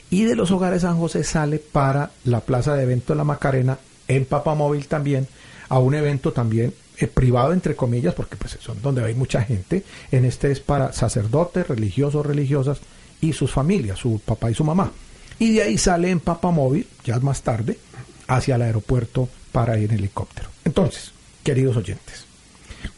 Y 0.08 0.24
de 0.24 0.36
los 0.36 0.52
hogares 0.52 0.82
San 0.82 0.98
José 0.98 1.24
sale 1.24 1.58
para 1.58 2.12
la 2.24 2.40
plaza 2.40 2.76
de 2.76 2.84
evento 2.84 3.12
de 3.12 3.18
la 3.18 3.24
Macarena 3.24 3.78
en 4.08 4.24
papamóvil 4.24 4.86
también 4.86 5.26
a 5.68 5.78
un 5.78 5.94
evento 5.94 6.32
también 6.32 6.72
eh, 6.98 7.06
privado 7.06 7.52
entre 7.52 7.76
comillas 7.76 8.14
porque 8.14 8.36
pues 8.36 8.58
son 8.60 8.80
donde 8.82 9.04
hay 9.04 9.14
mucha 9.14 9.42
gente. 9.42 9.84
En 10.10 10.24
este 10.24 10.50
es 10.50 10.60
para 10.60 10.92
sacerdotes 10.92 11.68
religiosos 11.68 12.24
religiosas 12.24 12.78
y 13.20 13.32
sus 13.32 13.50
familias 13.50 13.98
su 13.98 14.20
papá 14.24 14.50
y 14.50 14.54
su 14.54 14.64
mamá. 14.64 14.92
Y 15.38 15.54
de 15.54 15.62
ahí 15.62 15.78
sale 15.78 16.10
en 16.10 16.20
papamóvil 16.20 16.86
ya 17.04 17.18
más 17.20 17.42
tarde 17.42 17.78
hacia 18.26 18.56
el 18.56 18.62
aeropuerto 18.62 19.28
para 19.52 19.78
ir 19.78 19.90
en 19.90 19.98
helicóptero. 19.98 20.48
Entonces 20.64 21.12
queridos 21.44 21.76
oyentes 21.76 22.26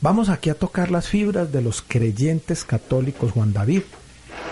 vamos 0.01 0.29
aquí 0.29 0.51
a 0.51 0.55
tocar 0.55 0.91
las 0.91 1.09
fibras 1.09 1.53
de 1.53 1.63
los 1.63 1.83
creyentes 1.83 2.65
católicos 2.65 3.33
Juan 3.33 3.53
David 3.53 3.83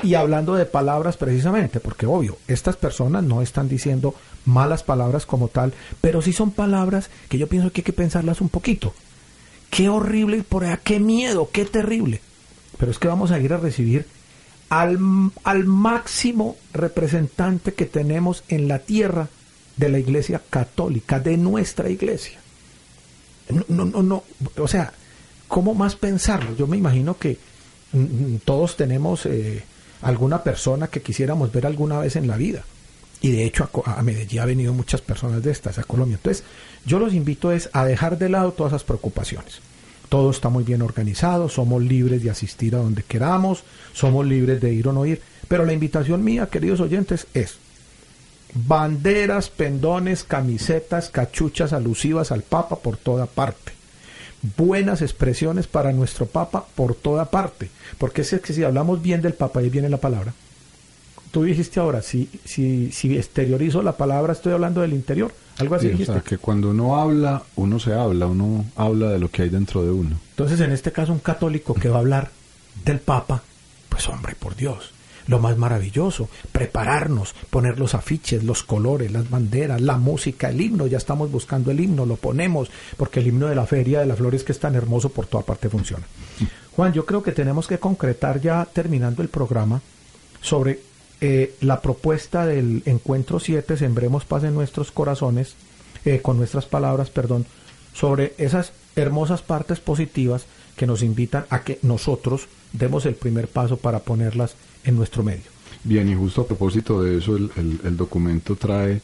y 0.02 0.14
hablando 0.14 0.54
de 0.54 0.66
palabras 0.66 1.16
precisamente, 1.16 1.80
porque 1.80 2.06
obvio, 2.06 2.38
estas 2.46 2.76
personas 2.76 3.24
no 3.24 3.42
están 3.42 3.68
diciendo 3.68 4.14
malas 4.44 4.82
palabras 4.82 5.26
como 5.26 5.48
tal, 5.48 5.72
pero 6.00 6.22
sí 6.22 6.32
son 6.32 6.50
palabras 6.50 7.10
que 7.28 7.38
yo 7.38 7.48
pienso 7.48 7.72
que 7.72 7.80
hay 7.80 7.84
que 7.84 7.92
pensarlas 7.92 8.40
un 8.40 8.48
poquito. 8.48 8.94
Qué 9.70 9.88
horrible 9.88 10.38
y 10.38 10.42
por 10.42 10.64
allá, 10.64 10.78
qué 10.78 11.00
miedo, 11.00 11.50
qué 11.52 11.64
terrible. 11.64 12.20
Pero 12.78 12.90
es 12.90 12.98
que 12.98 13.08
vamos 13.08 13.30
a 13.30 13.38
ir 13.38 13.52
a 13.52 13.58
recibir 13.58 14.06
al, 14.68 14.98
al 15.44 15.64
máximo 15.64 16.56
representante 16.72 17.74
que 17.74 17.86
tenemos 17.86 18.44
en 18.48 18.68
la 18.68 18.80
tierra 18.80 19.28
de 19.76 19.88
la 19.88 19.98
iglesia 19.98 20.40
católica, 20.50 21.20
de 21.20 21.36
nuestra 21.36 21.90
iglesia. 21.90 22.38
No, 23.68 23.84
no, 23.84 24.02
no, 24.02 24.24
o 24.56 24.68
sea, 24.68 24.92
¿cómo 25.48 25.74
más 25.74 25.94
pensarlo? 25.94 26.56
Yo 26.56 26.66
me 26.66 26.76
imagino 26.76 27.16
que 27.16 27.38
mm, 27.92 27.98
mm, 27.98 28.38
todos 28.44 28.76
tenemos 28.76 29.26
eh, 29.26 29.64
alguna 30.06 30.42
persona 30.42 30.86
que 30.86 31.02
quisiéramos 31.02 31.52
ver 31.52 31.66
alguna 31.66 31.98
vez 31.98 32.16
en 32.16 32.28
la 32.28 32.36
vida. 32.36 32.62
Y 33.20 33.32
de 33.32 33.44
hecho 33.44 33.68
a, 33.84 34.02
Medellín 34.02 34.40
ha 34.40 34.46
venido 34.46 34.72
muchas 34.72 35.00
personas 35.00 35.42
de 35.42 35.50
estas, 35.50 35.78
a 35.78 35.84
Colombia. 35.84 36.16
Entonces, 36.16 36.44
yo 36.84 36.98
los 36.98 37.12
invito 37.12 37.50
es 37.50 37.68
a 37.72 37.84
dejar 37.84 38.18
de 38.18 38.28
lado 38.28 38.52
todas 38.52 38.72
esas 38.72 38.84
preocupaciones. 38.84 39.60
Todo 40.08 40.30
está 40.30 40.48
muy 40.48 40.62
bien 40.62 40.82
organizado, 40.82 41.48
somos 41.48 41.82
libres 41.82 42.22
de 42.22 42.30
asistir 42.30 42.76
a 42.76 42.78
donde 42.78 43.02
queramos, 43.02 43.64
somos 43.92 44.24
libres 44.24 44.60
de 44.60 44.72
ir 44.72 44.86
o 44.86 44.92
no 44.92 45.04
ir. 45.04 45.20
Pero 45.48 45.64
la 45.64 45.72
invitación 45.72 46.22
mía, 46.22 46.46
queridos 46.46 46.80
oyentes, 46.80 47.26
es 47.34 47.58
banderas, 48.54 49.50
pendones, 49.50 50.22
camisetas, 50.22 51.10
cachuchas 51.10 51.72
alusivas 51.72 52.30
al 52.30 52.42
Papa 52.42 52.76
por 52.76 52.96
toda 52.96 53.26
parte. 53.26 53.75
Buenas 54.56 55.02
expresiones 55.02 55.66
para 55.66 55.92
nuestro 55.92 56.26
Papa 56.26 56.66
por 56.74 56.94
toda 56.94 57.30
parte. 57.30 57.70
Porque 57.98 58.22
es 58.22 58.34
que 58.42 58.52
si 58.52 58.62
hablamos 58.62 59.02
bien 59.02 59.22
del 59.22 59.34
Papa, 59.34 59.60
ahí 59.60 59.70
viene 59.70 59.88
la 59.88 59.96
palabra. 59.96 60.32
Tú 61.32 61.42
dijiste 61.42 61.80
ahora, 61.80 62.02
si, 62.02 62.30
si, 62.44 62.92
si 62.92 63.16
exteriorizo 63.16 63.82
la 63.82 63.96
palabra, 63.96 64.32
estoy 64.32 64.52
hablando 64.52 64.80
del 64.80 64.92
interior. 64.92 65.32
Algo 65.58 65.74
así 65.74 65.86
Sí, 65.86 65.88
o 65.88 65.92
dijiste. 65.92 66.12
sea, 66.12 66.22
que 66.22 66.38
cuando 66.38 66.70
uno 66.70 66.96
habla, 67.00 67.42
uno 67.56 67.78
se 67.80 67.92
habla, 67.94 68.26
uno 68.26 68.64
habla 68.76 69.10
de 69.10 69.18
lo 69.18 69.30
que 69.30 69.42
hay 69.42 69.48
dentro 69.48 69.82
de 69.82 69.90
uno. 69.90 70.18
Entonces, 70.30 70.60
en 70.60 70.72
este 70.72 70.92
caso, 70.92 71.12
un 71.12 71.18
católico 71.18 71.74
que 71.74 71.88
va 71.88 71.96
a 71.96 72.00
hablar 72.00 72.30
del 72.84 73.00
Papa, 73.00 73.42
pues 73.88 74.08
hombre, 74.08 74.34
por 74.38 74.54
Dios, 74.54 74.92
lo 75.26 75.38
más 75.38 75.56
maravilloso, 75.56 76.28
prepararnos, 76.52 77.34
poner 77.50 77.78
los 77.78 77.94
afiches, 77.94 78.44
los 78.44 78.62
colores, 78.62 79.10
las 79.10 79.28
banderas, 79.28 79.80
la 79.80 79.96
música, 79.96 80.50
el 80.50 80.60
himno, 80.60 80.86
ya 80.86 80.98
estamos 80.98 81.30
buscando 81.30 81.70
el 81.70 81.80
himno, 81.80 82.06
lo 82.06 82.16
ponemos, 82.16 82.70
porque 82.96 83.20
el 83.20 83.28
himno 83.28 83.48
de 83.48 83.54
la 83.54 83.66
Feria 83.66 84.00
de 84.00 84.06
las 84.06 84.18
Flores, 84.18 84.44
que 84.44 84.52
es 84.52 84.60
tan 84.60 84.74
hermoso, 84.74 85.08
por 85.08 85.26
toda 85.26 85.44
parte 85.44 85.68
funciona. 85.68 86.06
Juan, 86.74 86.92
yo 86.92 87.06
creo 87.06 87.22
que 87.22 87.32
tenemos 87.32 87.66
que 87.66 87.78
concretar 87.78 88.40
ya 88.40 88.66
terminando 88.66 89.22
el 89.22 89.28
programa 89.28 89.80
sobre 90.40 90.80
eh, 91.20 91.54
la 91.60 91.80
propuesta 91.80 92.46
del 92.46 92.82
encuentro 92.84 93.40
7, 93.40 93.76
Sembremos 93.76 94.24
Paz 94.24 94.44
en 94.44 94.54
nuestros 94.54 94.92
corazones, 94.92 95.54
eh, 96.04 96.20
con 96.20 96.36
nuestras 96.36 96.66
palabras, 96.66 97.10
perdón, 97.10 97.46
sobre 97.94 98.34
esas 98.36 98.72
hermosas 98.94 99.42
partes 99.42 99.80
positivas 99.80 100.46
que 100.76 100.86
nos 100.86 101.02
invitan 101.02 101.46
a 101.48 101.62
que 101.62 101.78
nosotros 101.82 102.48
demos 102.72 103.06
el 103.06 103.14
primer 103.14 103.48
paso 103.48 103.78
para 103.78 104.00
ponerlas 104.00 104.54
en 104.86 104.96
nuestro 104.96 105.22
medio. 105.22 105.50
Bien, 105.84 106.08
y 106.08 106.14
justo 106.14 106.40
a 106.42 106.46
propósito 106.46 107.02
de 107.02 107.18
eso, 107.18 107.36
el, 107.36 107.50
el- 107.84 107.96
documento 107.96 108.56
trae 108.56 109.00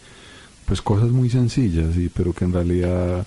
pues 0.67 0.81
cosas 0.81 1.11
muy 1.11 1.29
sencillas, 1.29 1.97
y, 1.97 2.09
pero 2.09 2.33
que 2.33 2.45
en 2.45 2.53
realidad 2.53 3.27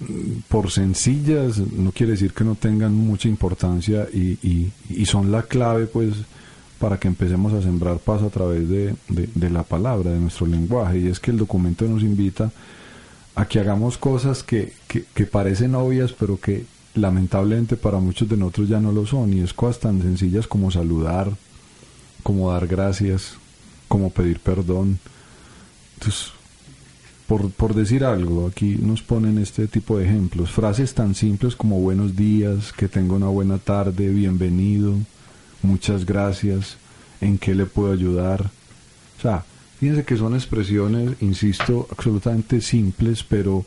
mm, 0.00 0.40
por 0.48 0.70
sencillas 0.70 1.58
no 1.58 1.90
quiere 1.92 2.12
decir 2.12 2.32
que 2.32 2.44
no 2.44 2.54
tengan 2.54 2.94
mucha 2.94 3.28
importancia 3.28 4.06
y, 4.12 4.38
y- 4.46 4.72
y 4.88 5.06
son 5.06 5.30
la 5.32 5.42
clave 5.42 5.86
pues 5.86 6.14
para 6.78 6.98
que 6.98 7.08
empecemos 7.08 7.52
a 7.54 7.62
sembrar 7.62 7.98
paz 7.98 8.22
a 8.22 8.28
través 8.30 8.68
de, 8.68 8.94
de- 9.08 9.28
de 9.34 9.50
la 9.50 9.62
palabra, 9.62 10.10
de 10.12 10.20
nuestro 10.20 10.46
lenguaje. 10.46 10.98
Y 11.00 11.08
es 11.08 11.18
que 11.20 11.30
el 11.30 11.38
documento 11.38 11.86
nos 11.86 12.02
invita 12.02 12.52
a 13.34 13.46
que 13.46 13.58
hagamos 13.60 13.98
cosas 13.98 14.42
que, 14.42 14.72
que, 14.88 15.04
que 15.14 15.24
parecen 15.26 15.74
obvias, 15.74 16.12
pero 16.12 16.38
que 16.40 16.64
lamentablemente 16.94 17.76
para 17.76 17.98
muchos 17.98 18.28
de 18.28 18.36
nosotros 18.36 18.68
ya 18.68 18.80
no 18.80 18.92
lo 18.92 19.06
son. 19.06 19.32
Y 19.34 19.40
es 19.40 19.52
cosas 19.54 19.80
tan 19.80 20.02
sencillas 20.02 20.46
como 20.46 20.70
saludar, 20.70 21.30
como 22.26 22.50
dar 22.50 22.66
gracias, 22.66 23.34
como 23.86 24.10
pedir 24.10 24.40
perdón. 24.40 24.98
Entonces, 25.94 26.32
por, 27.28 27.50
por 27.52 27.72
decir 27.74 28.04
algo, 28.04 28.48
aquí 28.48 28.76
nos 28.80 29.00
ponen 29.02 29.38
este 29.38 29.68
tipo 29.68 29.96
de 29.96 30.06
ejemplos. 30.06 30.50
Frases 30.50 30.92
tan 30.92 31.14
simples 31.14 31.54
como 31.54 31.80
buenos 31.80 32.16
días, 32.16 32.72
que 32.72 32.88
tenga 32.88 33.14
una 33.14 33.28
buena 33.28 33.58
tarde, 33.58 34.08
bienvenido, 34.10 34.94
muchas 35.62 36.04
gracias, 36.04 36.78
en 37.20 37.38
qué 37.38 37.54
le 37.54 37.66
puedo 37.66 37.92
ayudar. 37.92 38.50
O 39.18 39.22
sea, 39.22 39.44
fíjense 39.78 40.04
que 40.04 40.16
son 40.16 40.34
expresiones, 40.34 41.12
insisto, 41.20 41.86
absolutamente 41.92 42.60
simples, 42.60 43.22
pero 43.22 43.64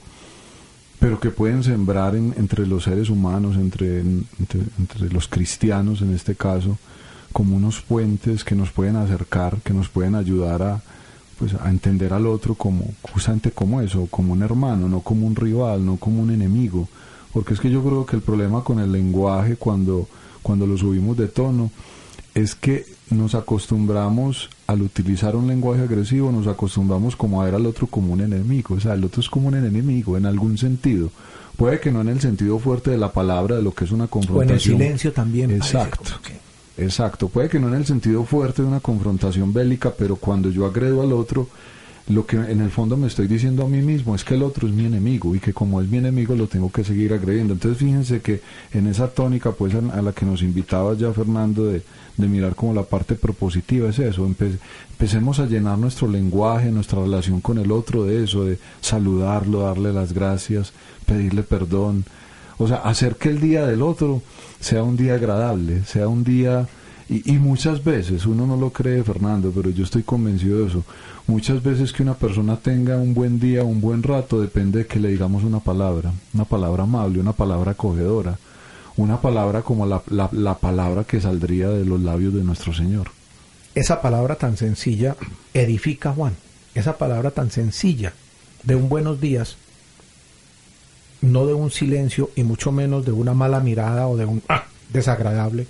pero 1.00 1.18
que 1.22 1.30
pueden 1.30 1.64
sembrar 1.64 2.14
en- 2.14 2.34
entre 2.38 2.68
los 2.68 2.84
seres 2.84 3.10
humanos, 3.10 3.56
entre, 3.56 4.02
entre, 4.02 4.60
entre 4.78 5.10
los 5.14 5.30
cristianos 5.30 6.02
en 6.02 6.14
este 6.14 6.36
caso, 6.36 6.78
como 7.32 7.56
unos 7.58 7.82
puentes 7.82 8.44
que 8.44 8.56
nos 8.56 8.72
pueden 8.72 8.96
acercar, 8.96 9.58
que 9.64 9.74
nos 9.74 9.90
pueden 9.90 10.16
ayudar 10.16 10.62
a, 10.64 10.82
pues, 11.38 11.54
a 11.54 11.70
entender 11.70 12.14
al 12.14 12.26
otro 12.28 12.56
como 12.56 12.86
justamente 13.14 13.52
como 13.52 13.82
eso, 13.82 14.08
como 14.10 14.34
un 14.34 14.42
hermano, 14.44 14.90
no 14.90 15.02
como 15.02 15.26
un 15.28 15.36
rival, 15.36 15.86
no 15.86 15.98
como 15.98 16.22
un 16.22 16.32
enemigo. 16.32 16.88
Porque 17.34 17.54
es 17.54 17.60
que 17.60 17.70
yo 17.70 17.84
creo 17.84 18.06
que 18.06 18.16
el 18.16 18.22
problema 18.24 18.64
con 18.64 18.80
el 18.80 18.92
lenguaje 18.92 19.56
cuando, 19.56 20.08
cuando 20.42 20.66
lo 20.66 20.78
subimos 20.78 21.16
de 21.18 21.28
tono 21.28 21.70
es 22.34 22.56
que 22.56 22.86
nos 23.12 23.36
acostumbramos 23.36 24.50
al 24.68 24.82
utilizar 24.82 25.36
un 25.36 25.48
lenguaje 25.48 25.82
agresivo, 25.84 26.32
nos 26.32 26.48
acostumbramos 26.48 27.16
como 27.16 27.42
a 27.42 27.46
ver 27.46 27.56
al 27.56 27.66
otro 27.66 27.88
como 27.88 28.14
un 28.14 28.22
enemigo, 28.22 28.76
o 28.76 28.80
sea, 28.80 28.94
el 28.94 29.04
otro 29.04 29.22
es 29.22 29.30
como 29.30 29.48
un 29.48 29.56
enemigo 29.56 30.18
en 30.18 30.26
algún 30.26 30.58
sentido. 30.58 31.10
Puede 31.58 31.80
que 31.80 31.92
no 31.92 32.02
en 32.02 32.08
el 32.10 32.22
sentido 32.22 32.58
fuerte 32.60 32.92
de 32.92 32.98
la 32.98 33.12
palabra, 33.12 33.58
de 33.58 33.62
lo 33.64 33.74
que 33.74 33.84
es 33.86 33.92
una 33.92 34.04
O 34.04 34.08
en 34.08 34.10
confrontación. 34.10 34.76
el 34.76 34.80
silencio 34.82 35.12
también. 35.14 35.52
Exacto. 35.52 36.12
que- 36.24 36.39
Exacto, 36.82 37.28
puede 37.28 37.50
que 37.50 37.60
no 37.60 37.68
en 37.68 37.74
el 37.76 37.86
sentido 37.86 38.24
fuerte 38.24 38.62
de 38.62 38.68
una 38.68 38.80
confrontación 38.80 39.52
bélica, 39.54 39.92
pero 39.98 40.16
cuando 40.16 40.50
yo 40.50 40.66
agredo 40.66 41.02
al 41.02 41.12
otro, 41.12 41.48
lo 42.08 42.26
que 42.26 42.38
en 42.38 42.62
el 42.62 42.72
fondo 42.72 42.96
me 42.96 43.08
estoy 43.08 43.28
diciendo 43.28 43.64
a 43.64 43.68
mí 43.68 43.82
mismo 43.82 44.16
es 44.16 44.24
que 44.24 44.36
el 44.36 44.44
otro 44.44 44.68
es 44.68 44.74
mi 44.74 44.86
enemigo 44.86 45.36
y 45.36 45.40
que 45.40 45.54
como 45.54 45.82
es 45.82 45.90
mi 45.90 45.98
enemigo 45.98 46.36
lo 46.36 46.48
tengo 46.48 46.72
que 46.72 46.84
seguir 46.84 47.14
agrediendo. 47.14 47.54
Entonces 47.54 47.78
fíjense 47.78 48.22
que 48.22 48.42
en 48.74 48.88
esa 48.88 49.10
tónica 49.10 49.52
pues 49.52 49.76
a, 49.76 50.02
la 50.02 50.12
que 50.14 50.26
nos 50.26 50.42
invitaba 50.42 50.94
ya 50.96 51.12
Fernando 51.12 51.66
de, 51.66 51.84
de 52.18 52.28
mirar 52.28 52.56
como 52.56 52.74
la 52.74 52.84
parte 52.84 53.16
propositiva 53.16 53.90
es 53.90 54.00
eso, 54.00 54.26
empe- 54.26 54.58
empecemos 54.92 55.40
a 55.40 55.46
llenar 55.46 55.78
nuestro 55.78 56.08
lenguaje, 56.08 56.72
nuestra 56.72 57.02
relación 57.02 57.42
con 57.42 57.58
el 57.60 57.72
otro 57.72 58.06
de 58.06 58.24
eso, 58.24 58.46
de 58.46 58.58
saludarlo, 58.82 59.60
darle 59.62 59.92
las 59.94 60.14
gracias, 60.14 60.72
pedirle 61.06 61.44
perdón, 61.44 62.06
o 62.58 62.68
sea, 62.68 62.78
hacer 62.78 63.18
que 63.18 63.30
el 63.30 63.40
día 63.40 63.68
del 63.68 63.82
otro 63.84 64.22
sea 64.60 64.84
un 64.84 64.98
día 64.98 65.16
agradable, 65.16 65.84
sea 65.86 66.08
un 66.08 66.24
día... 66.24 66.68
Y, 67.12 67.40
muchas 67.40 67.84
veces, 67.84 68.28
uno 68.28 68.46
no 68.46 68.56
lo 68.56 68.70
cree, 68.70 69.04
Fernando, 69.04 69.52
pero 69.52 69.72
yo 69.72 69.84
estoy 69.84 70.04
convencido 70.04 70.60
de 70.60 70.68
eso. 70.68 70.84
Muchas 71.26 71.64
veces 71.64 71.92
que 71.92 72.04
una 72.04 72.14
persona 72.14 72.58
tenga 72.58 72.98
un 72.98 73.16
buen 73.16 73.40
día, 73.40 73.64
un 73.64 73.82
buen 73.82 74.04
rato, 74.04 74.40
depende 74.40 74.80
de 74.80 74.86
que 74.86 75.00
le 75.00 75.10
digamos 75.10 75.44
una 75.44 75.60
palabra, 75.60 76.14
una 76.36 76.46
palabra 76.46 76.84
amable, 76.84 77.20
una 77.20 77.34
palabra 77.34 77.72
acogedora, 77.72 78.38
una 78.96 79.20
palabra 79.20 79.64
como 79.64 79.88
la, 79.88 80.04
la, 80.12 80.30
la 80.32 80.60
palabra 80.60 81.04
que 81.04 81.20
saldría 81.20 81.70
de 81.70 81.84
los 81.84 82.00
labios 82.00 82.32
de 82.36 82.44
nuestro 82.44 82.76
Señor. 82.76 83.08
Esa 83.74 84.04
palabra 84.04 84.36
tan 84.36 84.56
sencilla 84.56 85.16
edifica, 85.56 86.12
Juan. 86.12 86.36
Esa 86.76 87.00
palabra 87.00 87.32
tan 87.32 87.50
sencilla 87.50 88.14
de 88.64 88.76
un 88.76 88.88
buenos 88.88 89.20
días, 89.20 89.58
no 91.22 91.46
de 91.46 91.54
un 91.54 91.72
silencio 91.72 92.32
y 92.36 92.44
mucho 92.44 92.72
menos 92.72 93.06
de 93.06 93.12
una 93.12 93.34
mala 93.34 93.60
mirada 93.60 94.08
o 94.08 94.18
de 94.18 94.26
un 94.26 94.42
ah, 94.48 94.66
desagradable. 94.92 95.68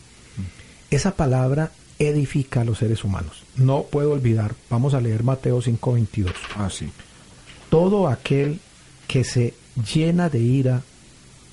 Esa 0.91 1.15
palabra 1.15 1.71
edifica 1.99 2.61
a 2.61 2.63
los 2.63 2.79
seres 2.79 3.03
humanos. 3.03 3.43
No 3.55 3.83
puedo 3.83 4.11
olvidar, 4.11 4.55
vamos 4.69 4.93
a 4.93 5.01
leer 5.01 5.23
Mateo 5.23 5.61
5:22. 5.61 6.33
Ah, 6.55 6.69
sí. 6.69 6.89
Todo 7.69 8.07
aquel 8.07 8.59
que 9.07 9.23
se 9.23 9.53
llena 9.93 10.29
de 10.29 10.39
ira 10.39 10.81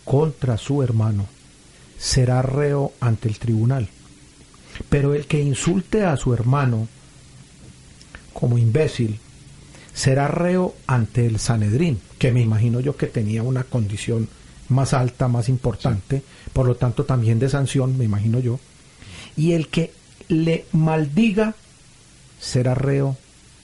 contra 0.04 0.56
su 0.56 0.82
hermano 0.82 1.26
será 1.98 2.42
reo 2.42 2.92
ante 3.00 3.28
el 3.28 3.38
tribunal. 3.38 3.88
Pero 4.88 5.14
el 5.14 5.26
que 5.26 5.42
insulte 5.42 6.04
a 6.04 6.16
su 6.16 6.32
hermano 6.34 6.88
como 8.32 8.58
imbécil 8.58 9.18
será 9.94 10.28
reo 10.28 10.74
ante 10.86 11.26
el 11.26 11.38
Sanedrín, 11.38 11.98
que 12.18 12.32
me 12.32 12.40
imagino 12.40 12.80
yo 12.80 12.96
que 12.96 13.06
tenía 13.06 13.42
una 13.42 13.64
condición 13.64 14.28
más 14.68 14.94
alta, 14.94 15.28
más 15.28 15.48
importante, 15.48 16.22
por 16.52 16.66
lo 16.66 16.76
tanto 16.76 17.04
también 17.04 17.38
de 17.38 17.48
sanción, 17.48 17.96
me 17.96 18.04
imagino 18.04 18.40
yo. 18.40 18.58
Y 19.36 19.52
el 19.52 19.68
que 19.68 19.92
le 20.28 20.66
maldiga 20.72 21.54
será 22.40 22.74
reo 22.74 23.16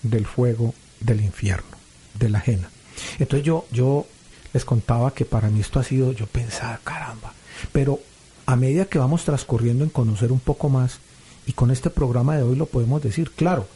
del 0.03 0.27
fuego 0.27 0.75
del 1.01 1.21
infierno, 1.21 1.77
de 2.19 2.29
la 2.29 2.39
ajena. 2.39 2.71
Entonces 3.19 3.45
yo, 3.45 3.67
yo 3.73 4.07
les 4.53 4.65
contaba 4.65 5.15
que 5.15 5.25
para 5.25 5.49
mí 5.49 5.61
esto 5.61 5.81
ha 5.81 5.85
sido, 5.85 6.13
yo 6.13 6.27
pensaba, 6.27 6.81
caramba, 6.85 7.33
pero 7.73 8.01
a 8.47 8.57
medida 8.57 8.85
que 8.85 8.99
vamos 8.99 9.25
transcurriendo 9.25 9.85
en 9.85 9.91
conocer 9.91 10.33
un 10.33 10.41
poco 10.41 10.69
más, 10.69 10.99
y 11.47 11.53
con 11.53 11.71
este 11.71 11.91
programa 11.91 12.37
de 12.37 12.43
hoy 12.43 12.57
lo 12.57 12.67
podemos 12.67 13.03
decir, 13.03 13.31
claro, 13.31 13.67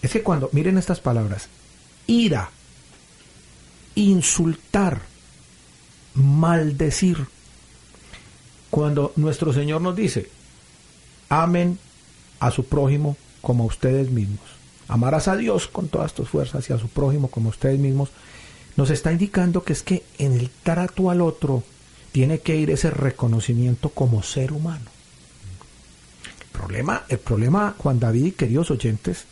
es 0.00 0.12
que 0.12 0.22
cuando, 0.22 0.48
miren 0.52 0.78
estas 0.78 1.00
palabras, 1.00 1.48
ira, 2.06 2.50
insultar, 3.94 5.02
maldecir, 6.14 7.26
cuando 8.70 9.12
nuestro 9.16 9.52
Señor 9.52 9.80
nos 9.82 9.96
dice, 9.96 10.30
amen 11.28 11.78
a 12.40 12.50
su 12.50 12.64
prójimo 12.64 13.16
como 13.40 13.64
a 13.64 13.66
ustedes 13.66 14.10
mismos, 14.10 14.40
amarás 14.88 15.28
a 15.28 15.36
Dios 15.36 15.68
con 15.68 15.88
todas 15.88 16.14
tus 16.14 16.28
fuerzas 16.28 16.68
y 16.68 16.72
a 16.72 16.78
su 16.78 16.88
prójimo 16.88 17.28
como 17.28 17.50
ustedes 17.50 17.78
mismos, 17.78 18.10
nos 18.76 18.90
está 18.90 19.12
indicando 19.12 19.62
que 19.62 19.74
es 19.74 19.82
que 19.82 20.04
en 20.18 20.32
el 20.32 20.50
trato 20.62 21.10
al 21.10 21.20
otro 21.20 21.62
tiene 22.12 22.40
que 22.40 22.56
ir 22.56 22.70
ese 22.70 22.90
reconocimiento 22.90 23.90
como 23.90 24.22
ser 24.22 24.52
humano. 24.52 24.86
El 26.40 26.58
problema, 26.58 27.04
el 27.08 27.18
problema, 27.18 27.74
Juan 27.78 27.98
David, 27.98 28.34
queridos 28.34 28.70
oyentes, 28.70 29.26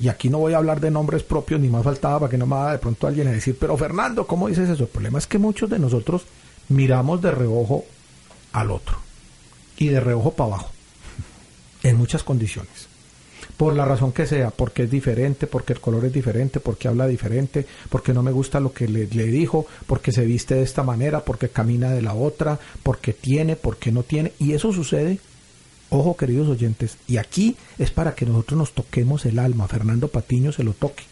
y 0.00 0.08
aquí 0.08 0.30
no 0.30 0.38
voy 0.38 0.54
a 0.54 0.56
hablar 0.56 0.80
de 0.80 0.90
nombres 0.90 1.22
propios, 1.22 1.60
ni 1.60 1.68
más 1.68 1.84
faltaba 1.84 2.20
para 2.20 2.30
que 2.30 2.38
no 2.38 2.46
me 2.46 2.54
vaya 2.54 2.72
de 2.72 2.78
pronto 2.78 3.06
alguien 3.06 3.28
a 3.28 3.32
decir, 3.32 3.56
pero 3.60 3.76
Fernando, 3.76 4.26
¿cómo 4.26 4.48
dices 4.48 4.68
eso? 4.70 4.84
El 4.84 4.88
problema 4.88 5.18
es 5.18 5.26
que 5.26 5.38
muchos 5.38 5.68
de 5.68 5.78
nosotros 5.78 6.22
miramos 6.70 7.20
de 7.20 7.30
reojo 7.30 7.84
al 8.52 8.70
otro 8.70 8.98
y 9.76 9.88
de 9.88 10.00
reojo 10.00 10.32
para 10.32 10.54
abajo, 10.54 10.70
en 11.82 11.96
muchas 11.96 12.22
condiciones. 12.22 12.88
Por 13.58 13.74
la 13.74 13.84
razón 13.84 14.12
que 14.12 14.26
sea, 14.26 14.50
porque 14.50 14.84
es 14.84 14.90
diferente, 14.90 15.46
porque 15.46 15.74
el 15.74 15.80
color 15.80 16.06
es 16.06 16.12
diferente, 16.14 16.60
porque 16.60 16.88
habla 16.88 17.06
diferente, 17.06 17.66
porque 17.90 18.14
no 18.14 18.22
me 18.22 18.32
gusta 18.32 18.58
lo 18.58 18.72
que 18.72 18.88
le, 18.88 19.06
le 19.06 19.26
dijo, 19.26 19.66
porque 19.86 20.12
se 20.12 20.24
viste 20.24 20.54
de 20.54 20.62
esta 20.62 20.82
manera, 20.82 21.20
porque 21.20 21.50
camina 21.50 21.90
de 21.90 22.00
la 22.00 22.14
otra, 22.14 22.58
porque 22.82 23.12
tiene, 23.12 23.56
porque 23.56 23.92
no 23.92 24.02
tiene. 24.02 24.32
Y 24.38 24.54
eso 24.54 24.72
sucede 24.72 25.18
Ojo, 25.92 26.16
queridos 26.16 26.48
oyentes, 26.48 26.98
y 27.08 27.16
aquí 27.16 27.56
es 27.76 27.90
para 27.90 28.14
que 28.14 28.24
nosotros 28.24 28.56
nos 28.56 28.72
toquemos 28.72 29.26
el 29.26 29.40
alma. 29.40 29.66
Fernando 29.66 30.06
Patiño 30.06 30.52
se 30.52 30.62
lo 30.62 30.72
toque, 30.72 31.02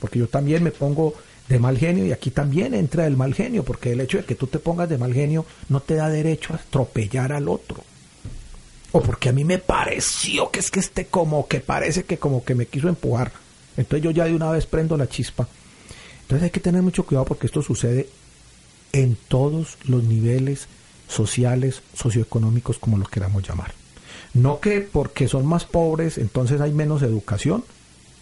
porque 0.00 0.18
yo 0.18 0.26
también 0.26 0.64
me 0.64 0.70
pongo 0.70 1.14
de 1.50 1.58
mal 1.58 1.76
genio 1.76 2.06
y 2.06 2.12
aquí 2.12 2.30
también 2.30 2.72
entra 2.72 3.06
el 3.06 3.14
mal 3.14 3.34
genio, 3.34 3.62
porque 3.62 3.92
el 3.92 4.00
hecho 4.00 4.16
de 4.16 4.24
que 4.24 4.34
tú 4.34 4.46
te 4.46 4.58
pongas 4.58 4.88
de 4.88 4.96
mal 4.96 5.12
genio 5.12 5.44
no 5.68 5.80
te 5.80 5.96
da 5.96 6.08
derecho 6.08 6.54
a 6.54 6.56
atropellar 6.56 7.30
al 7.32 7.46
otro. 7.46 7.84
O 8.92 9.02
porque 9.02 9.28
a 9.28 9.32
mí 9.32 9.44
me 9.44 9.58
pareció 9.58 10.50
que 10.50 10.60
es 10.60 10.70
que 10.70 10.80
este 10.80 11.06
como 11.06 11.46
que 11.46 11.60
parece 11.60 12.04
que 12.04 12.16
como 12.16 12.42
que 12.42 12.54
me 12.54 12.66
quiso 12.66 12.88
empujar. 12.88 13.32
Entonces 13.76 14.02
yo 14.02 14.10
ya 14.12 14.24
de 14.24 14.34
una 14.34 14.50
vez 14.50 14.64
prendo 14.64 14.96
la 14.96 15.08
chispa. 15.08 15.46
Entonces 16.22 16.44
hay 16.44 16.50
que 16.50 16.60
tener 16.60 16.80
mucho 16.80 17.04
cuidado 17.04 17.26
porque 17.26 17.46
esto 17.46 17.60
sucede 17.60 18.08
en 18.92 19.16
todos 19.28 19.76
los 19.84 20.04
niveles 20.04 20.68
sociales, 21.06 21.82
socioeconómicos, 21.94 22.78
como 22.78 22.96
lo 22.96 23.04
queramos 23.04 23.46
llamar. 23.46 23.81
No 24.34 24.60
que 24.60 24.80
porque 24.80 25.28
son 25.28 25.46
más 25.46 25.64
pobres 25.64 26.18
entonces 26.18 26.60
hay 26.60 26.72
menos 26.72 27.02
educación. 27.02 27.64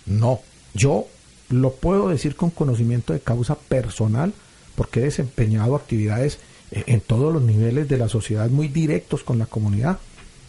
No, 0.07 0.41
yo 0.75 1.07
lo 1.49 1.73
puedo 1.73 2.09
decir 2.09 2.37
con 2.37 2.51
conocimiento 2.51 3.13
de 3.13 3.21
causa 3.21 3.57
personal 3.57 4.33
porque 4.77 5.01
he 5.01 5.05
desempeñado 5.05 5.77
actividades 5.77 6.39
eh, 6.71 6.85
en 6.87 7.01
todos 7.01 7.33
los 7.33 7.43
niveles 7.43 7.89
de 7.89 7.99
la 7.99 8.09
sociedad 8.09 8.49
muy 8.49 8.69
directos 8.69 9.25
con 9.25 9.39
la 9.39 9.47
comunidad. 9.47 9.99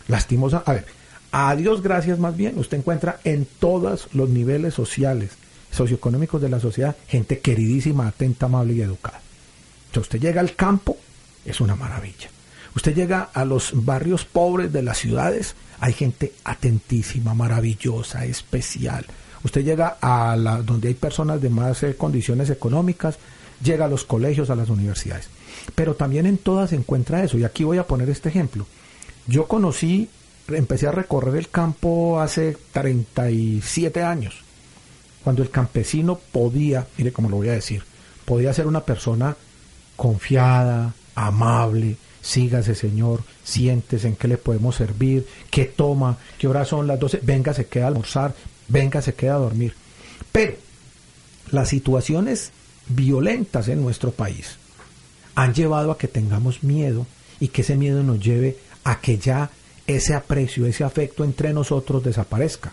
Lastimosa, 0.08 0.64
a 0.66 0.74
ver, 0.74 0.86
a 1.32 1.56
Dios 1.56 1.82
gracias 1.82 2.20
más 2.20 2.36
bien, 2.36 2.58
usted 2.58 2.78
encuentra 2.78 3.20
en 3.24 3.48
todos 3.60 4.10
los 4.14 4.30
niveles 4.30 4.74
sociales, 4.74 5.32
socioeconómicos 5.72 6.42
de 6.42 6.50
la 6.50 6.60
sociedad, 6.60 6.96
gente 7.08 7.40
queridísima, 7.40 8.08
atenta, 8.08 8.48
amable 8.48 8.74
y 8.74 8.82
educada. 8.82 9.22
Usted 9.96 10.20
llega 10.20 10.42
al 10.42 10.56
campo, 10.56 10.98
es 11.46 11.60
una 11.60 11.76
maravilla. 11.76 12.30
Usted 12.76 12.96
llega 12.96 13.30
a 13.34 13.46
los 13.46 13.72
barrios 13.74 14.26
pobres 14.26 14.72
de 14.72 14.82
las 14.82 14.98
ciudades, 14.98 15.56
hay 15.80 15.94
gente 15.94 16.34
atentísima, 16.44 17.34
maravillosa, 17.34 18.26
especial. 18.26 19.06
Usted 19.44 19.64
llega 19.64 19.98
a 20.00 20.36
la, 20.36 20.62
donde 20.62 20.88
hay 20.88 20.94
personas 20.94 21.42
de 21.42 21.50
más 21.50 21.84
eh, 21.84 21.96
condiciones 21.96 22.50
económicas, 22.50 23.18
llega 23.64 23.86
a 23.86 23.90
los 23.90 24.06
colegios, 24.06 24.50
a 24.50 24.56
las 24.56 24.70
universidades. 24.70 25.28
Pero 25.76 25.96
también 25.96 26.26
en 26.26 26.38
todas 26.38 26.70
se 26.70 26.76
encuentra 26.76 27.24
eso. 27.24 27.38
Y 27.38 27.44
aquí 27.44 27.64
voy 27.64 27.78
a 27.78 27.88
poner 27.88 28.10
este 28.10 28.30
ejemplo. 28.30 28.66
Yo 29.28 29.48
conocí, 29.48 30.10
empecé 30.48 30.88
a 30.88 30.92
recorrer 30.92 31.36
el 31.36 31.50
campo 31.50 32.20
hace 32.22 32.58
37 32.72 34.04
años, 34.04 34.36
cuando 35.24 35.44
el 35.44 35.50
campesino 35.50 36.20
podía, 36.32 36.88
mire 36.98 37.12
cómo 37.12 37.30
lo 37.30 37.38
voy 37.38 37.50
a 37.50 37.54
decir, 37.54 37.84
podía 38.26 38.54
ser 38.54 38.68
una 38.68 38.82
persona 38.82 39.36
confiada, 39.96 40.94
amable, 41.16 41.98
sígase 42.22 42.76
Señor, 42.76 43.24
siéntese 43.44 44.08
en 44.08 44.16
qué 44.16 44.28
le 44.28 44.38
podemos 44.38 44.76
servir, 44.76 45.28
qué 45.50 45.66
toma, 45.66 46.18
qué 46.38 46.48
horas 46.48 46.68
son 46.68 46.88
las 46.88 47.00
12, 47.00 47.22
venga, 47.24 47.54
se 47.54 47.66
queda 47.66 47.86
a 47.86 47.88
almorzar, 47.88 48.34
venga, 48.68 49.02
se 49.02 49.14
queda 49.14 49.36
a 49.36 49.40
dormir. 49.40 49.74
Pero 50.32 50.56
las 51.52 51.70
situaciones 51.70 52.52
violentas 52.88 53.68
en 53.68 53.82
nuestro 53.82 54.12
país 54.12 54.58
han 55.36 55.54
llevado 55.54 55.92
a 55.92 55.98
que 55.98 56.08
tengamos 56.08 56.64
miedo 56.64 57.06
y 57.40 57.50
que 57.50 57.62
ese 57.62 57.76
miedo 57.76 58.04
nos 58.04 58.20
lleve 58.20 58.58
a 58.84 59.00
que 59.00 59.18
ya 59.18 59.50
ese 59.88 60.14
aprecio, 60.14 60.66
ese 60.66 60.84
afecto 60.84 61.24
entre 61.24 61.54
nosotros 61.54 62.04
desaparezca. 62.04 62.72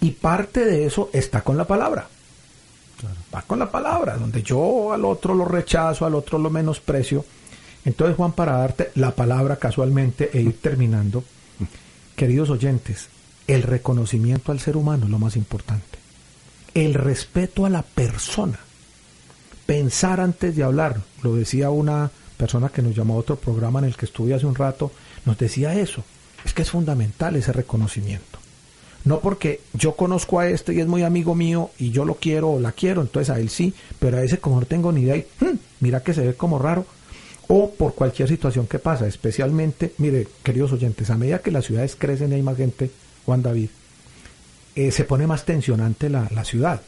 Y 0.00 0.12
parte 0.12 0.64
de 0.64 0.86
eso 0.86 1.10
está 1.12 1.42
con 1.42 1.56
la 1.56 1.66
palabra. 1.66 2.08
Va 3.34 3.42
con 3.42 3.58
la 3.58 3.70
palabra, 3.70 4.16
donde 4.16 4.42
yo 4.42 4.92
al 4.92 5.04
otro 5.04 5.34
lo 5.34 5.44
rechazo, 5.44 6.06
al 6.06 6.14
otro 6.14 6.38
lo 6.38 6.50
menosprecio. 6.50 7.24
Entonces, 7.84 8.16
Juan, 8.16 8.32
para 8.32 8.52
darte 8.58 8.90
la 8.94 9.14
palabra 9.14 9.56
casualmente 9.56 10.30
e 10.32 10.40
ir 10.42 10.60
terminando, 10.60 11.24
queridos 12.16 12.50
oyentes, 12.50 13.08
el 13.46 13.62
reconocimiento 13.62 14.52
al 14.52 14.60
ser 14.60 14.76
humano 14.76 15.06
es 15.06 15.10
lo 15.10 15.18
más 15.18 15.36
importante. 15.36 15.98
El 16.74 16.94
respeto 16.94 17.64
a 17.64 17.70
la 17.70 17.82
persona. 17.82 18.58
Pensar 19.66 20.20
antes 20.20 20.54
de 20.56 20.62
hablar. 20.64 21.00
Lo 21.22 21.34
decía 21.34 21.70
una 21.70 22.10
persona 22.36 22.68
que 22.68 22.82
nos 22.82 22.94
llamó 22.94 23.14
a 23.14 23.18
otro 23.18 23.36
programa 23.36 23.78
en 23.80 23.86
el 23.86 23.96
que 23.96 24.06
estuve 24.06 24.34
hace 24.34 24.46
un 24.46 24.54
rato, 24.54 24.92
nos 25.24 25.38
decía 25.38 25.74
eso. 25.74 26.04
Es 26.44 26.54
que 26.54 26.62
es 26.62 26.70
fundamental 26.70 27.36
ese 27.36 27.52
reconocimiento. 27.52 28.38
No 29.04 29.20
porque 29.20 29.60
yo 29.72 29.96
conozco 29.96 30.38
a 30.40 30.48
este 30.48 30.74
y 30.74 30.80
es 30.80 30.86
muy 30.86 31.02
amigo 31.02 31.34
mío 31.34 31.70
y 31.78 31.90
yo 31.90 32.04
lo 32.04 32.14
quiero 32.16 32.50
o 32.50 32.60
la 32.60 32.72
quiero, 32.72 33.00
entonces 33.00 33.30
a 33.30 33.40
él 33.40 33.48
sí, 33.48 33.72
pero 33.98 34.18
a 34.18 34.22
ese 34.22 34.38
como 34.38 34.60
no 34.60 34.66
tengo 34.66 34.92
ni 34.92 35.02
idea, 35.02 35.16
y, 35.16 35.26
"Hmm, 35.40 35.58
mira 35.80 36.02
que 36.02 36.14
se 36.14 36.26
ve 36.26 36.34
como 36.34 36.58
raro, 36.58 36.84
o 37.48 37.70
por 37.70 37.94
cualquier 37.94 38.28
situación 38.28 38.66
que 38.66 38.78
pasa, 38.78 39.06
especialmente, 39.06 39.94
mire, 39.98 40.28
queridos 40.42 40.72
oyentes, 40.72 41.10
a 41.10 41.16
medida 41.16 41.40
que 41.40 41.50
las 41.50 41.64
ciudades 41.64 41.96
crecen 41.96 42.30
y 42.30 42.36
hay 42.36 42.42
más 42.42 42.56
gente, 42.56 42.90
Juan 43.24 43.42
David, 43.42 43.70
eh, 44.76 44.92
se 44.92 45.04
pone 45.04 45.26
más 45.26 45.44
tensionante 45.44 46.08
la, 46.08 46.28
la 46.32 46.44
ciudad. 46.44 46.80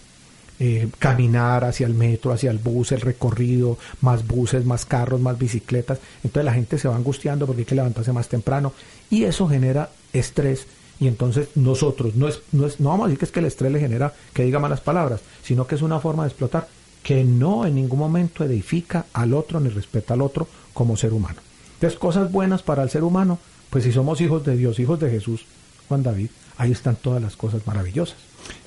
Eh, 0.62 0.90
caminar 0.98 1.64
hacia 1.64 1.86
el 1.86 1.94
metro, 1.94 2.32
hacia 2.32 2.50
el 2.50 2.58
bus, 2.58 2.92
el 2.92 3.00
recorrido, 3.00 3.78
más 4.02 4.26
buses, 4.26 4.66
más 4.66 4.84
carros, 4.84 5.18
más 5.18 5.38
bicicletas. 5.38 5.98
Entonces 6.22 6.44
la 6.44 6.52
gente 6.52 6.76
se 6.78 6.86
va 6.86 6.96
angustiando 6.96 7.46
porque 7.46 7.62
hay 7.62 7.66
que 7.66 7.74
levantarse 7.74 8.12
más 8.12 8.28
temprano 8.28 8.74
y 9.08 9.24
eso 9.24 9.48
genera 9.48 9.88
estrés. 10.12 10.66
Y 11.00 11.08
entonces 11.08 11.48
nosotros, 11.54 12.14
no, 12.14 12.28
es, 12.28 12.42
no, 12.52 12.66
es, 12.66 12.78
no 12.78 12.90
vamos 12.90 13.04
a 13.04 13.08
decir 13.08 13.18
que 13.20 13.24
es 13.24 13.30
que 13.30 13.40
el 13.40 13.46
estrés 13.46 13.72
le 13.72 13.80
genera 13.80 14.12
que 14.34 14.44
diga 14.44 14.58
malas 14.58 14.82
palabras, 14.82 15.22
sino 15.42 15.66
que 15.66 15.76
es 15.76 15.82
una 15.82 15.98
forma 15.98 16.24
de 16.24 16.28
explotar 16.28 16.68
que 17.02 17.24
no 17.24 17.66
en 17.66 17.74
ningún 17.74 17.98
momento 17.98 18.44
edifica 18.44 19.06
al 19.12 19.34
otro 19.34 19.60
ni 19.60 19.68
respeta 19.68 20.14
al 20.14 20.22
otro 20.22 20.48
como 20.74 20.96
ser 20.96 21.12
humano. 21.12 21.40
Entonces, 21.74 21.98
cosas 21.98 22.30
buenas 22.30 22.62
para 22.62 22.82
el 22.82 22.90
ser 22.90 23.04
humano, 23.04 23.38
pues 23.70 23.84
si 23.84 23.92
somos 23.92 24.20
hijos 24.20 24.44
de 24.44 24.56
Dios, 24.56 24.78
hijos 24.78 25.00
de 25.00 25.10
Jesús, 25.10 25.46
Juan 25.88 26.02
David, 26.02 26.28
ahí 26.58 26.72
están 26.72 26.96
todas 26.96 27.22
las 27.22 27.36
cosas 27.36 27.66
maravillosas. 27.66 28.18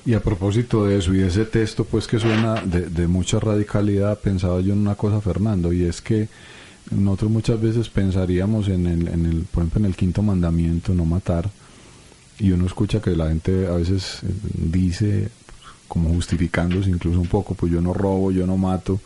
Y 0.04 0.14
a 0.14 0.20
propósito 0.20 0.84
de 0.84 0.98
eso 0.98 1.14
y 1.14 1.18
de 1.18 1.28
ese 1.28 1.44
texto, 1.44 1.84
pues 1.84 2.06
que 2.06 2.18
suena 2.18 2.60
de, 2.64 2.88
de 2.88 3.06
mucha 3.06 3.38
radicalidad, 3.38 4.18
pensaba 4.18 4.60
yo 4.60 4.72
en 4.72 4.80
una 4.80 4.94
cosa, 4.94 5.20
Fernando, 5.20 5.72
y 5.72 5.84
es 5.84 6.00
que 6.00 6.28
nosotros 6.90 7.30
muchas 7.30 7.60
veces 7.60 7.88
pensaríamos 7.88 8.68
en 8.68 8.86
el, 8.86 9.08
en 9.08 9.26
el, 9.26 9.42
por 9.44 9.62
ejemplo, 9.62 9.80
en 9.80 9.86
el 9.86 9.96
quinto 9.96 10.22
mandamiento, 10.22 10.92
no 10.94 11.04
matar, 11.04 11.50
y 12.38 12.50
uno 12.50 12.66
escucha 12.66 13.00
que 13.00 13.16
la 13.16 13.28
gente 13.28 13.66
a 13.66 13.72
veces 13.72 14.18
eh, 14.22 14.32
dice, 14.54 15.28
como 15.88 16.08
justificándose 16.10 16.90
incluso 16.90 17.20
un 17.20 17.26
poco, 17.28 17.54
pues 17.54 17.70
yo 17.72 17.80
no 17.80 17.92
robo, 17.94 18.30
yo 18.32 18.46
no 18.46 18.56
mato, 18.56 19.00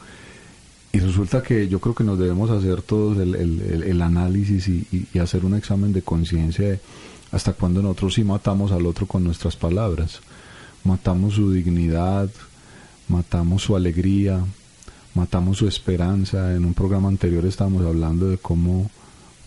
y 0.93 1.01
resulta 1.01 1.43
que 1.43 1.69
yo 1.69 1.81
creo 1.81 1.95
que 1.95 2.05
nos 2.05 2.19
debemos 2.19 2.51
hacer 2.51 2.81
todos 2.83 3.19
el, 3.19 3.35
el- 3.35 3.83
el- 3.85 4.03
análisis 4.03 4.69
y, 4.69 4.87
y- 4.91 5.07
y 5.13 5.19
hacer 5.19 5.45
un 5.45 5.55
examen 5.55 5.93
de 5.93 6.03
conciencia 6.03 6.67
de 6.69 6.81
hasta 7.31 7.53
cuándo 7.53 7.83
nosotros 7.83 8.15
sí 8.15 8.25
matamos 8.25 8.73
al 8.73 8.87
otro 8.87 9.07
con 9.07 9.23
nuestras 9.23 9.55
palabras. 9.55 10.21
Matamos 10.85 11.35
su 11.35 11.53
dignidad, 11.53 12.31
matamos 13.09 13.63
su 13.65 13.77
alegría, 13.77 14.41
matamos 15.15 15.59
su 15.59 15.69
esperanza. 15.69 16.55
En 16.55 16.65
un 16.65 16.73
programa 16.73 17.09
anterior 17.09 17.45
estábamos 17.45 17.85
hablando 17.85 18.31
de 18.31 18.39
cómo, 18.39 18.91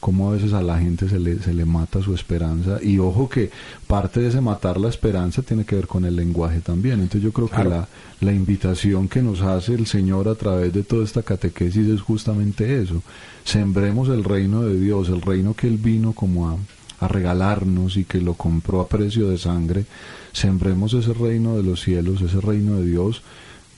cómo 0.01 0.29
a 0.29 0.33
veces 0.33 0.51
a 0.51 0.61
la 0.61 0.77
gente 0.79 1.07
se 1.07 1.17
le, 1.19 1.39
se 1.39 1.53
le 1.53 1.63
mata 1.63 2.01
su 2.01 2.13
esperanza. 2.13 2.79
Y 2.83 2.97
ojo 2.99 3.29
que 3.29 3.49
parte 3.87 4.19
de 4.19 4.27
ese 4.27 4.41
matar 4.41 4.77
la 4.81 4.89
esperanza 4.89 5.41
tiene 5.43 5.63
que 5.63 5.75
ver 5.75 5.87
con 5.87 6.03
el 6.03 6.17
lenguaje 6.17 6.59
también. 6.59 6.95
Entonces 6.99 7.21
yo 7.21 7.31
creo 7.31 7.47
Claro. 7.47 7.63
que 7.63 7.69
la, 7.77 7.87
la 8.19 8.33
invitación 8.33 9.07
que 9.07 9.21
nos 9.21 9.41
hace 9.41 9.75
el 9.75 9.85
Señor 9.87 10.27
a 10.27 10.35
través 10.35 10.73
de 10.73 10.83
toda 10.83 11.05
esta 11.05 11.21
catequesis 11.23 11.87
es 11.87 12.01
justamente 12.01 12.81
eso. 12.81 13.01
Sembremos 13.45 14.09
el 14.09 14.23
reino 14.25 14.63
de 14.63 14.77
Dios, 14.77 15.07
el 15.07 15.21
reino 15.21 15.53
que 15.53 15.67
Él 15.67 15.77
vino 15.77 16.13
como 16.13 16.49
a, 16.49 16.57
a 16.99 17.07
regalarnos 17.07 17.95
y 17.95 18.03
que 18.03 18.19
lo 18.21 18.33
compró 18.33 18.81
a 18.81 18.87
precio 18.87 19.29
de 19.29 19.37
sangre. 19.37 19.85
Sembremos 20.33 20.93
ese 20.93 21.13
reino 21.13 21.55
de 21.57 21.63
los 21.63 21.81
cielos, 21.81 22.21
ese 22.21 22.41
reino 22.41 22.75
de 22.77 22.85
Dios 22.85 23.21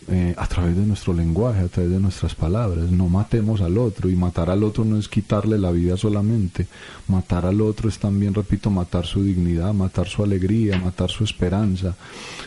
eh, 0.09 0.33
a 0.37 0.47
través 0.47 0.75
de 0.75 0.85
nuestro 0.85 1.13
lenguaje, 1.13 1.61
a 1.61 1.67
través 1.67 1.91
de 1.91 1.99
nuestras 1.99 2.35
palabras. 2.35 2.91
No 2.91 3.07
matemos 3.09 3.61
al 3.61 3.77
otro 3.77 4.09
y 4.09 4.15
matar 4.15 4.49
al 4.49 4.63
otro 4.63 4.83
no 4.85 4.97
es 4.97 5.07
quitarle 5.07 5.57
la 5.57 5.71
vida 5.71 5.97
solamente. 5.97 6.67
Matar 7.07 7.45
al 7.45 7.61
otro 7.61 7.89
es 7.89 7.99
también, 7.99 8.33
repito, 8.33 8.69
matar 8.69 9.05
su 9.05 9.23
dignidad, 9.23 9.73
matar 9.73 10.07
su 10.07 10.23
alegría, 10.23 10.77
matar 10.79 11.09
su 11.09 11.23
esperanza, 11.23 11.95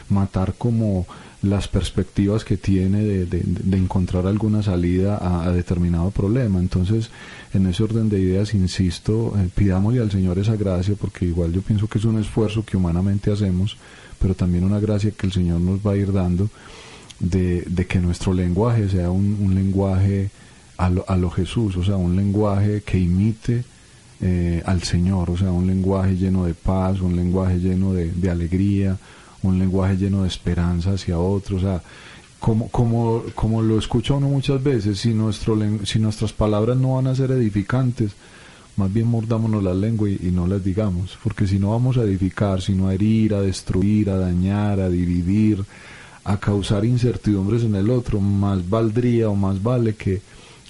matar 0.09 0.55
como 0.57 1.07
las 1.43 1.69
perspectivas 1.69 2.45
que 2.45 2.57
tiene 2.57 3.03
de, 3.03 3.27
de- 3.27 3.77
encontrar 3.77 4.27
alguna 4.27 4.63
salida 4.63 5.17
a, 5.19 5.45
a 5.45 5.53
determinado 5.53 6.11
problema. 6.11 6.59
Entonces, 6.59 7.11
en 7.53 7.67
ese 7.67 7.85
orden 7.85 8.09
de 8.09 8.19
ideas, 8.19 8.55
insisto, 8.55 9.35
eh, 9.39 9.49
pidámosle 9.55 10.01
al 10.01 10.11
Señor 10.11 10.39
esa 10.39 10.57
gracia, 10.57 10.95
porque 10.99 11.27
igual 11.27 11.53
yo 11.53 11.61
pienso 11.63 11.87
que 11.89 11.99
es 11.99 12.05
un 12.05 12.19
esfuerzo 12.19 12.65
que 12.65 12.77
humanamente 12.77 13.31
hacemos, 13.31 13.77
pero 14.19 14.35
también 14.35 14.65
una 14.65 14.81
gracia 14.81 15.11
que 15.13 15.27
el 15.27 15.33
Señor 15.33 15.61
nos 15.61 15.79
va 15.87 15.93
a 15.93 15.97
ir 15.97 16.11
dando 16.13 16.49
de, 17.21 17.87
que 17.89 18.01
nuestro 18.01 18.33
lenguaje 18.33 18.89
sea 18.89 19.11
un, 19.11 19.39
un 19.41 19.55
lenguaje 19.55 20.31
a 20.77 20.91
lo, 20.91 21.05
a 21.09 21.17
lo 21.17 21.31
Jesús, 21.31 21.77
o 21.77 21.85
sea, 21.85 21.97
un 21.97 22.17
lenguaje 22.17 22.83
que 22.83 22.99
imite 22.99 23.65
eh, 24.21 24.63
al 24.65 24.83
Señor, 24.83 25.31
o 25.31 25.37
sea, 25.37 25.51
un 25.51 25.67
lenguaje 25.67 26.17
lleno 26.17 26.45
de 26.45 26.55
paz, 26.55 27.01
un 27.01 27.17
lenguaje 27.17 27.59
lleno 27.59 27.93
de, 27.93 28.31
alegría, 28.31 28.97
un 29.43 29.59
lenguaje 29.59 29.97
lleno 29.97 30.23
de 30.23 30.29
esperanza 30.29 30.93
hacia 30.93 31.19
otros, 31.19 31.63
o 31.63 31.67
sea, 31.67 31.83
como, 32.41 32.69
como, 32.69 33.23
como 33.35 33.63
lo 33.63 33.79
escucha 33.79 34.15
uno 34.15 34.29
muchas 34.29 34.63
veces, 34.63 35.01
si, 35.01 35.15
nuestro, 35.15 35.59
si 35.85 35.99
nuestras 35.99 36.33
palabras 36.33 36.77
no 36.77 36.95
van 36.95 37.09
a 37.09 37.15
ser 37.15 37.31
edificantes, 37.31 38.13
más 38.77 38.93
bien 38.93 39.07
mordámonos 39.07 39.63
la 39.63 39.75
lengua 39.75 40.09
y, 40.09 40.19
y 40.23 40.31
no 40.31 40.47
las 40.47 40.63
digamos, 40.63 41.19
porque 41.23 41.47
si 41.47 41.59
no 41.59 41.71
vamos 41.71 41.97
a 41.97 42.03
edificar, 42.03 42.61
sino 42.61 42.89
a 42.89 42.95
herir, 42.95 43.35
a 43.35 43.41
destruir, 43.41 44.11
a 44.11 44.17
dañar, 44.17 44.81
a 44.81 44.91
dividir, 44.91 45.65
a 46.27 46.39
causar 46.39 46.85
incertidumbres 46.85 47.63
en 47.63 47.77
el 47.77 47.89
otro, 47.89 48.21
más 48.21 48.69
valdría 48.69 49.29
o 49.29 49.37
más 49.37 49.63
vale 49.63 49.95
que, 49.95 50.21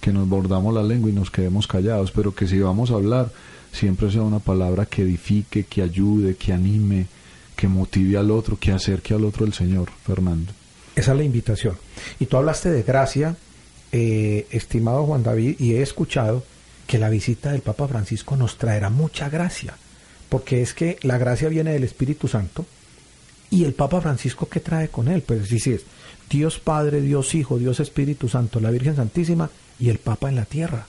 que 0.03 0.13
nos 0.13 0.27
mordamos 0.27 0.75
la 0.75 0.83
lengua 0.83 1.09
y 1.09 1.15
nos 1.15 1.31
quedemos 1.31 1.67
callados, 1.67 2.13
pero 2.13 2.35
que 2.35 2.47
si 2.47 2.59
vamos 2.61 2.91
a 2.91 2.95
hablar, 2.95 3.31
siempre 3.73 4.11
sea 4.11 4.21
una 4.21 4.39
palabra 4.39 4.85
que 4.85 5.03
edifique, 5.03 5.65
que 5.65 5.81
ayude, 5.81 6.37
que 6.37 6.53
anime, 6.53 7.07
que 7.57 7.69
motive 7.69 8.19
al 8.19 8.31
otro, 8.31 8.59
que 8.59 8.71
acerque 8.71 9.15
al 9.15 9.25
otro 9.25 9.47
el 9.47 9.55
Señor, 9.55 9.89
Fernando. 10.05 10.53
Esa 10.95 11.13
es 11.13 11.17
la 11.17 11.25
invitación. 11.25 11.77
Y 12.21 12.27
tú 12.27 12.37
hablaste 12.37 12.71
de 12.71 12.83
gracia, 12.83 13.37
eh, 13.93 14.47
estimado 14.51 15.07
Juan 15.07 15.23
David, 15.23 15.57
y 15.59 15.73
he 15.73 15.83
escuchado 15.83 16.45
que 16.87 16.99
la 16.99 17.09
visita 17.09 17.53
del 17.53 17.63
Papa 17.63 17.89
Francisco 17.89 18.37
nos 18.37 18.59
traerá 18.59 18.91
mucha 18.91 19.31
gracia, 19.31 19.75
porque 20.29 20.61
es 20.61 20.75
que 20.75 20.99
la 21.01 21.17
gracia 21.17 21.49
viene 21.49 21.73
del 21.73 21.85
Espíritu 21.85 22.29
Santo, 22.29 22.67
y 23.51 23.65
el 23.65 23.75
Papa 23.75 24.01
Francisco, 24.01 24.49
¿qué 24.49 24.61
trae 24.61 24.89
con 24.89 25.09
él? 25.09 25.23
Pues 25.23 25.49
sí, 25.49 25.59
sí 25.61 25.73
es 25.73 25.83
Dios 26.29 26.59
Padre, 26.59 27.01
Dios 27.01 27.35
Hijo, 27.35 27.59
Dios 27.59 27.79
Espíritu 27.81 28.29
Santo, 28.29 28.59
la 28.61 28.71
Virgen 28.71 28.97
Santísima 28.97 29.49
y 29.79 29.89
el 29.91 29.99
Papa 29.99 30.29
en 30.29 30.35
la 30.37 30.45
tierra. 30.45 30.87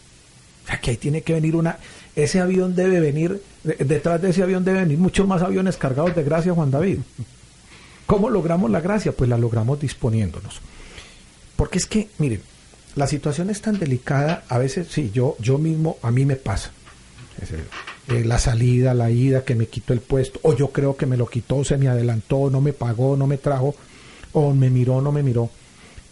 O 0.64 0.68
sea, 0.68 0.80
que 0.82 0.92
ahí 0.92 0.98
tiene 0.98 1.22
que 1.22 1.34
venir 1.34 1.56
una... 1.56 1.78
Ese 2.16 2.40
avión 2.42 2.76
debe 2.76 3.00
venir, 3.00 3.42
de- 3.64 3.76
detrás 3.86 4.22
de 4.22 4.32
ese 4.32 4.42
avión 4.44 4.66
deben 4.66 4.84
venir 4.84 4.98
muchos 4.98 5.28
más 5.28 5.42
aviones 5.44 5.78
cargados 5.78 6.16
de 6.16 6.24
gracia, 6.24 6.54
Juan 6.54 6.72
David. 6.72 6.98
¿Cómo 8.08 8.30
logramos 8.30 8.72
la 8.72 8.82
gracia? 8.82 9.12
Pues 9.12 9.30
la 9.30 9.38
logramos 9.38 9.80
disponiéndonos. 9.80 10.60
Porque 11.56 11.78
es 11.78 11.86
que, 11.86 12.10
miren, 12.18 12.42
la 12.96 13.06
situación 13.08 13.50
es 13.50 13.62
tan 13.62 13.78
delicada, 13.80 14.44
a 14.50 14.58
veces, 14.58 14.88
sí, 14.90 15.12
yo, 15.14 15.36
yo 15.40 15.58
mismo, 15.58 15.98
a 16.02 16.10
mí 16.12 16.26
me 16.26 16.36
pasa. 16.36 16.72
Es 17.42 17.52
eh, 18.10 18.24
la 18.24 18.40
salida, 18.40 18.94
la 18.94 19.12
ida, 19.12 19.44
que 19.44 19.56
me 19.56 19.68
quitó 19.68 19.94
el 19.94 20.00
puesto, 20.00 20.40
o 20.44 20.56
yo 20.56 20.70
creo 20.70 20.96
que 20.96 21.06
me 21.06 21.18
lo 21.18 21.28
quitó, 21.28 21.64
se 21.64 21.78
me 21.78 21.88
adelantó, 21.88 22.50
no 22.50 22.62
me 22.62 22.74
pagó, 22.74 23.18
no 23.18 23.28
me 23.28 23.38
trajo, 23.38 23.76
o 24.34 24.54
me 24.54 24.70
miró, 24.70 25.02
no 25.02 25.12
me 25.12 25.24
miró. 25.24 25.50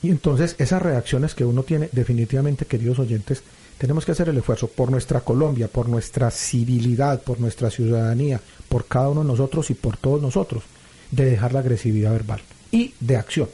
Y 0.04 0.10
entonces 0.10 0.56
esas 0.60 0.82
reacciones 0.82 1.34
que 1.34 1.46
uno 1.46 1.64
tiene, 1.64 1.90
definitivamente, 1.92 2.66
queridos 2.66 3.00
oyentes, 3.00 3.44
tenemos 3.78 4.06
que 4.06 4.12
hacer 4.12 4.30
el 4.30 4.38
esfuerzo 4.38 4.68
por 4.68 4.92
nuestra 4.92 5.22
Colombia, 5.22 5.68
por 5.68 5.90
nuestra 5.90 6.32
civilidad, 6.32 7.22
por 7.22 7.40
nuestra 7.40 7.70
ciudadanía, 7.70 8.40
por 8.70 8.86
cada 8.86 9.10
uno 9.10 9.22
de 9.22 9.28
nosotros 9.28 9.70
y 9.70 9.74
por 9.74 9.98
todos 9.98 10.22
nosotros, 10.22 10.64
de 11.12 11.26
dejar 11.26 11.54
la 11.54 11.60
agresividad 11.60 12.12
verbal 12.12 12.42
y 12.72 12.94
de 13.00 13.18
acción. 13.18 13.50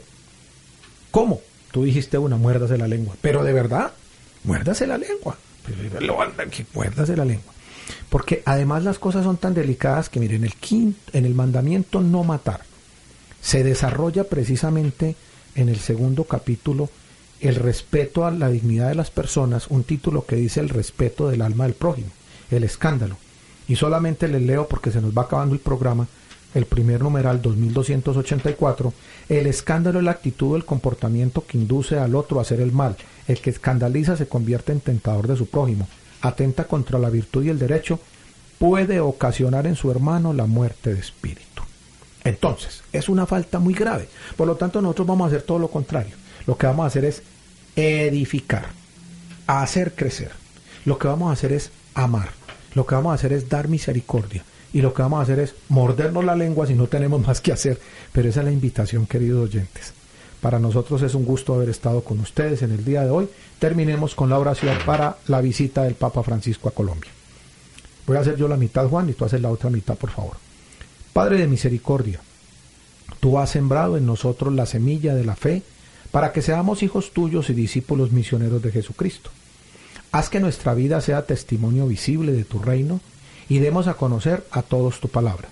¿Cómo? 1.10 1.40
Tú 1.70 1.84
dijiste 1.84 2.18
una, 2.18 2.36
muérdase 2.36 2.76
la 2.76 2.88
lengua. 2.88 3.16
Pero 3.20 3.42
de 3.44 3.52
verdad, 3.52 3.92
muérdase 4.44 4.86
la 4.86 4.98
lengua. 4.98 5.38
Muérdase 6.74 7.16
la 7.16 7.24
lengua. 7.24 7.51
Porque 8.08 8.42
además 8.44 8.84
las 8.84 8.98
cosas 8.98 9.24
son 9.24 9.36
tan 9.36 9.54
delicadas 9.54 10.08
que, 10.08 10.20
miren, 10.20 10.44
el 10.44 10.54
quinto, 10.54 10.98
en 11.12 11.24
el 11.24 11.34
mandamiento 11.34 12.00
no 12.00 12.24
matar 12.24 12.62
se 13.42 13.64
desarrolla 13.64 14.24
precisamente 14.24 15.16
en 15.56 15.68
el 15.68 15.78
segundo 15.80 16.24
capítulo 16.24 16.88
el 17.40 17.56
respeto 17.56 18.24
a 18.24 18.30
la 18.30 18.48
dignidad 18.48 18.88
de 18.88 18.94
las 18.94 19.10
personas, 19.10 19.66
un 19.68 19.82
título 19.82 20.24
que 20.24 20.36
dice 20.36 20.60
el 20.60 20.68
respeto 20.68 21.28
del 21.28 21.42
alma 21.42 21.64
del 21.64 21.74
prójimo, 21.74 22.08
el 22.52 22.62
escándalo. 22.62 23.16
Y 23.66 23.74
solamente 23.74 24.28
les 24.28 24.42
leo 24.42 24.68
porque 24.68 24.92
se 24.92 25.00
nos 25.00 25.12
va 25.12 25.22
acabando 25.22 25.54
el 25.54 25.60
programa, 25.60 26.06
el 26.54 26.66
primer 26.66 27.02
numeral 27.02 27.42
2284, 27.42 28.92
el 29.28 29.46
escándalo 29.48 29.98
es 29.98 30.04
la 30.04 30.12
actitud 30.12 30.52
o 30.52 30.56
el 30.56 30.64
comportamiento 30.64 31.44
que 31.44 31.58
induce 31.58 31.98
al 31.98 32.14
otro 32.14 32.38
a 32.38 32.42
hacer 32.42 32.60
el 32.60 32.70
mal. 32.70 32.96
El 33.26 33.40
que 33.40 33.50
escandaliza 33.50 34.16
se 34.16 34.28
convierte 34.28 34.70
en 34.70 34.80
tentador 34.80 35.26
de 35.26 35.36
su 35.36 35.46
prójimo, 35.46 35.88
atenta 36.22 36.64
contra 36.64 36.98
la 36.98 37.10
virtud 37.10 37.44
y 37.44 37.50
el 37.50 37.58
derecho, 37.58 38.00
puede 38.58 39.00
ocasionar 39.00 39.66
en 39.66 39.76
su 39.76 39.90
hermano 39.90 40.32
la 40.32 40.46
muerte 40.46 40.94
de 40.94 41.00
espíritu. 41.00 41.62
Entonces, 42.24 42.82
es 42.92 43.08
una 43.08 43.26
falta 43.26 43.58
muy 43.58 43.74
grave. 43.74 44.08
Por 44.36 44.46
lo 44.46 44.56
tanto, 44.56 44.80
nosotros 44.80 45.08
vamos 45.08 45.24
a 45.24 45.28
hacer 45.28 45.42
todo 45.42 45.58
lo 45.58 45.68
contrario. 45.68 46.14
Lo 46.46 46.56
que 46.56 46.66
vamos 46.66 46.84
a 46.84 46.86
hacer 46.86 47.04
es 47.04 47.22
edificar, 47.76 48.66
hacer 49.46 49.94
crecer. 49.94 50.30
Lo 50.84 50.98
que 50.98 51.08
vamos 51.08 51.30
a 51.30 51.32
hacer 51.32 51.52
es 51.52 51.70
amar. 51.94 52.30
Lo 52.74 52.86
que 52.86 52.94
vamos 52.94 53.10
a 53.10 53.14
hacer 53.14 53.32
es 53.32 53.48
dar 53.48 53.68
misericordia. 53.68 54.44
Y 54.72 54.80
lo 54.80 54.94
que 54.94 55.02
vamos 55.02 55.20
a 55.20 55.22
hacer 55.22 55.40
es 55.40 55.54
mordernos 55.68 56.24
la 56.24 56.36
lengua 56.36 56.66
si 56.66 56.74
no 56.74 56.86
tenemos 56.86 57.20
más 57.26 57.40
que 57.40 57.52
hacer. 57.52 57.80
Pero 58.12 58.28
esa 58.28 58.40
es 58.40 58.46
la 58.46 58.52
invitación, 58.52 59.06
queridos 59.06 59.48
oyentes. 59.48 59.92
Para 60.42 60.58
nosotros 60.58 61.00
es 61.02 61.14
un 61.14 61.24
gusto 61.24 61.54
haber 61.54 61.68
estado 61.68 62.02
con 62.02 62.18
ustedes 62.18 62.62
en 62.62 62.72
el 62.72 62.84
día 62.84 63.04
de 63.04 63.10
hoy. 63.10 63.28
Terminemos 63.60 64.16
con 64.16 64.28
la 64.28 64.40
oración 64.40 64.76
para 64.84 65.18
la 65.28 65.40
visita 65.40 65.84
del 65.84 65.94
Papa 65.94 66.24
Francisco 66.24 66.68
a 66.68 66.72
Colombia. 66.72 67.12
Voy 68.08 68.16
a 68.16 68.20
hacer 68.20 68.36
yo 68.36 68.48
la 68.48 68.56
mitad, 68.56 68.88
Juan, 68.88 69.08
y 69.08 69.12
tú 69.12 69.24
haces 69.24 69.40
la 69.40 69.50
otra 69.50 69.70
mitad, 69.70 69.96
por 69.96 70.10
favor. 70.10 70.36
Padre 71.12 71.38
de 71.38 71.46
misericordia, 71.46 72.18
tú 73.20 73.38
has 73.38 73.50
sembrado 73.50 73.96
en 73.96 74.04
nosotros 74.04 74.52
la 74.52 74.66
semilla 74.66 75.14
de 75.14 75.24
la 75.24 75.36
fe 75.36 75.62
para 76.10 76.32
que 76.32 76.42
seamos 76.42 76.82
hijos 76.82 77.12
tuyos 77.12 77.48
y 77.48 77.54
discípulos 77.54 78.10
misioneros 78.10 78.60
de 78.62 78.72
Jesucristo. 78.72 79.30
Haz 80.10 80.28
que 80.28 80.40
nuestra 80.40 80.74
vida 80.74 81.00
sea 81.00 81.24
testimonio 81.24 81.86
visible 81.86 82.32
de 82.32 82.42
tu 82.42 82.58
reino 82.58 83.00
y 83.48 83.60
demos 83.60 83.86
a 83.86 83.94
conocer 83.94 84.44
a 84.50 84.62
todos 84.62 84.98
tu 84.98 85.06
palabra. 85.06 85.48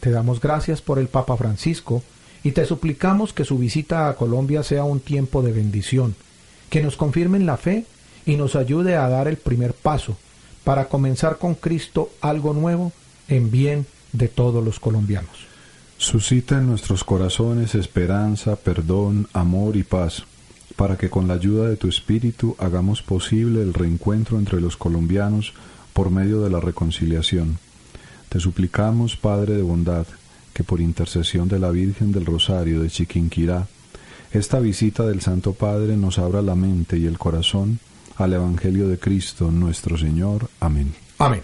Te 0.00 0.10
damos 0.10 0.42
gracias 0.42 0.82
por 0.82 0.98
el 0.98 1.08
Papa 1.08 1.38
Francisco 1.38 2.02
y 2.42 2.52
te 2.52 2.64
suplicamos 2.64 3.32
que 3.32 3.44
su 3.44 3.58
visita 3.58 4.08
a 4.08 4.16
Colombia 4.16 4.62
sea 4.62 4.84
un 4.84 5.00
tiempo 5.00 5.42
de 5.42 5.52
bendición, 5.52 6.14
que 6.70 6.82
nos 6.82 6.96
confirme 6.96 7.38
en 7.38 7.46
la 7.46 7.56
fe 7.56 7.84
y 8.26 8.36
nos 8.36 8.56
ayude 8.56 8.96
a 8.96 9.08
dar 9.08 9.28
el 9.28 9.36
primer 9.36 9.74
paso 9.74 10.16
para 10.64 10.88
comenzar 10.88 11.38
con 11.38 11.54
Cristo 11.54 12.10
algo 12.20 12.54
nuevo 12.54 12.92
en 13.28 13.50
bien 13.50 13.86
de 14.12 14.28
todos 14.28 14.64
los 14.64 14.80
colombianos. 14.80 15.50
Suscita 15.98 16.58
en 16.58 16.66
nuestros 16.66 17.04
corazones 17.04 17.74
esperanza, 17.74 18.56
perdón, 18.56 19.28
amor 19.32 19.76
y 19.76 19.82
paz, 19.82 20.24
para 20.76 20.96
que 20.96 21.10
con 21.10 21.28
la 21.28 21.34
ayuda 21.34 21.68
de 21.68 21.76
tu 21.76 21.88
Espíritu 21.88 22.56
hagamos 22.58 23.02
posible 23.02 23.60
el 23.62 23.74
reencuentro 23.74 24.38
entre 24.38 24.60
los 24.60 24.76
colombianos 24.76 25.52
por 25.92 26.10
medio 26.10 26.40
de 26.40 26.50
la 26.50 26.60
reconciliación. 26.60 27.58
Te 28.30 28.40
suplicamos, 28.40 29.16
Padre 29.16 29.54
de 29.54 29.62
bondad, 29.62 30.06
que 30.60 30.64
por 30.64 30.82
intercesión 30.82 31.48
de 31.48 31.58
la 31.58 31.70
Virgen 31.70 32.12
del 32.12 32.26
Rosario 32.26 32.82
de 32.82 32.90
Chiquinquirá, 32.90 33.66
esta 34.30 34.60
visita 34.60 35.06
del 35.06 35.22
Santo 35.22 35.54
Padre 35.54 35.96
nos 35.96 36.18
abra 36.18 36.42
la 36.42 36.54
mente 36.54 36.98
y 36.98 37.06
el 37.06 37.16
corazón 37.16 37.78
al 38.16 38.34
Evangelio 38.34 38.86
de 38.86 38.98
Cristo 38.98 39.50
nuestro 39.50 39.96
Señor. 39.96 40.50
Amén. 40.60 40.92
Amén. 41.16 41.40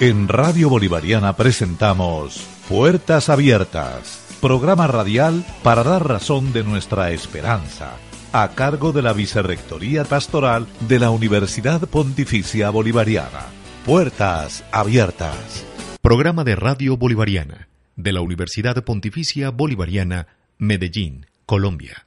En 0.00 0.28
Radio 0.28 0.68
Bolivariana 0.68 1.34
presentamos 1.34 2.44
Puertas 2.68 3.30
Abiertas, 3.30 4.22
programa 4.42 4.86
radial 4.86 5.46
para 5.62 5.82
dar 5.82 6.06
razón 6.06 6.52
de 6.52 6.62
nuestra 6.62 7.10
esperanza, 7.12 7.92
a 8.32 8.48
cargo 8.54 8.92
de 8.92 9.02
la 9.02 9.12
Vicerrectoría 9.12 10.04
Pastoral 10.04 10.66
de 10.88 10.98
la 10.98 11.10
Universidad 11.10 11.82
Pontificia 11.82 12.70
Bolivariana. 12.70 13.46
Puertas 13.84 14.64
Abiertas. 14.72 15.66
Programa 16.00 16.42
de 16.42 16.56
Radio 16.56 16.96
Bolivariana 16.96 17.68
de 17.96 18.12
la 18.12 18.22
Universidad 18.22 18.82
Pontificia 18.84 19.50
Bolivariana, 19.50 20.28
Medellín, 20.58 21.26
Colombia. 21.44 22.06